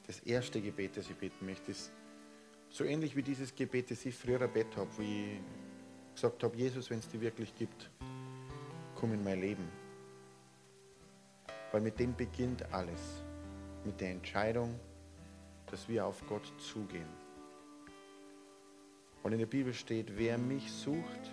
Das 0.06 0.20
erste 0.22 0.62
Gebet, 0.62 0.96
das 0.96 1.10
ich 1.10 1.16
beten 1.18 1.46
möchte, 1.46 1.72
ist 1.72 1.92
so 2.70 2.86
ähnlich 2.86 3.16
wie 3.18 3.24
dieses 3.24 3.54
Gebet, 3.54 3.92
das 3.92 4.06
ich 4.06 4.16
früher 4.16 4.48
bett 4.48 4.78
habe, 4.78 4.90
wie 5.00 5.34
ich 5.34 6.14
gesagt 6.14 6.42
habe, 6.44 6.56
Jesus, 6.56 6.90
wenn 6.90 7.00
es 7.00 7.10
dir 7.10 7.20
wirklich 7.20 7.54
gibt, 7.56 7.90
komm 8.96 9.14
in 9.14 9.24
mein 9.24 9.42
Leben. 9.42 9.68
Weil 11.74 11.82
mit 11.82 12.00
dem 12.00 12.16
beginnt 12.16 12.64
alles. 12.72 13.24
Mit 13.88 14.02
der 14.02 14.12
Entscheidung, 14.12 14.78
dass 15.68 15.88
wir 15.88 16.06
auf 16.06 16.22
Gott 16.28 16.52
zugehen. 16.60 17.08
Und 19.24 19.32
in 19.32 19.40
der 19.40 19.46
Bibel 19.46 19.74
steht, 19.74 20.18
wer 20.18 20.38
mich 20.38 20.70
sucht, 20.74 21.32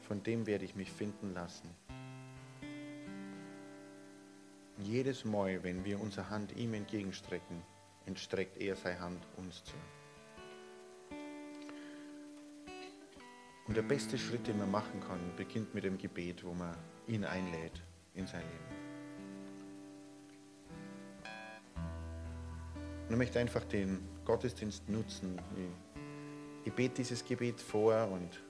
von 0.00 0.22
dem 0.22 0.46
werde 0.46 0.64
ich 0.64 0.74
mich 0.74 0.90
finden 0.90 1.34
lassen. 1.34 1.68
Jedes 4.78 5.26
Mal, 5.26 5.62
wenn 5.62 5.84
wir 5.84 6.00
unsere 6.00 6.30
Hand 6.30 6.56
ihm 6.56 6.72
entgegenstrecken, 6.72 7.62
entstreckt 8.06 8.56
er 8.56 8.74
seine 8.74 9.00
Hand 9.00 9.26
uns 9.36 9.62
zu. 9.62 9.76
Und 13.66 13.76
der 13.76 13.82
beste 13.82 14.16
Schritt, 14.16 14.46
den 14.46 14.58
man 14.58 14.70
machen 14.70 14.98
kann, 15.06 15.20
beginnt 15.36 15.74
mit 15.74 15.84
dem 15.84 15.98
Gebet, 15.98 16.42
wo 16.42 16.54
man 16.54 16.74
ihn 17.06 17.26
einlädt 17.26 17.82
in 18.14 18.26
sein 18.26 18.40
Leben. 18.40 18.79
Und 23.10 23.14
ich 23.14 23.18
möchte 23.18 23.40
einfach 23.40 23.64
den 23.64 23.98
Gottesdienst 24.24 24.88
nutzen. 24.88 25.36
Ich, 25.56 26.68
ich 26.68 26.72
bete 26.72 26.94
dieses 26.94 27.24
Gebet 27.24 27.60
vor 27.60 28.08
und 28.08 28.40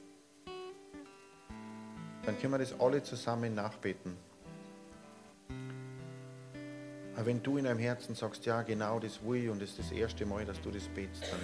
dann 2.27 2.39
können 2.39 2.53
wir 2.53 2.59
das 2.59 2.79
alle 2.79 3.03
zusammen 3.03 3.55
nachbeten. 3.55 4.19
Aber 7.17 7.25
wenn 7.25 7.43
du 7.43 7.57
in 7.57 7.65
deinem 7.65 7.79
Herzen 7.79 8.15
sagst, 8.15 8.45
ja 8.45 8.61
genau, 8.61 9.01
das 9.01 9.25
will 9.25 9.45
ich 9.45 9.49
und 9.49 9.63
es 9.63 9.71
ist 9.71 9.79
das 9.79 9.93
erste 9.93 10.27
Mal, 10.27 10.45
dass 10.45 10.61
du 10.61 10.71
das 10.71 10.89
betest, 10.89 11.23
dann 11.23 11.41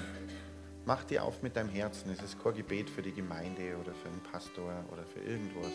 mach 0.85 1.03
dir 1.05 1.25
auf 1.25 1.43
mit 1.43 1.57
deinem 1.57 1.71
Herzen. 1.71 2.11
Es 2.11 2.21
ist 2.21 2.39
kein 2.45 2.53
Gebet 2.53 2.91
für 2.91 3.01
die 3.01 3.13
Gemeinde 3.13 3.79
oder 3.79 3.95
für 3.95 4.09
einen 4.09 4.23
Pastor 4.31 4.85
oder 4.93 5.05
für 5.07 5.21
irgendwas. 5.21 5.73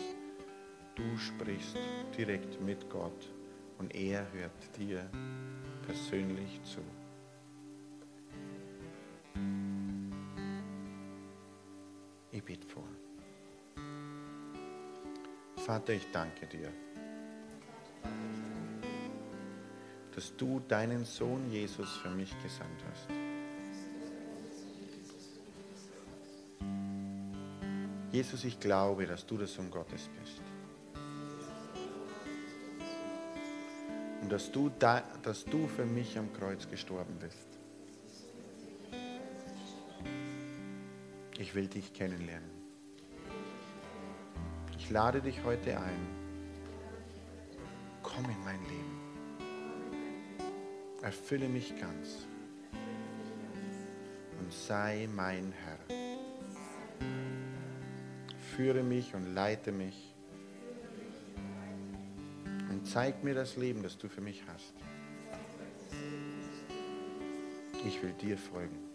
Du 0.94 1.18
sprichst 1.18 1.76
direkt 2.16 2.60
mit 2.60 2.88
Gott 2.88 3.32
und 3.78 3.92
er 3.96 4.32
hört 4.32 4.78
dir 4.78 5.10
persönlich 5.84 6.60
zu. 6.62 6.82
Vater, 15.66 15.92
ich 15.92 16.10
danke 16.12 16.46
dir 16.46 16.70
dass 20.14 20.36
du 20.36 20.60
deinen 20.68 21.04
Sohn 21.04 21.50
Jesus 21.50 21.96
für 21.96 22.10
mich 22.10 22.30
gesandt 22.42 22.82
hast. 22.90 23.08
Jesus, 28.12 28.44
ich 28.44 28.60
glaube, 28.60 29.06
dass 29.06 29.24
du 29.24 29.38
der 29.38 29.46
Sohn 29.46 29.70
Gottes 29.70 30.10
bist. 30.20 30.42
Und 34.20 34.30
dass 34.30 34.52
du, 34.52 34.70
da, 34.78 35.02
dass 35.22 35.44
du 35.44 35.66
für 35.66 35.86
mich 35.86 36.18
am 36.18 36.30
Kreuz 36.34 36.68
gestorben 36.68 37.16
bist. 37.18 37.48
Ich 41.38 41.54
will 41.54 41.66
dich 41.66 41.92
kennenlernen. 41.94 42.51
Lade 44.92 45.22
dich 45.22 45.42
heute 45.42 45.80
ein. 45.80 46.06
Komm 48.02 48.26
in 48.26 48.44
mein 48.44 48.60
Leben. 48.64 49.00
Erfülle 51.00 51.48
mich 51.48 51.74
ganz 51.80 52.26
und 54.38 54.52
sei 54.52 55.08
mein 55.16 55.54
Herr. 55.64 55.78
Führe 58.54 58.82
mich 58.82 59.14
und 59.14 59.32
leite 59.34 59.72
mich 59.72 60.14
und 62.68 62.86
zeig 62.86 63.24
mir 63.24 63.34
das 63.34 63.56
Leben, 63.56 63.82
das 63.82 63.96
du 63.96 64.10
für 64.10 64.20
mich 64.20 64.44
hast. 64.46 64.74
Ich 67.86 68.02
will 68.02 68.12
dir 68.12 68.36
folgen. 68.36 68.91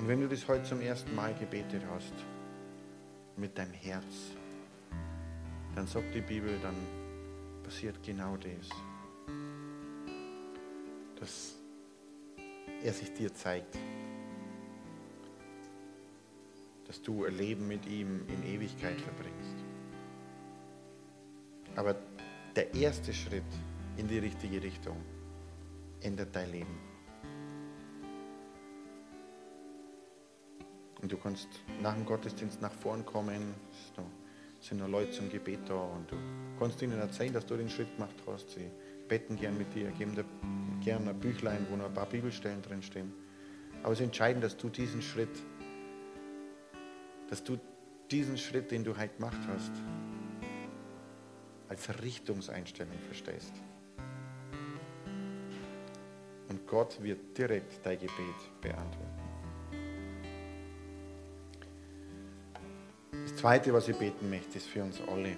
Und 0.00 0.08
wenn 0.08 0.22
du 0.22 0.28
das 0.28 0.48
heute 0.48 0.62
zum 0.62 0.80
ersten 0.80 1.14
Mal 1.14 1.34
gebetet 1.34 1.82
hast, 1.90 2.14
mit 3.36 3.56
deinem 3.58 3.74
Herz, 3.74 4.32
dann 5.74 5.86
sagt 5.86 6.14
die 6.14 6.22
Bibel, 6.22 6.58
dann 6.62 6.74
passiert 7.62 8.02
genau 8.02 8.38
das. 8.38 8.70
Dass 11.16 11.54
er 12.82 12.94
sich 12.94 13.12
dir 13.12 13.34
zeigt. 13.34 13.76
Dass 16.86 17.02
du 17.02 17.26
ein 17.26 17.36
Leben 17.36 17.68
mit 17.68 17.84
ihm 17.84 18.26
in 18.26 18.54
Ewigkeit 18.54 18.98
verbringst. 18.98 19.56
Aber 21.76 21.94
der 22.56 22.74
erste 22.74 23.12
Schritt 23.12 23.44
in 23.98 24.08
die 24.08 24.18
richtige 24.18 24.62
Richtung 24.62 24.96
ändert 26.00 26.34
dein 26.34 26.50
Leben. 26.50 26.89
Und 31.02 31.10
du 31.10 31.16
kannst 31.16 31.48
nach 31.82 31.94
dem 31.94 32.04
Gottesdienst 32.04 32.60
nach 32.60 32.72
vorn 32.72 33.04
kommen 33.04 33.54
sind 34.60 34.78
noch 34.78 34.88
Leute 34.88 35.12
zum 35.12 35.30
Gebet 35.30 35.60
da 35.66 35.74
und 35.74 36.10
du 36.10 36.16
kannst 36.58 36.82
ihnen 36.82 36.98
erzählen, 36.98 37.32
dass 37.32 37.46
du 37.46 37.56
den 37.56 37.70
Schritt 37.70 37.94
gemacht 37.96 38.14
hast. 38.26 38.50
Sie 38.50 38.70
betten 39.08 39.36
gern 39.36 39.56
mit 39.56 39.74
dir, 39.74 39.90
geben 39.92 40.14
dir 40.14 40.24
gern 40.84 41.08
ein 41.08 41.18
Büchlein, 41.18 41.66
wo 41.70 41.76
noch 41.76 41.86
ein 41.86 41.94
paar 41.94 42.06
Bibelstellen 42.06 42.62
drin 42.62 42.82
stehen. 42.82 43.12
Aber 43.82 43.92
es 43.92 44.00
ist 44.00 44.04
entscheidend, 44.04 44.44
dass 44.44 44.56
du 44.56 44.68
diesen 44.68 45.00
Schritt, 45.00 45.42
dass 47.30 47.42
du 47.42 47.58
diesen 48.10 48.36
Schritt, 48.36 48.70
den 48.70 48.84
du 48.84 48.96
heute 48.96 49.14
gemacht 49.14 49.40
hast, 49.48 49.72
als 51.68 52.02
Richtungseinstellung 52.02 52.98
verstehst. 53.06 53.52
Und 56.48 56.66
Gott 56.66 57.02
wird 57.02 57.38
direkt 57.38 57.86
dein 57.86 57.98
Gebet 57.98 58.60
beantworten. 58.60 59.19
Zweite, 63.40 63.72
was 63.72 63.88
ich 63.88 63.96
beten 63.96 64.28
möchte, 64.28 64.58
ist 64.58 64.66
für 64.66 64.82
uns 64.82 65.00
alle. 65.10 65.34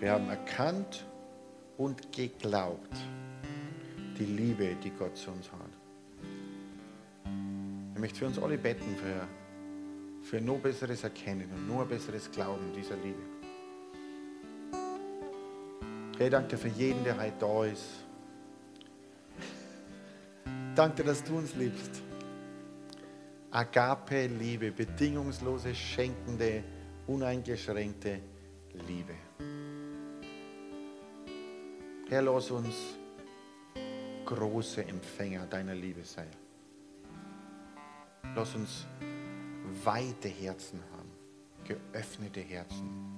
Wir 0.00 0.10
haben 0.10 0.28
erkannt 0.28 1.06
und 1.76 2.10
geglaubt 2.10 2.96
die 4.18 4.24
Liebe, 4.24 4.74
die 4.82 4.90
Gott 4.90 5.16
zu 5.16 5.30
uns 5.30 5.48
hat. 5.52 5.60
Ich 7.94 8.00
möchte 8.00 8.18
für 8.18 8.26
uns 8.26 8.36
alle 8.40 8.58
beten, 8.58 8.96
für, 8.96 9.28
für 10.26 10.40
noch 10.40 10.58
besseres 10.58 11.04
Erkennen 11.04 11.48
und 11.54 11.68
nur 11.68 11.86
besseres 11.86 12.28
Glauben 12.28 12.72
dieser 12.74 12.96
Liebe. 12.96 13.22
Herr, 16.18 16.30
danke 16.30 16.58
für 16.58 16.66
jeden, 16.66 17.04
der 17.04 17.16
heute 17.16 17.36
da 17.38 17.64
ist. 17.64 17.84
Danke, 20.74 21.04
dass 21.04 21.22
du 21.22 21.38
uns 21.38 21.54
liebst. 21.54 22.07
Agape-Liebe, 23.50 24.72
bedingungslose, 24.72 25.74
schenkende, 25.74 26.62
uneingeschränkte 27.06 28.20
Liebe. 28.86 29.14
Herr, 32.08 32.22
lass 32.22 32.50
uns 32.50 32.74
große 34.26 34.84
Empfänger 34.84 35.46
deiner 35.46 35.74
Liebe 35.74 36.04
sein. 36.04 36.28
Lass 38.34 38.54
uns 38.54 38.86
weite 39.84 40.28
Herzen 40.28 40.82
haben, 40.92 41.10
geöffnete 41.64 42.40
Herzen. 42.40 43.08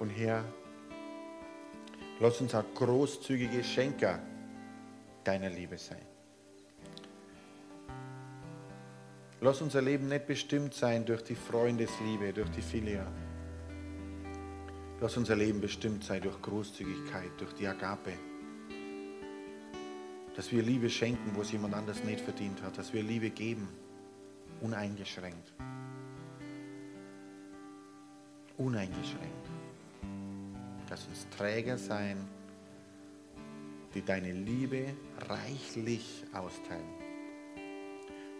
Und 0.00 0.10
Herr, 0.10 0.44
lass 2.20 2.40
uns 2.40 2.54
auch 2.54 2.64
großzügige 2.74 3.62
Schenker 3.62 4.20
deiner 5.28 5.50
Liebe 5.50 5.76
sein. 5.76 6.06
Lass 9.42 9.60
unser 9.60 9.82
Leben 9.82 10.08
nicht 10.08 10.26
bestimmt 10.26 10.72
sein 10.72 11.04
durch 11.04 11.22
die 11.22 11.34
Freundesliebe, 11.34 12.32
durch 12.32 12.50
die 12.50 12.62
Filia. 12.62 13.06
Lass 15.00 15.16
unser 15.18 15.36
Leben 15.36 15.60
bestimmt 15.60 16.02
sein 16.02 16.22
durch 16.22 16.40
Großzügigkeit, 16.40 17.30
durch 17.36 17.52
die 17.52 17.68
Agape. 17.68 18.14
Dass 20.34 20.50
wir 20.50 20.62
Liebe 20.62 20.88
schenken, 20.88 21.36
wo 21.36 21.42
es 21.42 21.52
jemand 21.52 21.74
anders 21.74 22.02
nicht 22.04 22.20
verdient 22.20 22.62
hat. 22.62 22.78
Dass 22.78 22.92
wir 22.94 23.02
Liebe 23.02 23.28
geben, 23.28 23.68
uneingeschränkt. 24.62 25.52
Uneingeschränkt. 28.56 29.46
Lass 30.88 31.06
uns 31.06 31.28
Träger 31.36 31.76
sein 31.76 32.26
die 33.94 34.02
deine 34.02 34.32
Liebe 34.32 34.94
reichlich 35.26 36.24
austeilen. 36.32 37.08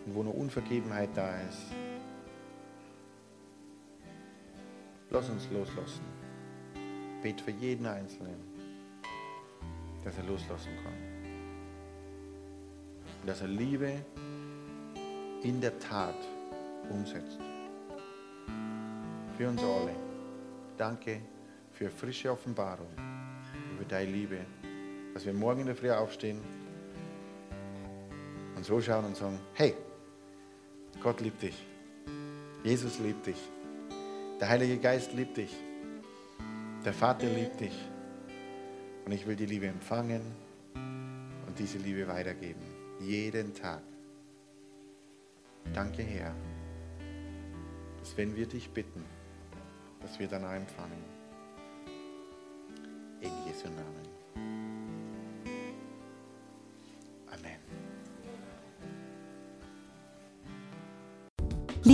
Und 0.07 0.15
wo 0.15 0.23
nur 0.23 0.35
Unvergebenheit 0.35 1.11
da 1.15 1.41
ist, 1.43 1.75
lass 5.11 5.29
uns 5.29 5.49
loslassen. 5.51 6.05
Bet 7.23 7.41
für 7.41 7.51
jeden 7.51 7.87
Einzelnen, 7.87 8.39
dass 10.05 10.17
er 10.17 10.25
loslassen 10.25 10.71
kann. 10.85 11.19
dass 13.27 13.43
er 13.43 13.49
Liebe 13.49 13.93
in 15.43 15.61
der 15.61 15.79
Tat 15.79 16.17
umsetzt. 16.89 17.39
Für 19.37 19.49
uns 19.49 19.63
alle. 19.63 19.95
Danke 20.77 21.21
für 21.73 21.91
frische 21.91 22.31
Offenbarung 22.31 22.89
über 23.75 23.85
deine 23.85 24.11
Liebe, 24.11 24.39
dass 25.13 25.27
wir 25.27 25.35
morgen 25.35 25.61
in 25.61 25.67
der 25.67 25.77
Früh 25.77 25.91
aufstehen 25.91 26.41
und 28.59 28.65
so 28.65 28.81
schauen 28.81 29.05
und 29.05 29.17
sagen, 29.17 29.39
hey, 29.55 29.73
Gott 31.01 31.21
liebt 31.21 31.41
dich. 31.43 31.65
Jesus 32.65 32.99
liebt 32.99 33.25
dich. 33.27 33.39
Der 34.41 34.49
Heilige 34.49 34.79
Geist 34.79 35.13
liebt 35.13 35.37
dich. 35.37 35.57
Der 36.85 36.93
Vater 36.93 37.29
liebt 37.29 37.61
dich. 37.61 37.89
Und 39.05 39.13
ich 39.13 39.29
will 39.29 39.37
die 39.37 39.47
Liebe 39.47 39.69
empfangen 39.69 40.23
und 40.75 41.57
diese 41.57 41.79
Liebe 41.79 42.09
weitergeben. 42.09 42.61
Jeden 43.01 43.55
Tag. 43.55 43.83
Danke, 45.73 46.03
Herr, 46.03 46.35
dass 48.01 48.17
wenn 48.17 48.35
wir 48.35 48.47
dich 48.47 48.71
bitten, 48.71 49.05
dass 50.01 50.19
wir 50.19 50.27
danach 50.27 50.55
empfangen. 50.55 51.05
In 53.21 53.31
Jesu 53.47 53.69
Namen. 53.69 54.08